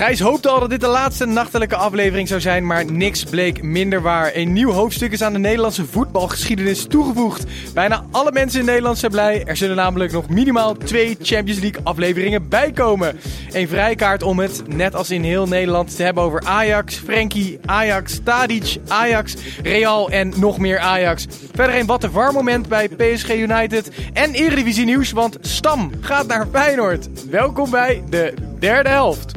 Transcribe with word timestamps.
Gijs 0.00 0.20
hoopte 0.20 0.48
al 0.48 0.60
dat 0.60 0.70
dit 0.70 0.80
de 0.80 0.86
laatste 0.86 1.26
nachtelijke 1.26 1.76
aflevering 1.76 2.28
zou 2.28 2.40
zijn, 2.40 2.66
maar 2.66 2.92
niks 2.92 3.24
bleek 3.24 3.62
minder 3.62 4.02
waar. 4.02 4.30
Een 4.34 4.52
nieuw 4.52 4.70
hoofdstuk 4.70 5.12
is 5.12 5.22
aan 5.22 5.32
de 5.32 5.38
Nederlandse 5.38 5.86
voetbalgeschiedenis 5.86 6.84
toegevoegd. 6.84 7.44
Bijna 7.74 8.04
alle 8.10 8.32
mensen 8.32 8.60
in 8.60 8.66
Nederland 8.66 8.98
zijn 8.98 9.10
blij. 9.10 9.44
Er 9.44 9.56
zullen 9.56 9.76
namelijk 9.76 10.12
nog 10.12 10.28
minimaal 10.28 10.76
twee 10.76 11.16
Champions 11.22 11.60
League 11.60 11.80
afleveringen 11.84 12.48
bijkomen. 12.48 13.18
Een 13.52 13.68
vrijkaart 13.68 14.22
om 14.22 14.38
het, 14.38 14.62
net 14.66 14.94
als 14.94 15.10
in 15.10 15.22
heel 15.22 15.46
Nederland, 15.46 15.96
te 15.96 16.02
hebben 16.02 16.22
over 16.22 16.42
Ajax, 16.44 16.94
Frenkie, 16.94 17.58
Ajax, 17.64 18.20
Tadic, 18.24 18.76
Ajax, 18.88 19.34
Real 19.62 20.10
en 20.10 20.32
nog 20.36 20.58
meer 20.58 20.78
Ajax. 20.78 21.26
Verder 21.52 21.76
een 21.76 21.86
wat 21.86 22.00
te 22.00 22.10
warm 22.10 22.34
moment 22.34 22.68
bij 22.68 22.88
PSG 22.88 23.34
United 23.34 23.90
en 24.12 24.32
Eredivisie 24.32 24.84
nieuws, 24.84 25.12
want 25.12 25.38
Stam 25.40 25.90
gaat 26.00 26.26
naar 26.26 26.46
Feyenoord. 26.52 27.28
Welkom 27.30 27.70
bij 27.70 28.02
de 28.08 28.34
derde 28.58 28.88
helft. 28.88 29.32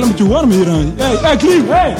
Klimmetje 0.00 0.28
warm 0.28 0.50
hier 0.50 0.68
aan. 0.68 0.92
Hey, 0.96 1.16
hey, 1.22 1.36
Klim, 1.36 1.64
hey! 1.68 1.94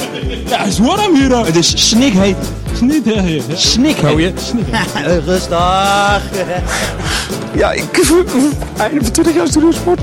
Ja, 0.47 0.57
het 0.57 0.67
is 0.67 0.79
warm 0.79 1.15
hier 1.15 1.35
aan. 1.35 1.45
Het 1.45 1.55
is 1.55 1.89
snikheet. 1.89 2.35
Snikheet. 2.75 3.43
Snikheet. 3.55 4.11
Oh 4.11 4.19
je? 4.19 4.33
Rustig. 5.25 6.21
Ja, 7.53 7.71
ik... 7.71 8.11
Einde 8.77 9.03
van 9.03 9.11
20 9.11 9.33
jaar 9.35 9.47
studiosport. 9.47 9.99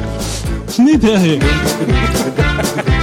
Snikheet. 0.67 1.43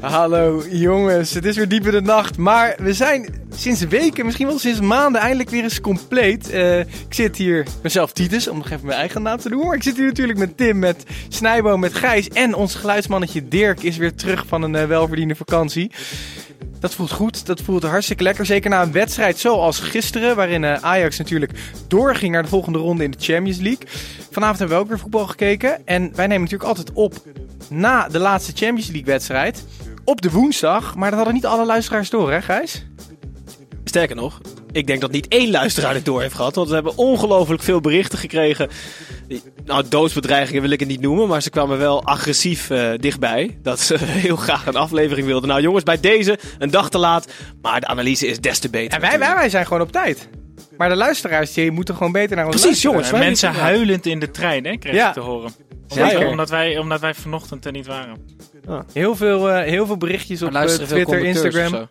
Hallo 0.00 0.62
jongens, 0.70 1.34
het 1.34 1.44
is 1.44 1.56
weer 1.56 1.68
diep 1.68 1.84
in 1.84 1.90
de 1.90 2.00
nacht, 2.00 2.36
maar 2.36 2.74
we 2.78 2.94
zijn 2.94 3.34
sinds 3.54 3.80
weken, 3.80 4.24
misschien 4.24 4.46
wel 4.46 4.58
sinds 4.58 4.80
maanden, 4.80 5.20
eindelijk 5.20 5.50
weer 5.50 5.62
eens 5.62 5.80
compleet. 5.80 6.50
Eh, 6.50 6.78
ik 6.78 6.86
zit 7.14 7.36
hier, 7.36 7.66
mezelf 7.82 8.12
Titus, 8.12 8.48
om 8.48 8.56
nog 8.56 8.70
even 8.70 8.86
mijn 8.86 8.98
eigen 8.98 9.22
naam 9.22 9.38
te 9.38 9.48
doen, 9.48 9.66
maar 9.66 9.76
ik 9.76 9.82
zit 9.82 9.96
hier 9.96 10.06
natuurlijk 10.06 10.38
met 10.38 10.56
Tim, 10.56 10.78
met 10.78 11.04
Snijbo, 11.28 11.76
met 11.76 11.94
Gijs 11.94 12.28
en 12.28 12.54
ons 12.54 12.74
geluidsmannetje 12.74 13.48
Dirk 13.48 13.82
is 13.82 13.96
weer 13.96 14.14
terug 14.14 14.46
van 14.46 14.62
een 14.62 14.74
eh, 14.74 14.86
welverdiende 14.86 15.34
vakantie. 15.34 15.90
Dat 16.78 16.94
voelt 16.94 17.12
goed, 17.12 17.46
dat 17.46 17.60
voelt 17.60 17.82
hartstikke 17.82 18.22
lekker. 18.22 18.46
Zeker 18.46 18.70
na 18.70 18.82
een 18.82 18.92
wedstrijd 18.92 19.38
zoals 19.38 19.78
gisteren, 19.78 20.36
waarin 20.36 20.64
eh, 20.64 20.82
Ajax 20.82 21.18
natuurlijk 21.18 21.52
doorging 21.88 22.32
naar 22.32 22.42
de 22.42 22.48
volgende 22.48 22.78
ronde 22.78 23.04
in 23.04 23.10
de 23.10 23.18
Champions 23.20 23.58
League. 23.58 23.88
Vanavond 24.30 24.58
hebben 24.58 24.76
we 24.76 24.82
ook 24.82 24.88
weer 24.88 24.98
voetbal 24.98 25.26
gekeken. 25.26 25.86
En 25.86 26.10
wij 26.14 26.26
nemen 26.26 26.42
natuurlijk 26.42 26.68
altijd 26.68 26.92
op 26.92 27.14
na 27.68 28.08
de 28.08 28.18
laatste 28.18 28.52
Champions 28.54 28.86
League 28.86 29.04
wedstrijd. 29.04 29.64
Op 30.04 30.20
de 30.20 30.30
woensdag, 30.30 30.94
maar 30.94 31.08
dat 31.08 31.14
hadden 31.18 31.34
niet 31.34 31.46
alle 31.46 31.66
luisteraars 31.66 32.10
door, 32.10 32.32
hè 32.32 32.42
Gijs? 32.42 32.84
Sterker 33.84 34.16
nog, 34.16 34.40
ik 34.72 34.86
denk 34.86 35.00
dat 35.00 35.10
niet 35.10 35.28
één 35.28 35.50
luisteraar 35.50 35.92
dit 35.94 36.04
door 36.04 36.20
heeft 36.20 36.34
gehad. 36.34 36.54
Want 36.54 36.68
we 36.68 36.74
hebben 36.74 36.96
ongelooflijk 36.96 37.62
veel 37.62 37.80
berichten 37.80 38.18
gekregen. 38.18 38.68
Nou, 39.64 39.84
doodsbedreigingen 39.88 40.62
wil 40.62 40.70
ik 40.70 40.80
het 40.80 40.88
niet 40.88 41.00
noemen. 41.00 41.28
Maar 41.28 41.42
ze 41.42 41.50
kwamen 41.50 41.78
wel 41.78 42.04
agressief 42.04 42.70
eh, 42.70 42.90
dichtbij. 42.96 43.58
Dat 43.62 43.80
ze 43.80 43.96
heel 44.04 44.36
graag 44.36 44.66
een 44.66 44.76
aflevering 44.76 45.26
wilden. 45.26 45.48
Nou 45.48 45.60
jongens, 45.62 45.82
bij 45.84 46.00
deze 46.00 46.38
een 46.58 46.70
dag 46.70 46.90
te 46.90 46.98
laat. 46.98 47.32
Maar 47.62 47.80
de 47.80 47.86
analyse 47.86 48.26
is 48.26 48.40
des 48.40 48.58
te 48.58 48.70
beter. 48.70 48.94
En 48.94 49.00
wij, 49.00 49.18
wij, 49.18 49.34
wij 49.34 49.48
zijn 49.50 49.66
gewoon 49.66 49.82
op 49.82 49.92
tijd. 49.92 50.28
Maar 50.76 50.88
de 50.88 50.96
luisteraars 50.96 51.52
die 51.52 51.70
moeten 51.70 51.94
gewoon 51.96 52.12
beter 52.12 52.36
naar 52.36 52.46
ons 52.46 52.60
Precies, 52.60 52.82
luisteren. 52.84 53.08
jongens. 53.10 53.26
Mensen 53.26 53.52
huilend 53.62 54.06
in 54.06 54.18
de 54.18 54.30
trein, 54.30 54.64
hè, 54.66 54.76
kreeg 54.76 54.94
Ja. 54.94 55.08
ik 55.08 55.14
te 55.14 55.20
horen. 55.20 55.50
Zeker. 55.86 56.16
Omdat, 56.16 56.30
omdat, 56.30 56.50
wij, 56.50 56.78
omdat 56.78 57.00
wij 57.00 57.14
vanochtend 57.14 57.64
er 57.64 57.72
niet 57.72 57.86
waren. 57.86 58.16
Heel 58.92 59.16
veel, 59.16 59.50
eh, 59.50 59.64
heel 59.64 59.86
veel 59.86 59.96
berichtjes 59.96 60.42
op 60.42 60.54
eh, 60.54 60.64
Twitter, 60.64 61.24
Instagram. 61.24 61.88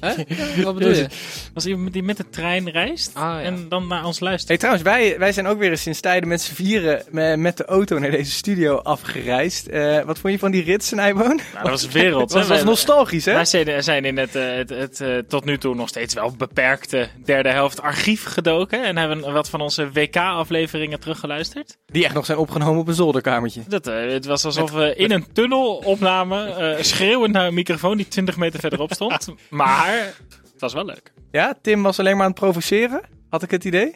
Wat 0.64 0.74
bedoel 0.74 0.92
je? 0.92 1.06
Als 1.54 1.66
iemand 1.66 1.92
die 1.92 2.02
met 2.02 2.16
de 2.16 2.28
trein 2.30 2.70
reist 2.70 3.10
Ah, 3.14 3.22
ja. 3.22 3.40
en 3.40 3.68
dan 3.68 3.86
naar 3.86 4.04
ons 4.04 4.20
luistert. 4.20 4.48
Hey, 4.48 4.56
trouwens, 4.56 4.84
wij, 4.84 5.18
wij 5.18 5.32
zijn 5.32 5.46
ook 5.46 5.58
weer 5.58 5.70
eens 5.70 5.82
sinds 5.82 6.00
tijden 6.00 6.28
met 6.28 6.40
z'n 6.42 6.54
vieren 6.54 7.02
me- 7.10 7.36
met 7.36 7.56
de 7.56 7.64
auto 7.64 7.98
naar 7.98 8.10
deze 8.10 8.30
studio 8.30 8.76
afgereisd. 8.76 9.66
Eh, 9.66 10.00
wat 10.02 10.18
vond 10.18 10.32
je 10.32 10.38
van 10.38 10.50
die 10.50 10.62
rit, 10.62 10.84
Snijboon? 10.84 11.26
Nou, 11.36 11.62
dat 11.62 11.68
was 11.68 11.88
wereld. 11.88 12.30
Dat 12.36 12.46
was, 12.46 12.62
nostalgisch, 12.64 13.24
hè? 13.24 13.32
Wij 13.32 13.44
zijn, 13.44 13.82
zijn 13.84 14.04
in 14.04 14.16
het, 14.16 14.34
eh, 14.34 14.54
het, 14.54 14.70
het 14.70 15.00
eh, 15.00 15.18
tot 15.28 15.44
nu 15.44 15.58
toe 15.58 15.74
nog 15.74 15.88
steeds 15.88 16.14
wel 16.14 16.34
beperkte 16.38 17.08
derde 17.24 17.48
helft 17.48 17.82
archief 17.82 18.24
gedoken. 18.24 18.84
En 18.84 18.96
hebben 18.96 19.32
wat 19.32 19.48
van 19.48 19.60
onze 19.60 19.90
WK-afleveringen 19.92 21.00
teruggeluisterd. 21.00 21.76
Die 21.86 22.04
echt 22.04 22.14
nog 22.14 22.26
zijn 22.26 22.38
opgenomen 22.38 22.80
op 22.80 22.88
een 22.88 22.94
zolderkamertje. 22.94 23.60
Dat, 23.68 23.84
het 23.84 24.26
was 24.26 24.44
alsof 24.44 24.70
we 24.70 24.94
in 24.96 25.10
een 25.10 25.26
tunnel 25.32 25.74
opnamen, 25.74 26.56
eh, 26.76 26.82
schreeuwend 26.82 27.32
naar 27.32 27.46
een 27.46 27.54
microfoon 27.54 27.96
die 27.96 28.08
20 28.08 28.36
meter 28.36 28.60
verderop 28.60 28.92
stond. 28.92 29.15
Maar 29.50 30.14
het 30.52 30.60
was 30.60 30.72
wel 30.72 30.84
leuk. 30.84 31.12
Ja, 31.30 31.54
Tim 31.62 31.82
was 31.82 31.98
alleen 31.98 32.16
maar 32.16 32.24
aan 32.24 32.30
het 32.30 32.40
provoceren. 32.40 33.00
Had 33.30 33.42
ik 33.42 33.50
het 33.50 33.64
idee? 33.64 33.94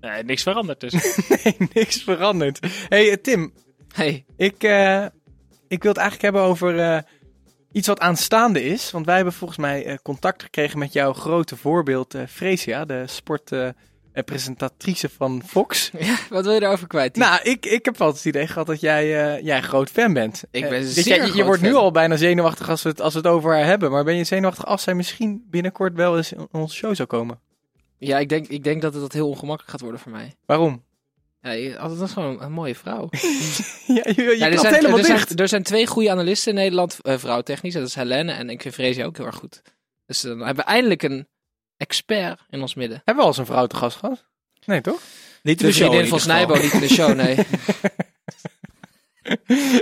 Eh, 0.00 0.24
niks 0.24 0.42
veranderd 0.42 0.80
dus. 0.80 0.92
Nee, 1.44 1.56
niks 1.72 2.02
veranderd. 2.02 2.58
hey, 2.88 3.10
eh, 3.10 3.16
Tim, 3.16 3.52
Hey, 3.96 4.24
ik, 4.36 4.62
eh, 4.62 5.04
ik 5.68 5.82
wil 5.82 5.92
het 5.92 6.00
eigenlijk 6.00 6.22
hebben 6.22 6.42
over 6.42 6.78
eh, 6.78 6.98
iets 7.72 7.86
wat 7.86 8.00
aanstaande 8.00 8.64
is. 8.64 8.90
Want 8.90 9.06
wij 9.06 9.16
hebben 9.16 9.32
volgens 9.34 9.58
mij 9.58 9.84
eh, 9.84 9.96
contact 10.02 10.42
gekregen 10.42 10.78
met 10.78 10.92
jouw 10.92 11.12
grote 11.12 11.56
voorbeeld, 11.56 12.14
eh 12.14 12.22
Fresia, 12.28 12.84
de 12.84 13.04
sportpresentatrice 14.20 15.08
van 15.08 15.42
Fox. 15.46 15.90
ja, 15.98 16.16
wat 16.30 16.44
wil 16.44 16.52
je 16.54 16.60
daarover 16.60 16.86
kwijt? 16.86 17.16
Nou, 17.16 17.40
ik, 17.42 17.66
ik 17.66 17.84
heb 17.84 18.00
altijd 18.00 18.24
het 18.24 18.34
idee 18.34 18.46
gehad 18.46 18.66
dat 18.66 18.80
jij, 18.80 19.02
eh, 19.36 19.44
jij 19.44 19.56
een 19.56 19.62
groot 19.62 19.90
fan 19.90 20.12
bent. 20.12 20.44
Ik 20.50 20.62
Eh, 20.62 20.68
ben 20.70 20.80
dus 20.80 20.94
zeer 20.94 21.16
jij- 21.16 21.32
je, 21.34 21.44
wordt 21.44 21.62
nu 21.62 21.74
al 21.74 21.90
bijna 21.90 22.16
zenuwachtig 22.16 22.68
als 22.70 22.82
we, 22.82 22.88
het, 22.88 23.00
als 23.00 23.12
we 23.12 23.18
het 23.18 23.28
over 23.28 23.52
haar 23.54 23.64
hebben. 23.64 23.90
Maar 23.90 24.04
ben 24.04 24.16
je 24.16 24.24
zenuwachtig 24.24 24.66
als 24.66 24.82
zij 24.82 24.94
misschien 24.94 25.44
binnenkort 25.50 25.94
wel 25.94 26.16
eens 26.16 26.32
in 26.32 26.48
onze 26.52 26.74
show 26.76 26.94
zou 26.94 27.08
komen? 27.08 27.40
Ja, 27.98 28.18
ik 28.18 28.28
denk, 28.28 28.46
ik 28.46 28.64
denk 28.64 28.82
dat 28.82 28.92
het 28.92 29.02
dat 29.02 29.12
heel 29.12 29.28
ongemakkelijk 29.28 29.70
gaat 29.70 29.80
worden 29.80 30.00
voor 30.00 30.12
mij. 30.12 30.34
Waarom? 30.46 30.84
Ja, 31.40 31.76
altijd 31.76 31.98
was 32.00 32.12
gewoon 32.12 32.42
een 32.42 32.52
mooie 32.52 32.74
vrouw. 32.74 33.08
Ja, 33.86 34.02
je 34.04 34.22
je 34.22 34.34
Ja, 34.38 34.46
er, 34.50 34.58
zijn, 34.58 34.74
helemaal 34.74 34.98
er, 34.98 35.04
zijn, 35.04 35.36
er 35.36 35.48
zijn 35.48 35.62
twee 35.62 35.86
goede 35.86 36.10
analisten 36.10 36.52
in 36.52 36.58
Nederland, 36.58 36.98
eh, 37.02 37.18
vrouwtechnisch. 37.18 37.74
Dat 37.74 37.86
is 37.86 37.94
Helene 37.94 38.32
en 38.32 38.50
ik 38.50 38.62
vind 38.62 38.74
Freesia 38.74 39.04
ook 39.04 39.16
heel 39.16 39.26
erg 39.26 39.36
goed. 39.36 39.62
Dus 40.06 40.20
dan 40.20 40.38
hebben 40.38 40.64
we 40.64 40.70
eindelijk 40.70 41.02
een 41.02 41.28
expert 41.76 42.40
in 42.50 42.60
ons 42.60 42.74
midden. 42.74 42.96
Hebben 42.96 43.14
we 43.16 43.22
al 43.22 43.28
eens 43.28 43.38
een 43.38 43.46
vrouw 43.46 43.66
te 43.66 43.76
gast 43.76 43.96
gehad? 43.96 44.24
Nee, 44.64 44.80
toch? 44.80 45.00
Niet 45.42 45.60
in 45.60 45.66
De 45.66 45.72
de 45.72 45.78
show. 45.78 45.92
in 45.92 45.92
van 45.92 46.04
ieder 46.04 46.18
geval. 46.18 46.18
Snijbo 46.18 46.54
niet 46.54 46.72
in 46.72 46.80
de 46.80 46.88
show, 46.88 47.14
nee. 47.14 47.36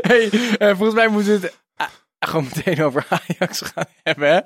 hey, 0.08 0.30
eh, 0.58 0.68
volgens 0.68 0.94
mij 0.94 1.08
moeten 1.08 1.40
we 1.40 1.46
het 1.46 1.58
ah, 1.76 1.88
gewoon 2.18 2.44
meteen 2.54 2.84
over 2.84 3.06
Ajax 3.08 3.60
gaan 3.60 3.86
hebben. 4.02 4.28
Hè? 4.28 4.38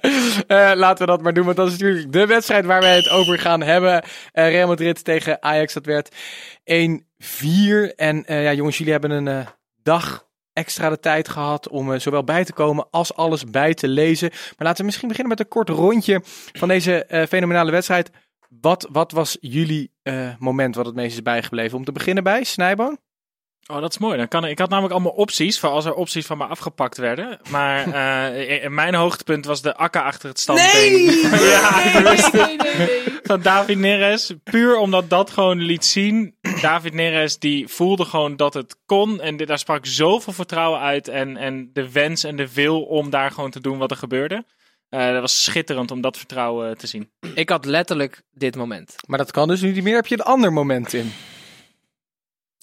Eh, 0.46 0.76
laten 0.76 1.06
we 1.06 1.12
dat 1.12 1.22
maar 1.22 1.32
doen, 1.32 1.44
want 1.44 1.56
dat 1.56 1.66
is 1.66 1.72
natuurlijk 1.72 2.12
de 2.12 2.26
wedstrijd 2.26 2.64
waar 2.64 2.80
wij 2.80 2.96
het 2.96 3.08
over 3.08 3.38
gaan 3.38 3.62
hebben. 3.62 4.02
Eh, 4.32 4.48
Real 4.50 4.68
Madrid 4.68 5.04
tegen 5.04 5.42
Ajax, 5.42 5.72
dat 5.72 5.86
werd 5.86 6.14
1-4. 6.64 7.94
En 7.96 8.24
eh, 8.26 8.42
ja, 8.42 8.52
jongens, 8.52 8.78
jullie 8.78 8.92
hebben 8.92 9.10
een 9.10 9.28
eh, 9.28 9.46
dag 9.82 10.26
extra 10.58 10.88
de 10.88 11.00
tijd 11.00 11.28
gehad 11.28 11.68
om 11.68 11.92
eh, 11.92 12.00
zowel 12.00 12.24
bij 12.24 12.44
te 12.44 12.52
komen 12.52 12.86
als 12.90 13.14
alles 13.14 13.44
bij 13.44 13.74
te 13.74 13.88
lezen. 13.88 14.28
Maar 14.30 14.66
laten 14.66 14.78
we 14.78 14.84
misschien 14.84 15.08
beginnen 15.08 15.36
met 15.36 15.40
een 15.46 15.52
kort 15.52 15.68
rondje 15.68 16.20
van 16.52 16.68
deze 16.68 17.04
eh, 17.04 17.26
fenomenale 17.26 17.70
wedstrijd. 17.70 18.10
Wat, 18.60 18.88
wat 18.92 19.12
was 19.12 19.36
jullie 19.40 19.90
eh, 20.02 20.28
moment 20.38 20.74
wat 20.74 20.86
het 20.86 20.94
meest 20.94 21.14
is 21.14 21.22
bijgebleven? 21.22 21.78
Om 21.78 21.84
te 21.84 21.92
beginnen 21.92 22.24
bij 22.24 22.44
Snijboon? 22.44 22.98
Oh, 23.70 23.80
dat 23.80 23.90
is 23.90 23.98
mooi. 23.98 24.16
Dan 24.16 24.28
kan 24.28 24.44
ik, 24.44 24.50
ik 24.50 24.58
had 24.58 24.68
namelijk 24.68 24.94
allemaal 24.94 25.12
opties 25.12 25.58
voor 25.60 25.68
als 25.68 25.84
er 25.84 25.94
opties 25.94 26.26
van 26.26 26.38
me 26.38 26.44
afgepakt 26.44 26.96
werden. 26.96 27.38
Maar 27.50 27.92
eh, 28.32 28.62
in- 28.64 28.74
mijn 28.74 28.94
hoogtepunt 28.94 29.44
was 29.46 29.62
de 29.62 29.76
akka 29.76 30.00
achter 30.02 30.28
het 30.28 30.40
standbeen. 30.40 31.04
ja, 31.52 32.02
wist 32.02 32.32
het. 32.32 33.20
Van 33.22 33.40
David 33.42 33.78
Neres. 33.78 34.32
Puur 34.44 34.76
omdat 34.76 35.10
dat 35.10 35.30
gewoon 35.30 35.58
liet 35.58 35.84
zien. 35.84 36.36
David 36.70 36.92
Neres 36.94 37.38
die 37.38 37.68
voelde 37.68 38.04
gewoon 38.04 38.36
dat 38.36 38.54
het 38.54 38.76
kon. 38.86 39.20
En 39.20 39.36
dit- 39.36 39.48
daar 39.48 39.58
sprak 39.58 39.86
zoveel 39.86 40.32
vertrouwen 40.32 40.80
uit. 40.80 41.08
En, 41.08 41.36
en 41.36 41.70
de 41.72 41.92
wens 41.92 42.24
en 42.24 42.36
de 42.36 42.52
wil 42.52 42.82
om 42.82 43.10
daar 43.10 43.30
gewoon 43.30 43.50
te 43.50 43.60
doen 43.60 43.78
wat 43.78 43.90
er 43.90 43.96
gebeurde. 43.96 44.44
Eh, 44.88 45.10
dat 45.12 45.20
was 45.20 45.44
schitterend 45.44 45.90
om 45.90 46.00
dat 46.00 46.16
vertrouwen 46.16 46.78
te 46.78 46.86
zien. 46.86 47.10
Ik 47.34 47.48
had 47.48 47.64
letterlijk 47.64 48.22
dit 48.32 48.56
moment. 48.56 48.94
Maar 49.06 49.18
dat 49.18 49.30
kan 49.30 49.48
dus 49.48 49.60
nu 49.60 49.72
niet 49.72 49.82
meer. 49.82 49.94
Heb 49.94 50.06
je 50.06 50.14
een 50.14 50.24
ander 50.24 50.52
moment 50.52 50.92
in? 50.92 51.12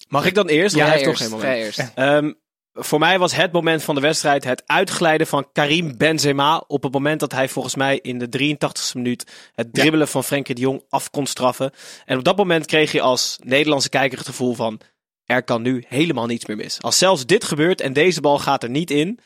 Mag 0.08 0.26
ik 0.26 0.34
dan 0.34 0.48
eerst? 0.48 0.74
Jij 0.76 0.84
hij 0.84 0.94
heeft 0.94 1.06
eerst, 1.06 1.18
toch 1.20 1.28
geen 1.28 1.38
moment. 1.38 1.56
jij 1.56 1.64
eerst. 1.64 1.92
Ehm, 1.94 2.32
voor 2.76 2.98
mij 2.98 3.18
was 3.18 3.34
het 3.34 3.52
moment 3.52 3.82
van 3.82 3.94
de 3.94 4.00
wedstrijd 4.00 4.44
het 4.44 4.62
uitglijden 4.66 5.26
van 5.26 5.48
Karim 5.52 5.96
Benzema. 5.96 6.64
Op 6.66 6.82
het 6.82 6.92
moment 6.92 7.20
dat 7.20 7.32
hij 7.32 7.48
volgens 7.48 7.74
mij 7.74 7.98
in 8.02 8.18
de 8.18 8.54
83ste 8.54 8.92
minuut 8.92 9.50
het 9.54 9.74
dribbelen 9.74 10.08
van 10.08 10.24
Frenkie 10.24 10.54
de 10.54 10.60
Jong 10.60 10.82
af 10.88 11.10
kon 11.10 11.26
straffen. 11.26 11.70
En 12.04 12.18
op 12.18 12.24
dat 12.24 12.36
moment 12.36 12.66
kreeg 12.66 12.92
je 12.92 13.00
als 13.00 13.38
Nederlandse 13.44 13.88
kijker 13.88 14.18
het 14.18 14.26
gevoel 14.26 14.54
van... 14.54 14.80
Er 15.24 15.42
kan 15.42 15.62
nu 15.62 15.84
helemaal 15.88 16.26
niets 16.26 16.46
meer 16.46 16.56
mis. 16.56 16.82
Als 16.82 16.98
zelfs 16.98 17.26
dit 17.26 17.44
gebeurt 17.44 17.80
en 17.80 17.92
deze 17.92 18.20
bal 18.20 18.38
gaat 18.38 18.62
er 18.62 18.70
niet 18.70 18.90
in, 18.90 19.18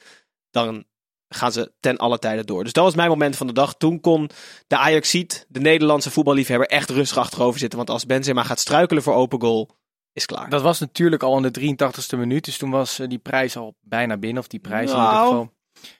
dan 0.50 0.84
gaan 1.28 1.52
ze 1.52 1.72
ten 1.80 1.96
alle 1.96 2.18
tijde 2.18 2.44
door. 2.44 2.64
Dus 2.64 2.72
dat 2.72 2.84
was 2.84 2.94
mijn 2.94 3.08
moment 3.08 3.36
van 3.36 3.46
de 3.46 3.52
dag. 3.52 3.74
Toen 3.74 4.00
kon 4.00 4.30
de 4.66 4.76
Ajaxiet, 4.76 5.46
de 5.48 5.60
Nederlandse 5.60 6.10
voetballiefhebber, 6.10 6.68
echt 6.68 6.90
rustig 6.90 7.18
achterover 7.18 7.60
zitten. 7.60 7.78
Want 7.78 7.90
als 7.90 8.06
Benzema 8.06 8.42
gaat 8.42 8.58
struikelen 8.58 9.02
voor 9.02 9.14
open 9.14 9.40
goal, 9.40 9.70
is 10.20 10.26
klaar. 10.26 10.48
Dat 10.48 10.62
was 10.62 10.80
natuurlijk 10.80 11.22
al 11.22 11.36
in 11.36 11.52
de 11.52 11.76
83ste 11.76 12.18
minuut. 12.18 12.44
Dus 12.44 12.58
toen 12.58 12.70
was 12.70 12.98
eh, 12.98 13.08
die 13.08 13.18
prijs 13.18 13.56
al 13.56 13.74
bijna 13.80 14.16
binnen. 14.16 14.42
Of 14.42 14.48
die 14.48 14.60
prijs 14.60 14.90
in 14.90 14.96
Nou. 14.96 15.08
ieder 15.08 15.26
geval. 15.26 15.52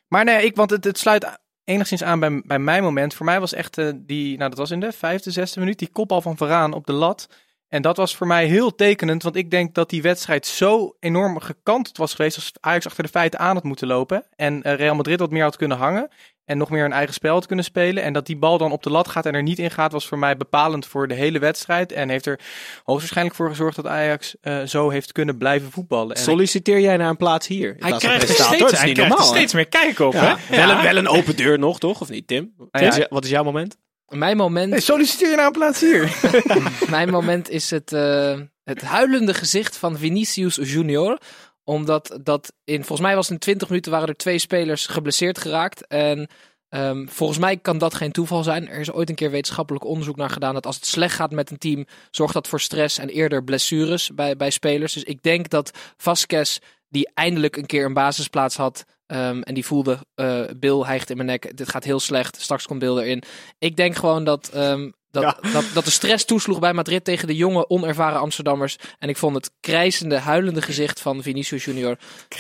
Maar 0.09 0.25
nee, 0.25 0.45
ik, 0.45 0.57
want 0.57 0.71
het, 0.71 0.85
het 0.85 0.99
sluit 0.99 1.39
enigszins 1.65 2.03
aan 2.03 2.21
bij, 2.21 2.43
bij 2.45 2.59
mijn 2.59 2.83
moment. 2.83 3.15
Voor 3.15 3.27
mij 3.27 3.41
was 3.41 3.53
echt 3.53 3.79
eh, 3.79 3.91
die, 3.97 4.37
nou 4.37 4.51
dat 4.51 4.59
was 4.59 4.71
in 4.71 4.81
de 4.81 4.93
vijfde, 4.93 5.31
zesde 5.31 5.61
minuut, 5.61 5.79
die 5.79 5.91
kopbal 5.93 6.21
van 6.23 6.37
Varaan 6.37 6.73
op 6.73 6.87
de 6.87 6.93
lat. 6.93 7.29
En 7.69 7.83
dat 7.83 7.97
was 7.97 8.17
voor 8.17 8.27
mij 8.27 8.47
heel 8.47 8.75
tekenend, 8.75 9.23
want 9.23 9.37
ik 9.37 9.51
denk 9.51 9.75
dat 9.75 9.91
die 9.91 10.03
wedstrijd 10.03 10.47
zo 10.47 10.97
enorm 11.01 11.41
gekanteld 11.41 11.97
was 11.97 12.15
geweest 12.15 12.37
als 12.37 12.53
Ajax 12.61 12.87
achter 12.87 13.05
de 13.05 13.11
feiten 13.11 13.41
aan 13.41 13.55
had 13.55 13.65
moeten 13.65 13.87
lopen. 13.87 14.27
En 14.37 14.63
eh, 14.63 14.75
Real 14.75 14.95
Madrid 14.95 15.19
wat 15.19 15.31
meer 15.31 15.43
had 15.43 15.57
kunnen 15.57 15.77
hangen 15.77 16.09
en 16.51 16.59
nog 16.59 16.71
meer 16.71 16.85
een 16.85 16.93
eigen 16.93 17.15
spel 17.15 17.35
had 17.35 17.47
kunnen 17.47 17.65
spelen. 17.65 18.03
En 18.03 18.13
dat 18.13 18.27
die 18.27 18.37
bal 18.37 18.59
dan 18.59 18.73
op 18.73 18.83
de 18.83 18.91
lat 18.91 19.09
gaat 19.09 19.27
en 19.27 19.35
er 19.35 19.43
niet 19.43 19.59
in 19.59 19.71
gaat, 19.71 19.93
was 19.93 20.07
voor 20.09 20.19
mij 20.19 20.37
bepalend 20.37 20.87
voor 20.87 21.09
de 21.09 21.15
hele 21.15 21.39
wedstrijd. 21.39 21.93
En 21.93 22.09
heeft 22.09 22.27
er 22.27 22.41
hoogstwaarschijnlijk 22.85 23.37
voor 23.37 23.49
gezorgd 23.49 23.77
dat 23.77 23.87
Ajax 23.87 24.35
eh, 24.41 24.63
zo 24.63 24.89
heeft 24.91 25.13
kunnen 25.13 25.39
blijven 25.39 25.71
voetballen. 25.71 26.17
En 26.17 26.23
Solliciteer 26.23 26.81
jij 26.81 26.97
naar 26.97 27.09
een 27.09 27.17
plaats 27.17 27.47
hier? 27.47 27.77
Hij 27.79 27.99
krijgt 27.99 28.29
er 28.29 28.35
steeds, 28.35 28.59
Dat 28.59 28.73
is 28.73 28.79
hij 28.79 28.87
niet 28.87 28.95
krijgt 28.97 29.15
normaal, 29.15 29.31
hè? 29.33 29.37
steeds 29.37 29.53
meer 29.53 29.69
kijk 29.69 29.99
op, 29.99 30.13
Ja. 30.13 30.37
hè? 30.39 30.57
Wel, 30.57 30.71
een, 30.77 30.83
wel 30.83 30.97
een 30.97 31.09
open 31.09 31.37
deur 31.37 31.59
nog, 31.59 31.79
toch? 31.79 32.01
Of 32.01 32.09
niet, 32.09 32.27
Tim? 32.27 32.53
Ah, 32.71 32.81
ja. 32.83 32.89
Wat, 32.89 32.99
is, 32.99 33.07
wat 33.09 33.25
is 33.25 33.31
jouw 33.31 33.45
moment? 33.45 33.77
Mijn 34.09 34.37
moment, 34.37 34.71
Hey, 34.71 34.81
solliciteer 34.81 35.31
je 35.31 35.37
naar 35.37 35.47
een 35.47 35.53
plaats 35.53 35.81
hier? 35.81 36.17
mijn 36.91 37.11
moment 37.11 37.51
is 37.51 37.71
het, 37.71 37.93
eh, 37.93 38.39
het 38.65 38.83
huilende 38.83 39.35
gezicht 39.35 39.77
van 39.77 39.99
Vinicius 39.99 40.59
Junior. 40.63 41.19
Omdat 41.65 42.19
dat 42.23 42.53
in, 42.65 42.77
volgens 42.85 43.01
mij 43.01 43.15
was 43.15 43.31
in 43.31 43.39
20 43.39 43.69
minuten 43.69 43.93
waren 43.93 44.09
er 44.09 44.17
twee 44.17 44.39
spelers 44.39 44.87
geblesseerd 44.87 45.39
geraakt. 45.39 45.87
En 45.87 46.29
ehm, 46.69 47.07
volgens 47.07 47.39
mij 47.39 47.57
kan 47.57 47.79
dat 47.79 47.95
geen 47.95 48.13
toeval 48.13 48.43
zijn. 48.43 48.69
Er 48.69 48.81
is 48.81 48.93
ooit 48.93 49.09
een 49.09 49.15
keer 49.15 49.31
wetenschappelijk 49.31 49.85
onderzoek 49.85 50.17
naar 50.17 50.31
gedaan 50.31 50.55
dat 50.55 50.67
als 50.67 50.77
het 50.77 50.87
slecht 50.87 51.15
gaat 51.15 51.31
met 51.31 51.51
een 51.51 51.59
team, 51.59 51.87
zorgt 52.11 52.35
dat 52.35 52.49
voor 52.49 52.61
stress 52.61 52.99
en 52.99 53.09
eerder 53.09 53.45
blessures 53.45 54.11
bij, 54.15 54.37
bij 54.37 54.51
spelers. 54.51 54.93
Dus 54.93 55.05
ik 55.05 55.23
denk 55.23 55.49
dat 55.49 55.71
Vasquez, 55.97 56.59
die 56.89 57.11
eindelijk 57.15 57.57
een 57.57 57.67
keer 57.67 57.85
een 57.85 57.95
basisplaats 57.95 58.57
had, 58.57 58.85
ehm, 59.07 59.41
en 59.41 59.55
die 59.55 59.67
voelde, 59.67 59.99
eh 60.15 60.45
Bill 60.57 60.81
hijgt 60.81 61.11
in 61.11 61.17
mijn 61.17 61.29
nek, 61.29 61.57
dit 61.57 61.69
gaat 61.69 61.85
heel 61.85 62.01
slecht, 62.01 62.41
straks 62.41 62.67
komt 62.67 62.81
Bill 62.81 62.97
erin. 62.99 63.23
Ik 63.59 63.77
denk 63.77 63.97
gewoon 63.97 64.25
dat, 64.25 64.49
ehm, 64.49 64.91
dat, 65.11 65.23
Ja. 65.23 65.51
dat, 65.53 65.65
dat 65.75 65.85
de 65.85 65.91
stress 65.91 66.25
toesloeg 66.25 66.59
bij 66.59 66.73
Madrid 66.73 67.05
tegen 67.05 67.27
de 67.27 67.37
jonge, 67.37 67.69
onervaren 67.69 68.21
Amsterdammers. 68.21 68.77
En 68.99 69.09
ik 69.09 69.17
vond 69.17 69.35
het 69.35 69.51
krijzende, 69.61 70.19
huilende 70.19 70.63
gezicht 70.63 71.01
van 71.01 71.23
Vinicius 71.23 71.65
Junior 71.65 71.97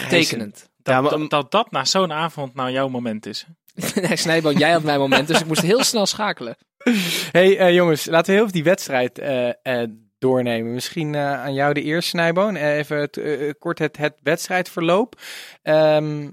tekenend. 0.08 0.68
Dat, 0.82 0.94
Ja, 0.94 1.00
maar- 1.00 1.10
dat, 1.18 1.30
dat 1.30 1.50
dat 1.50 1.70
na 1.70 1.84
zo'n 1.84 2.12
avond 2.12 2.54
nou 2.54 2.70
jouw 2.70 2.88
moment 2.88 3.26
is. 3.26 3.44
nee, 3.94 4.16
Snijboon, 4.16 4.56
jij 4.56 4.70
had 4.70 4.82
mijn 4.82 4.98
moment, 4.98 5.28
dus 5.28 5.40
ik 5.40 5.46
moest 5.46 5.60
heel 5.62 5.84
snel 5.84 6.06
schakelen. 6.06 6.56
hey, 7.32 7.58
eh, 7.58 7.74
jongens, 7.74 8.04
laten 8.06 8.26
we 8.26 8.32
heel 8.32 8.40
even 8.40 8.52
die 8.54 8.64
wedstrijd 8.64 9.18
eh, 9.18 9.48
eh, 9.62 9.88
doornemen. 10.18 10.72
Misschien 10.74 11.14
eh, 11.14 11.32
aan 11.42 11.54
jou 11.54 11.74
de 11.74 11.82
eerste, 11.82 12.08
Snijboon. 12.10 12.56
Even 12.56 12.96
het, 12.96 13.20
kort 13.58 13.78
het, 13.78 13.96
het 13.96 14.14
wedstrijdverloop. 14.22 15.20
Ehm, 15.62 16.28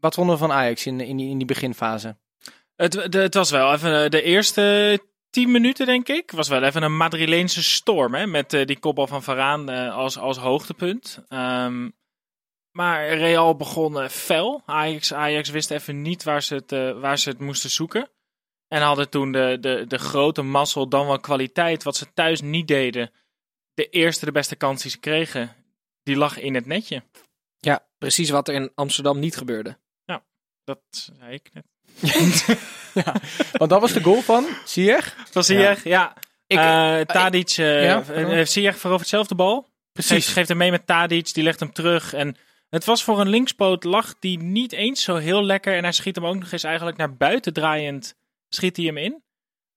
wat 0.00 0.14
vonden 0.14 0.34
we 0.34 0.40
van 0.40 0.52
Ajax 0.52 0.86
in, 0.86 1.00
in, 1.00 1.16
die, 1.16 1.30
in 1.30 1.38
die 1.38 1.46
beginfase? 1.46 2.16
Het, 2.76 2.92
de, 3.12 3.18
het 3.18 3.34
was 3.34 3.50
wel 3.50 3.72
even 3.72 4.10
de 4.10 4.22
eerste 4.22 5.00
tien 5.32 5.50
minuten, 5.50 5.86
denk 5.86 6.08
ik. 6.08 6.30
Was 6.30 6.48
wel 6.48 6.62
even 6.62 6.82
een 6.82 6.96
Madrileense 6.96 7.62
storm, 7.62 8.14
hè? 8.14 8.26
Met 8.26 8.52
eh, 8.52 8.66
die 8.66 8.78
kopbal 8.78 9.06
van 9.06 9.22
Varaan 9.22 9.70
eh, 9.70 9.96
als, 9.96 10.18
als 10.18 10.36
hoogtepunt. 10.36 11.24
Ehm, 11.28 11.90
maar 12.70 13.08
Real 13.08 13.56
begon 13.56 14.00
eh, 14.00 14.08
fel. 14.08 14.62
Ajax, 14.66 15.12
Ajax 15.12 15.50
wist 15.50 15.70
even 15.70 16.02
niet 16.02 16.22
waar 16.22 16.42
ze 16.42 16.54
het, 16.54 16.70
waar 17.00 17.18
ze 17.18 17.28
het 17.28 17.38
moesten 17.38 17.70
zoeken. 17.70 18.10
En 18.68 18.82
hadden 18.82 19.10
toen 19.10 19.32
de, 19.32 19.56
de, 19.60 19.84
de 19.88 19.98
grote 19.98 20.42
mazzel, 20.42 20.88
dan 20.88 21.06
wel 21.06 21.20
kwaliteit, 21.20 21.82
wat 21.82 21.96
ze 21.96 22.12
thuis 22.12 22.40
niet 22.40 22.68
deden. 22.68 23.10
De 23.74 23.88
eerste, 23.88 24.24
de 24.24 24.32
beste 24.32 24.56
kans 24.56 24.82
die 24.82 24.90
ze 24.90 24.98
kregen, 24.98 25.54
die 26.02 26.16
lag 26.16 26.38
in 26.38 26.54
het 26.54 26.66
netje. 26.66 27.02
Ja, 27.58 27.86
precies 27.98 28.30
wat 28.30 28.48
er 28.48 28.54
in 28.54 28.72
Amsterdam 28.74 29.18
niet 29.18 29.36
gebeurde. 29.36 29.80
Dat 30.64 30.80
zei 30.90 31.34
ik 31.34 31.52
net. 31.52 31.71
Want 33.58 33.70
dat 33.70 33.80
was 33.80 33.92
de 33.92 34.02
goal 34.02 34.20
van 34.22 34.46
Ziyech. 34.64 35.16
Van 35.30 35.44
Ziyech, 35.44 35.84
ja. 35.84 36.12
Ik- 36.46 36.58
Eh, 36.58 37.00
Tadic, 37.00 37.50
eh 37.50 37.84
Ja, 37.84 38.02
eh, 38.08 38.28
heeft 38.28 38.52
Ziyech 38.52 38.78
verovert 38.78 39.08
zelf 39.08 39.26
de 39.26 39.34
bal. 39.34 39.54
Geeft, 39.94 40.08
Precies. 40.08 40.32
geeft 40.32 40.48
hem 40.48 40.56
mee 40.56 40.70
met 40.70 40.86
Tadic, 40.86 41.34
die 41.34 41.44
legt 41.44 41.60
hem 41.60 41.72
terug. 41.72 42.12
En 42.14 42.36
het 42.70 42.84
was 42.84 43.02
voor 43.04 43.20
een 43.20 43.28
linkspoot, 43.28 43.84
lag 43.84 44.14
die 44.18 44.38
niet 44.38 44.72
eens 44.72 45.02
zo 45.02 45.16
heel 45.16 45.44
lekker. 45.44 45.76
En 45.76 45.82
hij 45.82 45.92
schiet 45.92 46.16
hem 46.16 46.26
ook 46.26 46.38
nog 46.38 46.52
eens 46.52 46.64
eigenlijk 46.64 46.96
naar 46.96 47.16
buiten 47.16 47.52
draaiend, 47.52 48.14
schiet 48.48 48.76
hij 48.76 48.86
hem 48.86 48.96
in. 48.96 49.22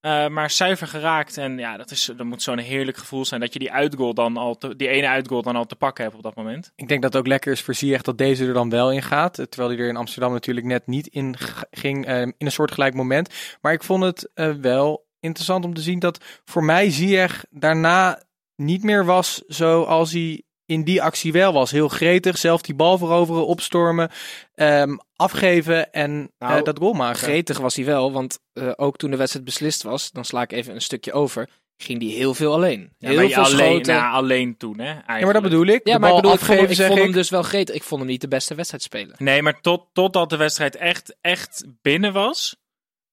Eh, 0.05 0.27
maar 0.27 0.51
zuiver 0.51 0.87
geraakt. 0.87 1.37
En 1.37 1.57
ja, 1.57 1.77
dat, 1.77 1.91
is, 1.91 2.11
dat 2.17 2.25
moet 2.25 2.41
zo'n 2.41 2.57
heerlijk 2.57 2.97
gevoel 2.97 3.25
zijn 3.25 3.41
dat 3.41 3.53
je 3.53 3.59
die 3.59 3.71
uitgoal 3.71 4.13
dan 4.13 4.37
al 4.37 4.57
te, 4.57 4.75
die 4.75 4.87
ene 4.87 5.07
uitgoal 5.07 5.41
dan 5.41 5.55
al 5.55 5.65
te 5.65 5.75
pakken 5.75 6.03
hebt 6.03 6.15
op 6.15 6.23
dat 6.23 6.35
moment. 6.35 6.71
Ik 6.75 6.87
denk 6.87 7.01
dat 7.01 7.13
het 7.13 7.21
ook 7.21 7.27
lekker 7.27 7.51
is 7.51 7.61
voor 7.61 7.73
Ziyech 7.73 8.01
dat 8.01 8.17
deze 8.17 8.45
er 8.45 8.53
dan 8.53 8.69
wel 8.69 8.91
in 8.91 9.01
gaat. 9.01 9.39
eh, 9.39 9.45
Terwijl 9.45 9.71
hij 9.71 9.79
er 9.79 9.87
in 9.89 9.95
Amsterdam 9.95 10.31
natuurlijk 10.31 10.65
net 10.65 10.87
niet 10.87 11.07
in 11.07 11.35
ging 11.71 12.05
eh, 12.05 12.21
in 12.21 12.33
een 12.37 12.51
soortgelijk 12.51 12.93
moment. 12.93 13.33
Maar 13.61 13.73
ik 13.73 13.83
vond 13.83 14.03
het 14.03 14.31
wel 14.61 15.07
interessant 15.19 15.65
om 15.65 15.73
te 15.73 15.81
zien 15.81 15.99
dat 15.99 16.41
voor 16.43 16.63
mij 16.63 16.89
Ziyech 16.89 17.45
daarna 17.49 18.23
niet 18.55 18.83
meer 18.83 19.05
was 19.05 19.43
zoals 19.47 20.11
hij 20.11 20.43
in 20.65 20.83
die 20.83 21.01
actie 21.01 21.31
wel 21.31 21.53
was. 21.53 21.71
Heel 21.71 21.87
gretig, 21.87 22.37
zelf 22.37 22.61
die 22.61 22.75
bal 22.75 22.97
veroveren, 22.97 23.47
opstormen, 23.47 24.09
ehm, 24.55 24.97
afgeven 25.15 25.93
en 25.93 26.31
eh, 26.37 26.49
Nou, 26.49 26.63
dat 26.63 26.79
goal 26.79 26.93
maken. 26.93 27.19
Gretig 27.19 27.57
was 27.57 27.75
hij 27.75 27.85
wel, 27.85 28.11
want 28.11 28.39
eh, 28.53 28.71
ook 28.75 28.97
toen 28.97 29.11
de 29.11 29.17
wedstrijd 29.17 29.45
beslist 29.45 29.83
was, 29.83 30.11
dan 30.11 30.25
sla 30.25 30.41
ik 30.41 30.51
even 30.51 30.73
een 30.73 30.81
stukje 30.81 31.13
over, 31.13 31.49
ging 31.77 32.01
hij 32.01 32.11
heel 32.11 32.33
veel 32.33 32.53
alleen. 32.53 32.93
Ja, 32.97 33.09
heel 33.09 33.29
veel 33.29 33.43
alleen, 33.43 33.57
schoten. 33.57 33.93
ja, 33.93 34.11
alleen 34.11 34.57
toen, 34.57 34.79
hè? 34.79 34.91
ja, 34.91 35.03
maar 35.05 35.33
dat 35.33 35.41
bedoel 35.41 35.65
ik. 35.65 35.87
Ja, 35.87 35.93
de 35.93 35.99
maar 35.99 36.09
bal 36.09 36.17
ik 36.17 36.23
bedoel, 36.23 36.33
ik 36.33 36.39
vond, 36.39 36.49
hem, 36.49 36.59
afgeven, 36.59 36.83
ik 36.83 36.87
vond 36.89 36.99
ik. 36.99 37.05
hem 37.05 37.13
dus 37.13 37.29
wel 37.29 37.43
gretig. 37.43 37.75
Ik 37.75 37.83
vond 37.83 38.01
hem 38.01 38.09
niet 38.09 38.21
de 38.21 38.27
beste 38.27 38.55
wedstrijd 38.55 38.83
spelen. 38.83 39.15
Nee, 39.17 39.41
maar 39.41 39.61
tot, 39.61 39.85
totdat 39.93 40.29
de 40.29 40.37
wedstrijd 40.37 40.75
echt, 40.75 41.15
echt 41.21 41.65
binnen 41.81 42.13
was, 42.13 42.55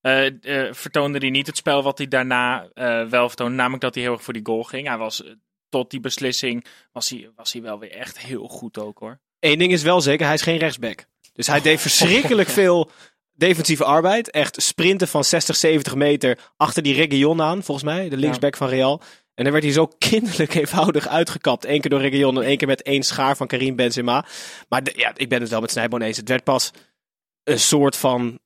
eh, 0.02 0.26
eh, 0.26 0.74
vertoonde 0.74 1.18
hij 1.18 1.30
niet 1.30 1.46
het 1.46 1.56
spel 1.56 1.82
wat 1.82 1.98
hij 1.98 2.08
daarna 2.08 2.68
eh, 2.74 3.04
wel 3.04 3.28
vertoonde. 3.28 3.54
Namelijk 3.54 3.82
dat 3.82 3.94
hij 3.94 4.02
heel 4.02 4.12
erg 4.12 4.22
voor 4.22 4.32
die 4.32 4.46
goal 4.46 4.62
ging. 4.62 4.86
Hij 4.86 4.96
was, 4.96 5.22
tot 5.72 5.90
die 5.90 6.00
beslissing, 6.00 6.64
was 6.92 7.08
hij, 7.08 7.30
was 7.36 7.52
hij 7.52 7.62
wel 7.62 7.78
weer 7.78 7.90
echt 7.90 8.18
heel 8.18 8.48
goed 8.48 8.78
ook 8.78 8.98
hoor. 8.98 9.20
Eén 9.40 9.58
ding 9.58 9.72
is 9.72 9.82
wel 9.82 10.00
zeker, 10.00 10.24
hij 10.26 10.34
is 10.34 10.42
geen 10.42 10.58
rechtsback. 10.58 11.04
Dus 11.32 11.46
hij 11.46 11.60
deed 11.60 11.80
verschrikkelijk 11.88 12.48
veel 12.48 12.90
defensieve 13.32 13.84
arbeid. 13.84 14.30
Echt 14.30 14.62
sprinten 14.62 15.08
van 15.08 15.24
60, 15.24 15.56
70 15.56 15.94
meter 15.94 16.38
achter 16.56 16.82
die 16.82 16.94
Region 16.94 17.42
aan, 17.42 17.62
volgens 17.62 17.86
mij. 17.86 18.08
De 18.08 18.16
linksback 18.16 18.56
van 18.56 18.68
Real. 18.68 19.00
En 19.34 19.44
dan 19.44 19.52
werd 19.52 19.64
hij 19.64 19.72
zo 19.72 19.86
kinderlijk 20.08 20.54
eenvoudig 20.54 21.08
uitgekapt. 21.08 21.64
Eén 21.64 21.80
keer 21.80 21.90
door 21.90 22.00
Region 22.00 22.36
en 22.36 22.42
één 22.42 22.56
keer 22.56 22.68
met 22.68 22.82
één 22.82 23.02
schaar 23.02 23.36
van 23.36 23.46
Karim 23.46 23.76
Benzema. 23.76 24.24
Maar 24.68 24.82
de- 24.84 24.92
ja, 24.96 25.12
ik 25.16 25.28
ben 25.28 25.40
het 25.40 25.50
wel 25.50 25.60
met 25.60 25.70
Snijboon 25.70 26.02
eens. 26.02 26.16
Het 26.16 26.28
werd 26.28 26.44
pas 26.44 26.70
een 27.44 27.60
soort 27.60 27.96
van 27.96 28.38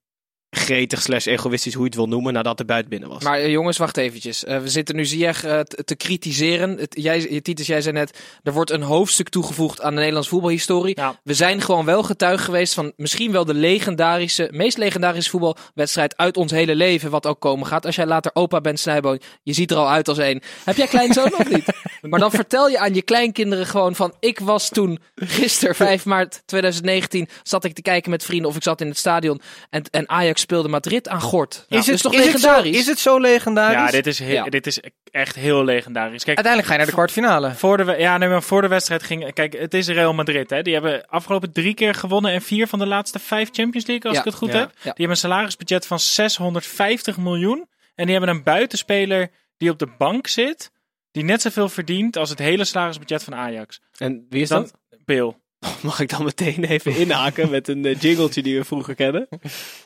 gretig 0.57 1.03
slash 1.03 1.27
egoïstisch, 1.27 1.75
hoe 1.75 1.83
je 1.83 1.89
het 1.89 1.99
wil 1.99 2.09
noemen, 2.09 2.33
nadat 2.33 2.59
de 2.59 2.65
buit 2.65 2.89
binnen 2.89 3.09
was. 3.09 3.23
Maar 3.23 3.39
eh, 3.39 3.51
jongens, 3.51 3.77
wacht 3.77 3.97
eventjes. 3.97 4.45
Eh, 4.45 4.61
we 4.61 4.69
zitten 4.69 4.97
nu 4.97 5.05
Ziyech 5.05 5.45
eh, 5.45 5.61
te, 5.61 5.95
kritiseren. 5.95 6.79
Het, 6.79 6.97
jij, 6.99 7.41
Titus, 7.41 7.67
jij 7.67 7.81
zei 7.81 7.95
net, 7.95 8.19
er 8.43 8.53
wordt 8.53 8.71
een 8.71 8.83
hoofdstuk 8.83 9.29
toegevoegd 9.29 9.81
aan 9.81 9.91
de 9.91 9.97
Nederlandse 9.97 10.31
voetbalhistorie. 10.31 10.99
Ja. 10.99 11.19
We 11.23 11.35
zijn 11.35 11.61
gewoon 11.61 11.85
wel 11.85 12.03
getuige 12.03 12.45
geweest 12.45 12.75
van 12.75 12.93
misschien 12.97 13.33
wel 13.33 13.45
de 13.45 13.55
legendarische, 13.55 14.49
meest 14.53 14.77
legendarische 14.77 15.31
voetbalwedstrijd 15.31 16.17
uit 16.17 16.37
ons 16.37 16.53
hele 16.53 16.75
leven, 16.75 17.11
wat 17.11 17.27
ook 17.27 17.41
komen 17.41 17.67
gaat. 17.67 17.87
Als 17.87 17.97
jij 17.97 18.07
later 18.07 18.31
opa 18.35 18.61
bent, 18.61 18.81
Snijboon, 18.81 19.21
je 19.43 19.53
ziet 19.53 19.71
er 19.71 19.77
al 19.77 19.91
uit 19.91 20.09
als 20.09 20.19
één. 20.19 20.43
Heb 20.65 20.77
jij 20.77 20.87
kleinzoon 20.87 21.35
of 21.39 21.51
niet? 21.51 21.65
Maar 22.11 22.21
dan 22.21 22.31
vertel 22.31 22.69
je 22.69 22.79
aan 22.79 22.95
je 22.95 23.03
kleinkinderen 23.03 23.67
gewoon 23.67 23.95
van, 23.95 24.15
ik 24.21 24.39
was 24.39 24.69
toen, 24.69 24.99
gisteren 25.15 25.75
5 25.75 26.05
maart 26.05 26.43
2019, 26.45 27.29
zat 27.43 27.65
ik 27.65 27.75
te 27.75 27.83
kijken 27.83 28.11
met 28.11 28.25
vrienden 28.25 28.49
of 28.49 28.57
ik 28.57 28.63
zat 28.63 28.81
in 28.81 28.89
het 28.89 28.99
stadion 28.99 29.41
en, 29.71 29.83
en 29.91 30.09
Ajax 30.09 30.46
speelde 30.47 30.69
Madrid 30.69 31.09
aan 31.09 31.21
gort. 31.21 31.65
Nou, 31.69 31.81
Is 31.81 31.87
het, 31.87 31.95
is 31.97 32.03
toch 32.03 32.13
is 32.13 32.19
het 32.19 32.27
zo, 32.27 32.33
legendarisch? 32.49 32.77
is 32.79 32.87
het 32.87 32.99
zo 32.99 33.21
legendarisch? 33.21 33.77
Ja, 33.77 33.91
dit 33.91 34.07
is, 34.07 34.19
Ja. 34.19 34.45
dit 34.45 34.67
is 34.67 34.81
echt 35.11 35.35
heel 35.37 35.65
legendarisch. 35.65 36.25
Kijk, 36.25 36.37
Uiteindelijk 36.37 36.67
ga 36.67 36.73
je 36.73 36.79
naar 36.79 36.87
de 36.89 36.93
kwartfinale. 36.93 37.55
Voor 37.55 37.77
de, 37.77 37.85
we- 37.85 37.97
ja, 37.99 38.19
nee, 38.19 38.29
maar 38.29 38.43
voor 38.43 38.63
de 38.63 38.69
wedstrijd 38.69 39.03
ging. 39.03 39.33
Kijk, 39.33 39.53
het 39.59 39.75
is 39.75 39.89
Real 39.89 40.15
Madrid. 40.15 40.51
Hè. 40.51 40.63
Die 40.63 40.73
hebben 40.73 41.07
afgelopen 41.09 41.53
drie 41.53 41.75
keer 41.75 41.95
gewonnen 41.95 42.33
en 42.33 42.43
vier 42.43 42.67
van 42.67 42.79
de 42.79 42.87
laatste 42.87 43.19
vijf 43.19 43.49
Champions 43.53 43.87
League, 43.87 44.05
als 44.11 44.13
Ja. 44.15 44.19
ik 44.19 44.25
het 44.31 44.35
goed 44.35 44.53
Ja. 44.53 44.59
heb. 44.59 44.71
Die 44.83 44.83
hebben 44.93 45.11
een 45.11 45.17
salarisbudget 45.17 45.87
van 45.87 45.99
650 46.01 47.17
miljoen. 47.17 47.69
En 47.95 48.05
die 48.07 48.17
hebben 48.17 48.35
een 48.35 48.43
buitenspeler 48.43 49.31
die 49.57 49.71
op 49.71 49.79
de 49.79 49.89
bank 49.99 50.27
zit, 50.27 50.71
die 51.13 51.25
net 51.25 51.43
zoveel 51.43 51.69
verdient 51.69 52.17
als 52.17 52.31
het 52.31 52.39
hele 52.39 52.65
salarisbudget 52.65 53.25
van 53.25 53.35
Ajax. 53.35 53.81
En 53.99 54.27
wie 54.29 54.43
is 54.43 54.49
Dan 54.49 54.63
dat? 54.63 54.73
Bill. 55.05 55.35
Mag 55.83 56.01
ik 56.01 56.09
dan 56.09 56.25
meteen 56.25 56.65
even 56.65 56.97
inhaken 56.97 57.51
met 57.51 57.69
een 57.69 57.87
uh, 57.87 58.01
jingletje 58.01 58.43
die 58.43 58.59
we 58.59 58.65
vroeger 58.65 58.95
kennen? 58.95 59.29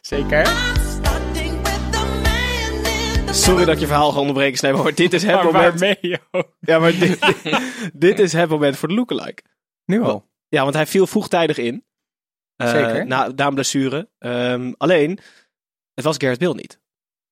Zeker. 0.01 0.47
Sorry 3.33 3.65
dat 3.65 3.75
ik 3.75 3.81
je 3.81 3.87
verhaal 3.87 4.13
ga 4.13 4.19
onderbreken, 4.21 4.59
Snijbo, 4.59 4.83
maar 4.83 4.95
dit 4.95 5.13
is 5.13 5.23
het 5.23 5.35
Maar 5.35 5.45
moment. 5.45 5.81
waarmee? 5.81 6.19
Ja, 6.61 6.79
maar 6.79 6.93
dit, 6.99 7.19
dit 7.95 8.19
is 8.19 8.33
het 8.33 8.49
moment 8.49 8.77
voor 8.77 8.89
de 8.89 8.95
lookalike. 8.95 9.43
Nu 9.85 10.03
al. 10.03 10.29
Ja, 10.49 10.63
want 10.63 10.75
hij 10.75 10.87
viel 10.87 11.07
vroegtijdig 11.07 11.59
in. 11.59 11.85
Uh, 12.57 12.71
Zeker. 12.71 13.07
Na, 13.07 13.33
na 13.37 13.47
een 13.47 13.55
blessure. 13.55 14.09
Um, 14.19 14.75
alleen, 14.79 15.19
het 15.95 16.05
was 16.05 16.17
Gareth 16.19 16.39
Bill 16.39 16.53
niet. 16.53 16.81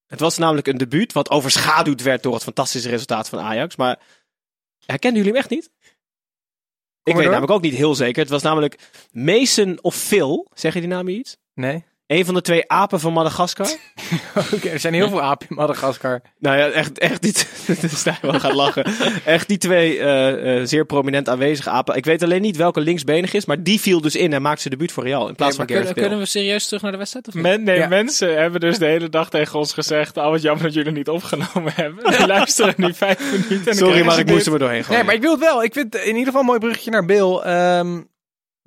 Het 0.07 0.21
was 0.21 0.39
namelijk 0.39 0.67
een 0.67 0.79
debuut 0.79 1.13
wat 1.13 1.31
overschaduwd 1.31 2.03
werd 2.03 2.23
door 2.23 2.35
het 2.35 2.43
fantastische 2.43 2.89
resultaat 2.89 3.29
van 3.29 3.39
Ajax. 3.39 3.77
Maar 3.77 3.99
herkennen 4.87 5.19
jullie 5.23 5.37
hem 5.37 5.43
echt 5.43 5.51
niet? 5.51 5.71
Ik 7.09 7.17
weet 7.17 7.25
namelijk 7.25 7.53
ook 7.53 7.63
niet 7.63 7.75
heel 7.75 7.95
zeker. 7.95 8.23
Het 8.23 8.31
was 8.31 8.43
namelijk 8.43 8.79
Mason 9.13 9.79
of 9.81 9.95
Phil. 9.95 10.47
Zeg 10.55 10.75
je 10.75 10.81
die 10.81 10.89
naam 10.89 11.09
iets? 11.09 11.37
Nee. 11.55 11.85
Een 12.09 12.25
van 12.25 12.35
de 12.35 12.41
twee 12.41 12.71
apen 12.71 13.01
van 13.01 13.13
Madagaskar. 13.13 13.67
Oké, 14.37 14.55
okay, 14.55 14.73
er 14.73 14.79
zijn 14.81 14.95
heel 14.95 15.09
veel 15.09 15.23
apen 15.23 15.47
in 15.51 15.57
Madagaskar. 15.57 16.21
Nou 16.39 16.57
ja, 16.59 16.67
echt, 16.69 16.99
echt 16.99 17.23
die... 17.23 17.33
Stijn 17.89 18.17
gaat 18.41 18.55
lachen. 18.55 18.85
Echt 19.25 19.49
die 19.49 19.59
twee 19.59 19.97
uh, 19.99 20.57
uh, 20.59 20.67
zeer 20.67 20.87
prominent 20.87 21.29
aanwezige 21.29 21.71
apen. 21.71 21.97
Ik 21.97 22.05
weet 22.05 22.23
alleen 22.23 22.43
niet 22.43 22.57
welke 22.57 22.81
linksbenig 22.81 23.33
is, 23.33 23.45
maar 23.45 23.63
die 23.63 23.81
viel 23.81 24.01
dus 24.01 24.17
in 24.17 24.33
en 24.33 24.43
maakte 24.43 24.61
zijn 24.61 24.75
debuut 24.75 24.93
voor 24.93 25.05
Real. 25.05 25.29
In 25.29 25.35
plaats 25.35 25.57
Nee, 25.57 25.67
van 25.67 25.77
Gareth 25.77 25.93
kunnen, 25.93 26.11
kunnen 26.11 26.27
we 26.27 26.31
serieus 26.39 26.67
terug 26.67 26.83
naar 26.83 26.93
de 26.93 26.99
wedstrijd? 26.99 27.29
Of 27.29 27.35
niet? 27.35 27.43
Men, 27.43 27.63
nee, 27.63 27.79
Ja. 27.79 27.89
mensen 27.89 28.41
hebben 28.41 28.61
dus 28.61 28.79
de 28.79 28.87
hele 28.87 29.09
dag 29.09 29.31
tegen 29.31 29.59
ons 29.59 29.73
gezegd... 29.73 30.17
Oh, 30.17 30.31
wat 30.31 30.43
jammer 30.43 30.65
dat 30.65 30.75
jullie 30.75 30.93
niet 30.93 31.09
opgenomen 31.09 31.73
hebben. 31.75 32.11
Die 32.17 32.27
luisteren 32.37 32.75
nu 32.77 32.95
vijf 32.95 33.33
minuten. 33.49 33.75
Sorry, 33.75 34.05
maar 34.05 34.19
ik 34.19 34.27
moest 34.27 34.45
er 34.45 34.51
maar 34.51 34.61
doorheen 34.61 34.85
gooien. 34.85 34.97
Nee, 34.97 35.05
maar 35.07 35.15
ik 35.15 35.21
wil 35.23 35.31
het 35.31 35.41
wel. 35.41 35.63
Ik 35.63 35.73
vind 35.73 35.95
in 35.95 36.07
ieder 36.07 36.25
geval 36.25 36.41
een 36.41 36.47
mooi 36.47 36.59
bruggetje 36.59 36.91
naar 36.91 37.05
Bill. 37.05 37.37
Ehm, 37.39 37.87
wa- 37.95 38.03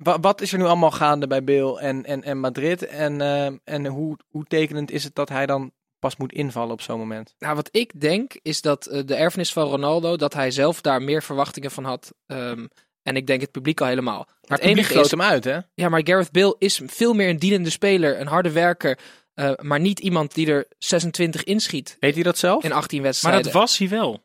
wat 0.02 0.40
is 0.40 0.52
er 0.52 0.58
nu 0.58 0.64
allemaal 0.64 0.90
gaande 0.90 1.26
bij 1.26 1.44
Bill 1.44 1.74
en, 1.74 2.04
en, 2.04 2.22
en 2.22 2.38
Madrid? 2.40 2.86
En, 2.86 3.20
ehm, 3.20 3.56
en 3.64 3.86
hoe, 3.86 4.16
hoe 4.28 4.44
tekenend 4.44 4.90
is 4.90 5.04
het 5.04 5.14
dat 5.14 5.28
hij 5.28 5.46
dan 5.46 5.72
pas 5.98 6.16
moet 6.16 6.32
invallen 6.32 6.72
op 6.72 6.80
zo'n 6.80 6.98
moment? 6.98 7.34
Nou, 7.38 7.54
wat 7.54 7.68
ik 7.72 8.00
denk 8.00 8.38
is 8.42 8.60
dat 8.60 8.86
eh, 8.86 9.02
de 9.06 9.14
erfenis 9.14 9.52
van 9.52 9.68
Ronaldo, 9.68 10.16
dat 10.16 10.34
hij 10.34 10.50
zelf 10.50 10.80
daar 10.80 11.02
meer 11.02 11.22
verwachtingen 11.22 11.70
van 11.70 11.84
had. 11.84 12.12
ehm, 12.26 12.66
en 13.02 13.16
ik 13.16 13.26
denk 13.26 13.40
het 13.40 13.50
publiek 13.50 13.80
al 13.80 13.86
helemaal. 13.86 14.24
Maar 14.26 14.36
Maar 14.48 14.58
het 14.58 14.66
enige 14.68 15.00
is, 15.00 15.10
hem 15.10 15.22
uit, 15.22 15.44
hè? 15.44 15.58
ja, 15.74 15.88
maar 15.88 16.00
Gareth 16.04 16.30
Bale 16.32 16.56
is 16.58 16.80
veel 16.86 17.12
meer 17.14 17.28
een 17.28 17.38
dienende 17.38 17.70
speler, 17.70 18.20
een 18.20 18.26
harde 18.26 18.50
werker. 18.50 18.98
eh, 19.34 19.52
maar 19.60 19.80
niet 19.80 20.00
iemand 20.00 20.34
die 20.34 20.46
er 20.46 20.66
26 20.78 21.44
inschiet 21.44 21.96
Weet 22.00 22.14
hij 22.14 22.22
dat 22.22 22.38
zelf? 22.38 22.64
in 22.64 22.72
18 22.72 22.98
Maar 22.98 23.06
wedstrijden. 23.06 23.42
dat 23.42 23.52
was 23.52 23.78
hij 23.78 23.88
wel. 23.88 24.24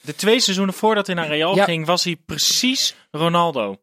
De 0.00 0.14
twee 0.14 0.40
seizoenen 0.40 0.74
voordat 0.74 1.06
hij 1.06 1.14
naar 1.16 1.28
Real 1.28 1.54
Ja. 1.56 1.64
ging, 1.64 1.86
was 1.86 2.04
hij 2.04 2.16
precies 2.26 2.94
Ronaldo. 3.10 3.76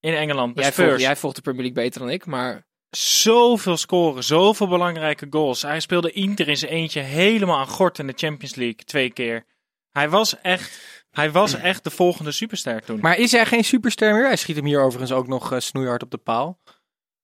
In 0.00 0.14
Engeland, 0.14 0.54
bij 0.54 0.62
jij, 0.62 0.72
Spurs. 0.72 0.88
volgt, 0.88 1.02
jij 1.02 1.16
volgt 1.16 1.36
de 1.36 1.42
Premier 1.42 1.62
League 1.62 1.82
beter 1.82 2.00
dan 2.00 2.10
ik, 2.10 2.26
maar 2.26 2.68
Zoveel 2.90 3.76
scoren, 3.76 4.24
zoveel 4.24 4.68
belangrijke 4.68 5.26
goals. 5.30 5.62
Hij 5.62 5.80
speelde 5.80 6.12
Inter 6.12 6.48
in 6.48 6.56
zijn 6.56 6.72
eentje 6.72 7.00
helemaal 7.00 7.58
aan 7.58 7.66
gort 7.66 7.98
in 7.98 8.06
de 8.06 8.12
Champions 8.16 8.54
League 8.54 8.84
twee 8.84 9.12
keer. 9.12 9.44
Hij 9.90 10.08
was 10.08 10.40
echt, 10.40 11.04
hij 11.10 11.30
was 11.30 11.54
echt 11.70 11.84
de 11.84 11.90
volgende 11.90 12.32
superster 12.32 12.82
toen. 12.82 13.00
Maar 13.00 13.16
is 13.16 13.32
hij 13.32 13.46
geen 13.46 13.64
superster 13.64 14.14
meer? 14.14 14.26
Hij 14.26 14.36
schiet 14.36 14.56
hem 14.56 14.64
hier 14.64 14.80
overigens 14.80 15.12
ook 15.12 15.26
nog 15.26 15.52
eh, 15.52 15.58
snoeihard 15.58 16.02
op 16.02 16.10
de 16.10 16.18
paal. 16.18 16.60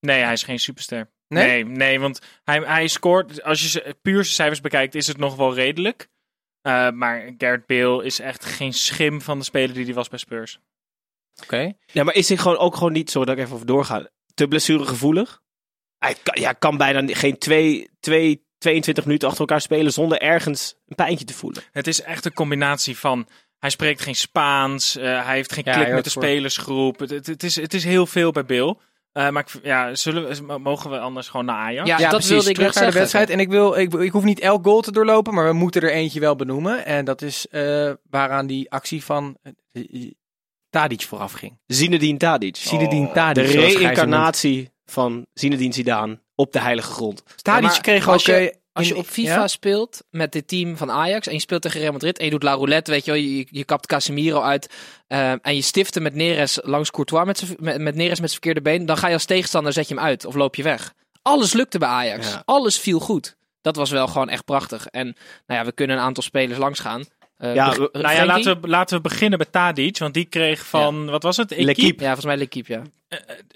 Nee, 0.00 0.22
hij 0.22 0.32
is 0.32 0.42
geen 0.42 0.58
superster. 0.58 1.10
Nee? 1.28 1.46
Nee, 1.46 1.76
nee, 1.76 2.00
want 2.00 2.20
hij, 2.44 2.58
hij 2.58 2.88
scoort, 2.88 3.42
als 3.42 3.72
je 3.72 3.96
puur 4.02 4.22
zijn 4.22 4.34
cijfers 4.34 4.60
bekijkt, 4.60 4.94
is 4.94 5.06
het 5.06 5.16
nog 5.16 5.36
wel 5.36 5.54
redelijk. 5.54 6.08
Eh, 6.60 6.90
maar 6.90 7.34
Gareth 7.38 7.66
Bale 7.66 8.04
is 8.04 8.20
echt 8.20 8.44
geen 8.44 8.72
schim 8.72 9.20
van 9.20 9.38
de 9.38 9.44
speler 9.44 9.74
die 9.74 9.84
hij 9.84 9.94
was 9.94 10.08
bij 10.08 10.18
Spurs. 10.18 10.58
Oké. 11.42 11.72
Ja, 11.86 12.04
maar 12.04 12.14
is 12.14 12.28
hij 12.28 12.36
gewoon 12.38 12.58
ook 12.58 12.74
gewoon 12.74 12.92
niet, 12.92 13.10
sorry 13.10 13.26
dat 13.26 13.36
ik 13.36 13.42
even 13.42 13.54
over 13.54 13.66
doorga, 13.66 14.08
te 14.34 14.48
blessuregevoelig? 14.48 15.42
Hij 15.98 16.14
kan, 16.22 16.40
ja, 16.42 16.52
kan 16.52 16.76
bijna 16.76 17.14
geen 17.14 17.38
twee, 17.38 17.90
twee, 18.00 18.46
22 18.58 19.04
minuten 19.04 19.28
achter 19.28 19.40
elkaar 19.44 19.60
spelen 19.60 19.92
zonder 19.92 20.18
ergens 20.18 20.74
een 20.86 20.94
pijntje 20.96 21.24
te 21.24 21.34
voelen. 21.34 21.62
Het 21.72 21.86
is 21.86 22.02
echt 22.02 22.24
een 22.24 22.32
combinatie 22.32 22.98
van. 22.98 23.28
Hij 23.58 23.70
spreekt 23.70 24.02
geen 24.02 24.14
Spaans. 24.14 24.96
eh, 24.96 25.24
hij 25.24 25.34
heeft 25.34 25.52
geen 25.52 25.64
Ja, 25.66 25.72
klik 25.74 25.92
met 25.94 26.04
de 26.04 26.10
voor- 26.10 26.22
spelersgroep. 26.22 26.98
Het, 26.98 27.10
het, 27.10 27.26
het 27.26 27.42
is, 27.42 27.56
het 27.56 27.74
is 27.74 27.84
heel 27.84 28.06
veel 28.06 28.30
bij 28.32 28.44
Bill. 28.44 28.74
Eh, 29.12 29.28
maar 29.30 29.42
ik, 29.54 29.64
ja, 29.64 29.94
zullen 29.94 30.46
we, 30.46 30.58
mogen 30.58 30.90
we 30.90 30.98
anders 30.98 31.28
gewoon 31.28 31.46
naar 31.46 31.56
Ajax? 31.56 31.88
Ja, 31.88 31.96
Ja, 31.96 32.02
dat 32.02 32.10
precies. 32.10 32.30
wilde 32.30 32.48
ik 32.48 32.54
Terug 32.56 32.74
naar 32.74 32.90
de 32.92 32.98
wedstrijd. 32.98 33.30
En 33.30 33.40
ik, 33.40 33.48
wil, 33.48 33.76
ik, 33.78 33.92
ik 33.94 34.12
hoef 34.12 34.24
niet 34.24 34.40
elk 34.40 34.64
goal 34.64 34.80
te 34.80 34.92
doorlopen, 34.92 35.34
maar 35.34 35.46
we 35.46 35.52
moeten 35.52 35.82
er 35.82 35.90
eentje 35.92 36.20
wel 36.20 36.36
benoemen. 36.36 36.84
En 36.84 37.04
dat 37.04 37.22
is 37.22 37.46
eh, 37.48 37.92
waaraan 38.10 38.46
die 38.46 38.70
actie 38.70 39.04
van 39.04 39.36
Tadic 40.74 41.02
vooraf 41.02 41.32
ging. 41.32 41.58
Zinedine 41.66 42.18
Tadic. 42.18 42.56
Zinedine 42.56 43.06
De 43.06 43.12
Tadic. 43.12 43.46
zoals 43.50 43.66
noemt. 43.66 43.78
reïncarnatie 43.78 44.70
van 44.84 45.26
Zinedine 45.34 45.74
Zidane 45.74 46.18
op 46.34 46.52
de 46.52 46.60
heilige 46.60 46.90
grond. 46.92 47.22
Tadic 47.42 47.62
Ja, 47.62 47.68
maar 47.70 47.80
kreeg 47.80 48.08
als 48.08 48.28
ook... 48.30 48.36
je- 48.36 48.50
eh, 48.50 48.56
Als 48.72 48.88
je 48.88 48.96
op 48.96 49.06
FIFA 49.06 49.34
ja? 49.34 49.46
speelt 49.46 50.02
met 50.10 50.32
dit 50.32 50.48
team 50.48 50.76
van 50.76 50.90
Ajax 50.90 51.26
en 51.26 51.32
je 51.32 51.40
speelt 51.40 51.62
tegen 51.62 51.80
Real 51.80 51.92
Madrid 51.92 52.18
en 52.18 52.24
je 52.24 52.30
doet 52.30 52.42
La 52.42 52.52
Roulette, 52.52 52.90
weet 52.90 53.04
je 53.04 53.10
wel, 53.10 53.20
je, 53.20 53.46
je 53.50 53.64
kapt 53.64 53.86
Casemiro 53.86 54.40
uit 54.40 54.72
eh, 55.06 55.30
en 55.30 55.54
je 55.54 55.62
stifte 55.62 56.00
met 56.00 56.14
Neres 56.14 56.58
langs 56.62 56.90
Courtois 56.90 57.24
met, 57.26 57.60
met, 57.60 57.80
met 57.80 57.94
Neres 57.94 58.20
met 58.20 58.30
zijn 58.30 58.42
verkeerde 58.42 58.60
been, 58.62 58.86
dan 58.86 58.96
ga 58.96 59.06
je 59.06 59.14
als 59.14 59.24
tegenstander, 59.24 59.72
zet 59.72 59.88
je 59.88 59.94
hem 59.94 60.04
uit 60.04 60.24
of 60.24 60.34
loop 60.34 60.54
je 60.54 60.62
weg. 60.62 60.94
Alles 61.22 61.52
lukte 61.52 61.78
bij 61.78 61.88
Ajax. 61.88 62.30
Ja. 62.30 62.42
Alles 62.44 62.78
viel 62.78 62.98
goed. 63.00 63.36
Dat 63.60 63.76
was 63.76 63.90
wel 63.90 64.06
gewoon 64.06 64.28
echt 64.28 64.44
prachtig. 64.44 64.86
En 64.86 65.04
nou 65.46 65.60
ja, 65.60 65.64
we 65.66 65.72
kunnen 65.72 65.96
een 65.96 66.02
aantal 66.02 66.22
spelers 66.22 66.58
langsgaan. 66.58 67.04
Eh, 67.36 67.54
Ja, 67.54 67.72
eh, 67.72 67.78
Nou 67.92 68.14
ja, 68.14 68.24
laten 68.24 68.60
we, 68.60 68.68
laten 68.68 68.96
we 68.96 69.02
beginnen 69.02 69.38
bij 69.38 69.48
Tadic. 69.50 69.98
Want 69.98 70.14
die 70.14 70.24
kreeg 70.24 70.66
van, 70.66 71.06
wat 71.10 71.22
was 71.22 71.36
het? 71.36 71.50
L'Equipe. 71.50 71.70
Equipe. 71.70 72.02
Ja, 72.02 72.04
volgens 72.14 72.26
mij 72.26 72.36
L'Equipe, 72.36 72.72
ja. 72.72 72.82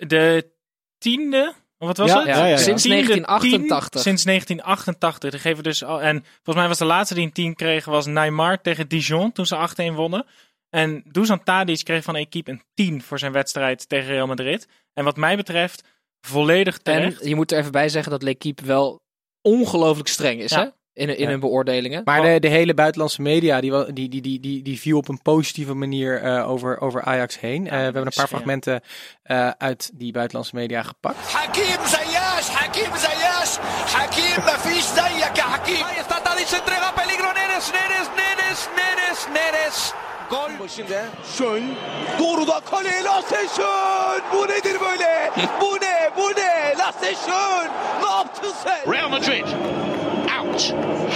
de 0.06 0.50
tiende. 0.98 1.54
Wat 1.78 1.96
was 1.96 2.10
Ja, 2.10 2.18
het? 2.18 2.26
ja, 2.26 2.36
ja, 2.36 2.44
ja. 2.46 2.56
Sinds 2.56 2.82
Tiende 2.82 2.96
1988. 3.02 3.90
tien- 3.90 4.00
sinds 4.02 4.24
1988. 4.24 5.30
Die 5.30 5.40
geven 5.40 5.62
dus 5.62 5.84
al, 5.84 6.02
en 6.02 6.24
volgens 6.34 6.56
mij 6.56 6.68
was 6.68 6.78
de 6.78 6.84
laatste 6.84 7.14
die 7.14 7.24
een 7.26 7.32
10 7.32 7.54
kreeg 7.54 7.84
was 7.84 8.06
Neymar 8.06 8.60
tegen 8.60 8.88
Dijon 8.88 9.32
toen 9.32 9.46
ze 9.46 9.56
8-1 9.56 9.94
wonnen. 9.94 10.26
En 10.70 11.02
Dusan 11.06 11.42
Tadic 11.44 11.84
kreeg 11.84 12.04
van 12.04 12.16
Equipe 12.16 12.50
een 12.50 12.62
10 12.74 13.02
voor 13.02 13.18
zijn 13.18 13.32
wedstrijd 13.32 13.88
tegen 13.88 14.08
Real 14.08 14.26
Madrid. 14.26 14.68
En 14.94 15.04
wat 15.04 15.16
mij 15.16 15.36
betreft 15.36 15.82
volledig 16.20 16.76
En 16.76 16.82
terecht. 16.82 17.24
je 17.24 17.34
moet 17.34 17.52
er 17.52 17.58
even 17.58 17.72
bij 17.72 17.88
zeggen 17.88 18.10
dat 18.12 18.22
L'Equipe 18.22 18.64
wel 18.64 19.00
ongelooflijk 19.42 20.08
streng 20.08 20.40
is, 20.40 20.50
Ja. 20.50 20.60
hè? 20.62 20.68
in, 20.98 21.18
in 21.18 21.28
hun 21.28 21.40
beoordelingen. 21.40 22.02
Maar 22.04 22.22
de, 22.22 22.40
de, 22.40 22.48
hele 22.48 22.74
buitenlandse 22.74 23.22
media 23.22 23.60
die, 23.60 23.92
die, 23.92 24.08
die, 24.08 24.20
die, 24.20 24.40
die, 24.40 24.62
die 24.62 24.80
viel 24.80 24.96
op 24.96 25.08
een 25.08 25.22
positieve 25.22 25.74
manier 25.74 26.22
eh, 26.22 26.50
over, 26.50 26.80
over 26.80 27.02
Ajax 27.02 27.40
heen. 27.40 27.64
Eh, 27.64 27.70
we 27.70 27.82
hebben 27.82 28.06
een 28.06 28.12
paar 28.14 28.28
fragmenten 28.28 28.80
eh, 29.22 29.50
uit 29.58 29.90
die 29.94 30.12
buitenlandse 30.12 30.54
media 30.54 30.82
gepakt. 30.82 31.32
Hakim 31.32 31.86
Zayas, 31.86 32.48
Hakim 32.48 32.96
Zayas, 32.96 33.58
Hakim 33.92 34.44
Nafis 34.44 34.94
Zayaka, 34.94 35.42
Hakim. 35.42 35.82
Ahí 35.82 35.98
está 35.98 36.20
Hakim. 36.24 36.58
entrega 36.58 36.92
peligro, 36.94 37.32
Neres, 37.32 37.70
Neres, 37.72 38.08
Neres, 38.16 38.68
Neres, 38.76 39.26
Neres 39.32 39.94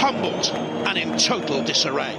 humbled, 0.01 0.53
and 0.83 0.95
in 0.97 1.17
total 1.17 1.63
disarray. 1.63 2.15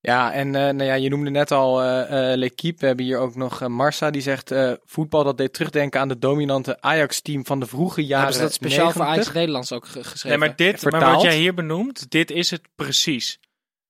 Ja, 0.00 0.32
en 0.32 0.46
eh, 0.54 0.62
nou 0.62 0.84
ja, 0.84 0.94
je 0.94 1.08
noemde 1.08 1.30
net 1.30 1.50
al 1.50 1.82
eh 1.82 2.30
eh 2.32 2.36
L'Equipe. 2.38 2.80
We 2.80 2.86
hebben 2.86 3.04
hier 3.04 3.18
ook 3.18 3.34
nog 3.34 3.68
Marsa, 3.68 4.10
die 4.10 4.22
zegt... 4.22 4.50
eh, 4.50 4.72
voetbal 4.84 5.24
dat 5.24 5.36
deed 5.36 5.52
terugdenken 5.52 6.00
aan 6.00 6.08
de 6.08 6.18
dominante 6.18 6.80
Ajax-team 6.80 7.46
van 7.46 7.60
de 7.60 7.66
vroege 7.66 8.00
jaren 8.00 8.16
Hebben 8.18 8.34
ze 8.36 8.42
dat 8.42 8.52
speciaal 8.52 8.90
voor 8.90 9.00
90. 9.02 9.14
Ajax 9.22 9.34
Nederlands 9.36 9.72
ook 9.72 9.86
ge- 9.86 10.04
geschreven? 10.04 10.38
Nee, 10.38 10.48
maar, 10.48 10.56
dit, 10.56 10.90
maar 10.90 11.12
wat 11.12 11.22
jij 11.22 11.36
hier 11.36 11.54
benoemt, 11.54 12.10
dit 12.10 12.30
is 12.30 12.50
het 12.50 12.62
precies. 12.74 13.38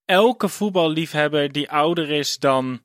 Elke 0.05 0.47
voetballiefhebber 0.49 1.51
die 1.51 1.69
ouder 1.71 2.09
is 2.09 2.37
dan 2.37 2.81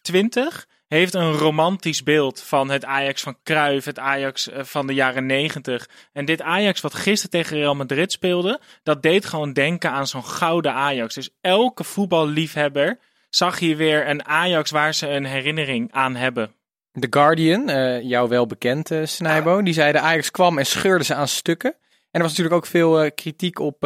20, 0.00 0.66
heeft 0.94 1.14
een 1.14 1.32
romantisch 1.32 2.02
beeld 2.02 2.42
van 2.42 2.70
het 2.70 2.84
Ajax 2.84 3.22
van 3.22 3.36
Cruyff, 3.42 3.86
het 3.86 3.98
Ajax 3.98 4.50
eh, 4.50 4.64
van 4.64 4.86
de 4.86 4.94
jaren 4.94 5.26
90. 5.26 5.88
En 6.12 6.24
dit 6.24 6.42
Ajax 6.42 6.80
wat 6.80 6.94
gisteren 6.94 7.30
tegen 7.30 7.56
Real 7.56 7.74
Madrid 7.74 8.12
speelde, 8.12 8.60
dat 8.82 9.02
deed 9.02 9.24
gewoon 9.24 9.52
denken 9.52 9.90
aan 9.90 10.06
zo'n 10.06 10.24
gouden 10.24 10.72
Ajax. 10.72 11.14
Dus 11.14 11.30
elke 11.40 11.84
voetballiefhebber 11.84 12.98
zag 13.28 13.58
hier 13.58 13.76
weer 13.76 14.08
een 14.08 14.26
Ajax 14.26 14.70
waar 14.70 14.94
ze 14.94 15.08
een 15.08 15.24
herinnering 15.24 15.92
aan 15.92 16.14
hebben. 16.14 16.54
The 16.92 17.06
Guardian, 17.10 17.68
eh, 17.68 18.02
jou 18.02 18.28
wel 18.28 18.46
bekend, 18.46 18.90
eh 18.90 19.04
Snijbo, 19.04 19.62
die 19.62 19.74
zei 19.74 19.92
de 19.92 20.00
Ajax 20.00 20.30
kwam 20.30 20.58
en 20.58 20.66
scheurde 20.66 21.04
ze 21.04 21.14
aan 21.14 21.28
stukken. 21.28 21.70
En 22.10 22.20
er 22.20 22.26
was 22.26 22.28
natuurlijk 22.28 22.56
ook 22.56 22.66
veel 22.66 23.12
kritiek 23.12 23.58
op, 23.58 23.84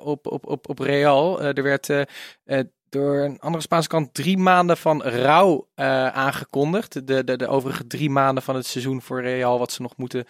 op, 0.00 0.26
op, 0.26 0.46
op, 0.46 0.68
op 0.68 0.78
Real. 0.78 1.42
Er 1.42 1.62
werd 1.62 1.88
door 2.90 3.18
een 3.18 3.38
andere 3.40 3.62
Spaanse 3.62 3.88
kant 3.88 4.14
drie 4.14 4.38
maanden 4.38 4.76
van 4.76 5.02
rouw 5.02 5.68
eh, 5.74 6.06
aangekondigd. 6.06 7.06
De, 7.06 7.24
de, 7.24 7.36
de 7.36 7.46
overige 7.46 7.86
drie 7.86 8.10
maanden 8.10 8.42
van 8.42 8.54
het 8.54 8.66
seizoen 8.66 9.02
voor 9.02 9.22
Real, 9.22 9.58
wat 9.58 9.72
ze 9.72 9.82
nog 9.82 9.96
moeten 9.96 10.26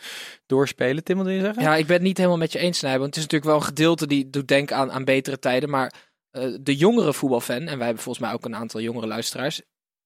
doorspelen. 0.47 1.05
Tim, 1.05 1.17
wat 1.17 1.26
je 1.26 1.40
zeggen? 1.40 1.62
Ja, 1.62 1.76
ik 1.76 1.87
ben 1.87 1.97
het 1.97 2.05
niet 2.05 2.17
helemaal 2.17 2.38
met 2.38 2.52
je 2.52 2.59
eens, 2.59 2.79
Snijbo. 2.79 3.05
Het 3.05 3.17
is 3.17 3.23
natuurlijk 3.23 3.50
wel 3.50 3.61
een 3.61 3.67
gedeelte 3.67 4.07
die 4.07 4.31
doet 4.31 4.49
denken 4.49 4.76
aan, 4.76 4.93
aan 4.93 5.05
betere 5.05 5.38
tijden. 5.38 5.71
Maar 5.71 5.93
eh, 6.31 6.55
de 6.61 6.76
jongere 6.76 7.12
voetbalfan, 7.12 7.69
en 7.69 7.76
wij 7.76 7.87
hebben 7.87 8.02
volgens 8.02 8.25
mij 8.25 8.35
ook 8.35 8.45
een 8.45 8.57
aantal 8.57 8.81
jongere 8.81 9.07
luisteraars, 9.07 9.62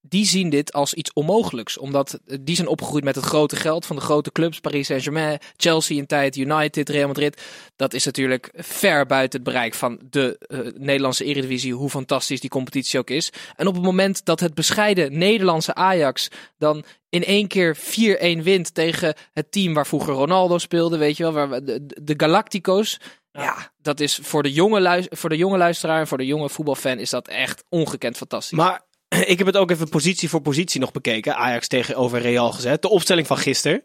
die 0.09 0.27
zien 0.27 0.51
dit 0.51 0.73
als 0.73 0.95
iets 0.95 1.13
onmogelijks. 1.13 1.79
Omdat 1.79 2.19
eh, 2.27 2.37
die 2.41 2.57
zijn 2.57 2.69
opgegroeid 2.69 3.05
met 3.05 3.15
het 3.15 3.25
grote 3.25 3.57
geld 3.57 3.87
van 3.87 3.97
de 3.97 4.03
grote 4.03 4.33
clubs. 4.33 4.61
Paris 4.61 4.87
Saint-Germain, 4.87 5.39
Chelsea 5.57 5.97
in 5.97 6.07
tijd, 6.07 6.37
United, 6.37 6.89
Real 6.89 7.07
Madrid. 7.07 7.43
Dat 7.77 7.95
is 7.95 8.05
natuurlijk 8.05 8.51
ver 8.55 9.07
buiten 9.07 9.41
het 9.41 9.49
bereik 9.49 9.75
van 9.75 9.99
de 10.11 10.39
eh, 10.39 10.59
Nederlandse 10.77 11.25
eredivisie. 11.25 11.75
Hoe 11.75 11.91
fantastisch 11.91 12.41
die 12.41 12.51
competitie 12.51 12.99
ook 12.99 13.11
is. 13.11 13.31
En 13.57 13.67
op 13.67 13.75
het 13.75 13.83
moment 13.83 14.25
dat 14.25 14.41
het 14.41 14.55
bescheiden 14.55 15.19
Nederlandse 15.19 15.75
Ajax 15.75 16.29
dan 16.59 16.85
in 17.09 17.25
één 17.25 17.47
keer 17.49 17.77
4-1 17.77 18.43
wint 18.43 18.75
tegen 18.75 19.15
het 19.33 19.53
team 19.53 19.75
waar 19.75 19.87
vroeger 19.87 20.15
Ronaldo 20.15 20.59
speelde. 20.59 20.97
Weet 20.97 21.17
je 21.17 21.23
wel, 21.23 21.33
waar 21.33 21.51
we- 21.51 21.65
de, 21.65 21.87
de 22.03 22.15
Galactico's. 22.17 23.01
Ja. 23.33 23.73
dat 23.83 24.01
is 24.01 24.19
voor 24.23 24.43
de, 24.43 24.53
jonge 24.53 25.07
voor 25.11 25.29
de 25.29 25.37
jonge 25.37 25.57
luisteraar 25.57 26.01
en 26.01 26.07
voor 26.07 26.19
de 26.19 26.27
jonge 26.27 26.49
voetbalfan 26.49 26.99
is 26.99 27.11
dat 27.11 27.29
echt 27.29 27.65
ongekend 27.69 28.17
fantastisch. 28.17 28.59
Maar 28.59 28.83
ik 29.33 29.39
heb 29.39 29.47
het 29.47 29.57
ook 29.57 29.71
even 29.71 29.89
positie 29.89 30.29
voor 30.29 30.41
positie 30.41 30.81
nog 30.81 30.93
bekeken. 30.93 31.37
Ajax 31.37 31.69
tegenover 31.69 32.21
Real 32.21 32.53
gezet. 32.53 32.83
De 32.83 32.89
opstelling 32.89 33.27
van 33.27 33.37
gisteren. 33.37 33.85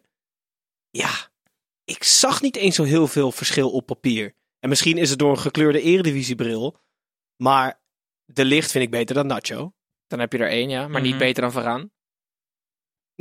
Ja, 0.90 1.30
ik 1.86 2.04
zag 2.04 2.42
niet 2.42 2.56
eens 2.56 2.76
zo 2.76 2.84
heel 2.84 3.08
veel 3.08 3.32
verschil 3.32 3.72
op 3.72 3.86
papier. 3.86 4.34
En 4.60 4.70
misschien 4.70 4.98
is 4.98 5.10
het 5.10 5.20
door 5.20 5.32
een 5.32 5.40
gekleurde 5.40 5.82
eredivisiebril. 5.82 6.78
Maar 7.44 7.82
de 8.26 8.46
licht 8.46 8.72
vind 8.72 8.84
ik 8.84 8.92
beter 8.92 9.16
dan 9.16 9.28
Nacho. 9.28 9.74
Dan 10.08 10.20
heb 10.20 10.32
je 10.32 10.38
er 10.38 10.50
één, 10.50 10.70
ja. 10.70 10.88
Maar 10.88 11.02
niet 11.02 11.10
Mhm. 11.16 11.20
beter 11.20 11.42
dan 11.42 11.52
Varaan. 11.52 11.92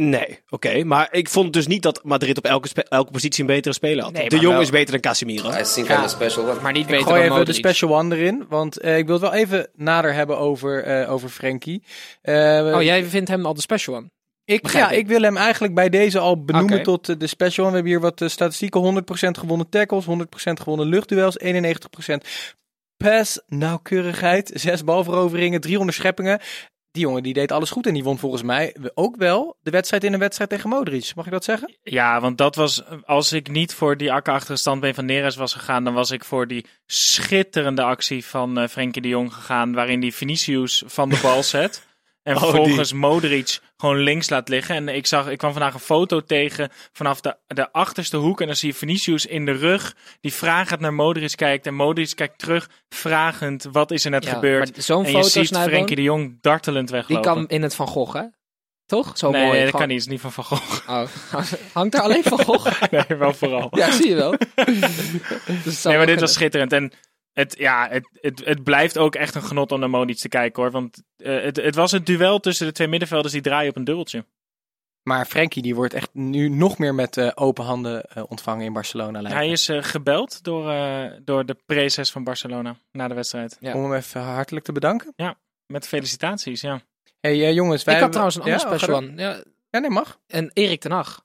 Nee, 0.00 0.38
oké. 0.49 0.85
Maar 0.85 1.09
ik 1.11 1.28
vond 1.28 1.52
dus 1.52 1.67
niet 1.67 1.83
dat 1.83 2.00
Madrid 2.05 2.38
op 2.38 2.45
elke, 2.45 2.69
spe- 2.69 2.83
elke 2.88 3.11
positie 3.12 3.40
een 3.40 3.47
betere 3.47 3.75
speler 3.75 4.05
had. 4.05 4.12
Nee, 4.12 4.28
de 4.28 4.38
Jong 4.38 4.52
wel- 4.52 4.61
is 4.62 4.71
beter 4.71 4.90
dan 4.93 5.00
Casemiro. 5.00 5.50
I 5.50 5.62
think 5.75 5.88
Ja. 5.88 6.02
I'm 6.02 6.09
special 6.09 6.49
one. 6.50 6.61
Maar 6.61 6.73
niet 6.73 6.83
Ik 6.83 6.88
beter 6.88 7.07
gooi 7.07 7.23
dan 7.23 7.33
even 7.33 7.45
de 7.45 7.52
special 7.52 7.97
one 7.99 8.17
erin, 8.17 8.45
want 8.49 8.78
eh, 8.81 8.99
ik 8.99 9.05
wil 9.07 9.14
het 9.14 9.25
wel 9.31 9.35
even 9.35 9.69
nader 9.75 10.12
hebben 10.14 10.38
over, 10.38 10.83
eh 10.85 11.12
over 11.12 11.28
Frenkie. 11.28 11.83
Eh, 12.23 12.73
Oh, 12.75 12.83
jij 12.83 13.05
vindt 13.05 13.28
hem 13.28 13.47
al 13.47 13.55
de 13.55 13.61
special 13.61 13.97
one? 13.97 14.11
ik, 14.45 14.62
begrijp 14.62 14.85
ja, 14.85 14.90
ik. 14.93 14.99
ik 14.99 15.07
wil 15.07 15.21
hem 15.23 15.37
eigenlijk 15.37 15.75
bij 15.75 15.88
deze 15.88 16.19
al 16.19 16.45
benoemen 16.45 16.83
tot 16.83 17.21
de 17.21 17.26
special 17.26 17.67
one. 17.67 17.83
We 17.83 17.88
hebben 17.88 18.00
hier 18.02 18.14
wat 18.19 18.31
statistieken. 18.31 18.81
100% 18.81 19.38
gewonnen 19.38 19.69
tackles, 19.69 20.05
100% 20.05 20.61
gewonnen 20.61 20.87
luchtduels, 20.87 21.38
91% 21.38 22.25
pass, 22.97 23.40
nauwkeurigheid, 23.47 24.50
6 24.55 24.85
balveroveringen, 24.85 25.61
300 25.61 25.99
scheppingen. 25.99 26.40
Die 26.99 27.07
jongen 27.07 27.23
die 27.23 27.33
deed 27.33 27.52
alles 27.52 27.71
goed 27.71 27.87
en 27.87 27.95
die 27.95 28.02
won 28.02 28.19
volgens 28.19 28.43
mij 28.43 28.76
ook 28.95 29.17
wel 29.17 29.57
de 29.62 29.71
wedstrijd 29.71 30.05
in 30.05 30.12
een 30.12 30.19
wedstrijd 30.19 30.50
tegen 30.50 30.69
Modric. 30.69 31.12
Mag 31.14 31.26
ik 31.26 31.33
dat 31.33 31.45
zeggen? 31.45 31.76
Ja, 31.83 32.21
want 32.21 32.38
dat 32.38 32.55
was, 32.55 32.83
als 33.05 33.33
ik 33.33 33.49
niet 33.49 33.75
voor 33.75 33.97
die 33.97 34.12
akka-achtige 34.12 34.59
standbeen 34.59 34.95
van 34.95 35.05
Neres 35.05 35.37
was 35.37 35.52
gegaan, 35.52 35.85
dan 35.85 35.95
was 35.95 36.11
ik 36.11 36.25
voor 36.25 36.47
die 36.47 36.67
schitterende 36.87 37.83
actie 37.83 38.25
van 38.25 38.59
eh 38.59 38.69
Frenkie 38.69 39.02
de 39.02 39.09
Jong 39.09 39.35
gegaan, 39.35 39.73
waarin 39.73 40.00
die 40.00 40.14
Vinicius 40.14 40.83
van 40.87 41.09
de 41.09 41.19
bal 41.23 41.43
zet. 41.57 41.87
En 42.29 42.35
Oh, 42.37 42.41
vervolgens 42.43 42.93
Modric 42.93 43.59
gewoon 43.77 43.97
links 43.97 44.29
laat 44.31 44.49
liggen. 44.49 44.75
En 44.75 44.89
ik, 44.89 45.07
zag, 45.07 45.29
ik 45.29 45.39
kwam 45.39 45.53
vandaag 45.53 45.75
een 45.75 45.81
foto 45.81 46.21
tegen 46.21 46.71
vanaf 46.93 47.21
de, 47.21 47.37
de 47.47 47.73
achterste 47.73 48.17
hoek. 48.17 48.41
En 48.41 48.47
dan 48.47 48.57
zie 48.57 48.69
je 48.69 48.75
Vinicius 48.75 49.27
in 49.27 49.45
de 49.45 49.53
rug, 49.53 49.97
die 50.21 50.33
vragend 50.33 50.81
naar 50.81 50.95
Modric 50.95 51.37
kijkt. 51.37 51.67
En 51.67 51.75
Modric 51.75 52.13
kijkt 52.15 52.39
terug, 52.39 52.69
vragend, 52.89 53.67
wat 53.73 53.91
is 53.91 54.05
er 54.05 54.11
net 54.11 54.25
Ja, 54.25 54.33
gebeurd? 54.33 54.85
zo'n 54.85 55.05
En 55.05 55.11
je 55.11 55.17
foto, 55.17 55.29
ziet 55.29 55.57
Frenkie 55.59 55.97
de 55.97 56.03
Jong 56.03 56.39
dartelend 56.41 56.89
die 56.89 56.97
weglopen. 56.97 57.25
kan 57.33 57.47
in 57.49 57.63
het 57.63 57.75
Van 57.75 57.87
Gogh, 57.87 58.15
hè? 58.15 58.23
Toch? 58.87 59.19
Zo 59.19 59.31
nee, 59.31 59.45
mooi. 59.45 59.53
dat 59.59 59.65
Gewoon- 59.67 59.81
kan 59.81 59.89
niet. 59.89 59.97
Het 60.05 60.07
is 60.07 60.13
niet 60.13 60.21
van 60.21 60.33
Van 60.33 60.45
Gogh. 60.45 60.89
Oh. 60.91 61.07
Hangt 61.73 61.93
daar 61.93 62.03
alleen 62.03 62.23
Van 62.23 62.45
Gogh? 62.45 62.83
Nee, 62.91 63.19
wel 63.19 63.35
vooral. 63.35 63.69
ja, 63.71 63.91
zie 63.91 64.09
je 64.09 64.15
wel. 64.15 64.31
Dus 65.65 65.83
Nee, 65.83 65.97
maar 65.97 66.07
dit 66.07 66.21
was 66.21 66.33
schitterend. 66.33 66.73
En 66.73 66.93
het, 67.38 67.54
ja, 67.59 67.88
het, 67.90 68.09
het, 68.21 68.45
het 68.45 68.62
blijft 68.62 68.99
ook 68.99 69.14
echt 69.14 69.35
een 69.35 69.42
genot 69.42 69.73
om 69.73 69.80
naar 69.80 69.90
Modric 69.90 70.16
te 70.16 70.28
kijken 70.28 70.62
hoor. 70.62 70.71
Want 70.73 71.02
eh, 71.16 71.42
het, 71.42 71.57
het 71.57 71.75
was 71.75 71.92
een 71.92 72.04
duel 72.04 72.38
tussen 72.40 72.66
de 72.66 72.73
twee 72.73 72.88
middenvelders 72.88 73.33
die 73.33 73.42
draaien 73.42 73.71
op 73.71 73.76
een 73.76 73.85
dubbeltje. 73.85 74.25
Maar 75.02 75.26
Frenkie 75.26 75.62
die 75.62 75.75
wordt 75.75 75.95
echt 75.95 76.09
nu 76.12 76.49
nog 76.49 76.78
meer 76.78 76.95
met 76.95 77.16
eh, 77.16 77.30
open 77.35 77.64
handen 77.64 78.02
eh, 78.04 78.23
ontvangen 78.28 78.64
in 78.64 78.73
Barcelona. 78.73 79.21
lijkt 79.21 79.37
Hij 79.37 79.49
is 79.49 79.68
eh, 79.68 79.83
gebeld 79.83 80.42
door, 80.45 80.71
eh, 80.71 81.12
door 81.23 81.47
de 81.47 81.57
preses 81.66 82.11
van 82.11 82.25
Barcelona 82.25 82.76
na 82.92 83.09
de 83.09 83.14
wedstrijd. 83.14 83.57
Ja. 83.61 83.75
Om 83.75 83.83
hem 83.83 83.95
even 83.95 84.21
hartelijk 84.21 84.64
te 84.64 84.73
bedanken. 84.73 85.14
Met 85.66 85.88
felicitaties, 85.88 86.61
ja. 86.61 86.81
Hey 87.20 87.53
jongens, 87.53 87.85
wij 87.85 87.94
Ik 87.94 88.01
had 88.01 88.14
hebben- 88.14 88.31
trouwens 88.31 88.37
een 88.37 88.42
andere 88.42 88.62
Ja, 88.62 88.77
special. 88.77 89.03
Ja. 89.37 89.42
Ja, 89.70 89.79
nee, 89.79 89.90
mag. 89.90 90.18
en 90.27 90.51
Erik 90.53 90.81
ten 90.81 90.90
Hag. 90.90 91.24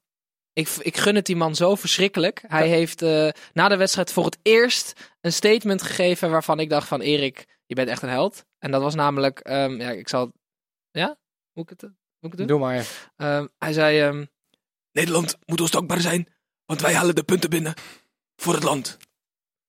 Ik, 0.54 0.70
ik 0.70 0.98
gun 0.98 1.16
het 1.16 1.26
die 1.26 1.36
man 1.36 1.56
zo 1.56 1.76
verschrikkelijk. 1.76 2.44
Hij 2.48 2.68
heeft 2.68 3.02
eh, 3.02 3.30
na 3.54 3.68
de 3.68 3.78
wedstrijd 3.78 4.12
voor 4.12 4.26
het 4.26 4.38
eerst 4.42 5.12
een 5.22 5.34
statement 5.34 5.82
gegeven 5.82 6.32
waarvan 6.32 6.60
ik 6.60 6.70
dacht 6.70 6.88
van 6.88 7.02
Erik, 7.02 7.46
je 7.66 7.76
bent 7.76 7.90
echt 7.90 8.02
een 8.02 8.10
held. 8.10 8.46
En 8.60 8.72
dat 8.72 8.82
was 8.82 8.96
namelijk, 8.96 9.40
ehm, 9.40 9.82
ja, 9.82 9.90
ik 9.90 10.10
zal, 10.10 10.32
ja, 10.92 11.18
moet 11.54 11.72
ik 11.72 11.80
het, 11.80 11.82
moet 11.82 11.94
ik 12.20 12.30
het 12.30 12.38
doen? 12.38 12.48
Doe 12.48 12.60
maar. 12.60 12.88
Ehm, 13.16 13.48
hij 13.58 13.74
zei, 13.74 14.00
ehm, 14.00 14.26
Nederland 14.92 15.38
moet 15.46 15.62
onstokbaar 15.62 16.02
zijn, 16.02 16.28
want 16.66 16.82
wij 16.82 16.94
halen 16.94 17.16
de 17.16 17.24
punten 17.24 17.50
binnen 17.50 17.74
voor 18.36 18.54
het 18.54 18.64
land. 18.64 18.98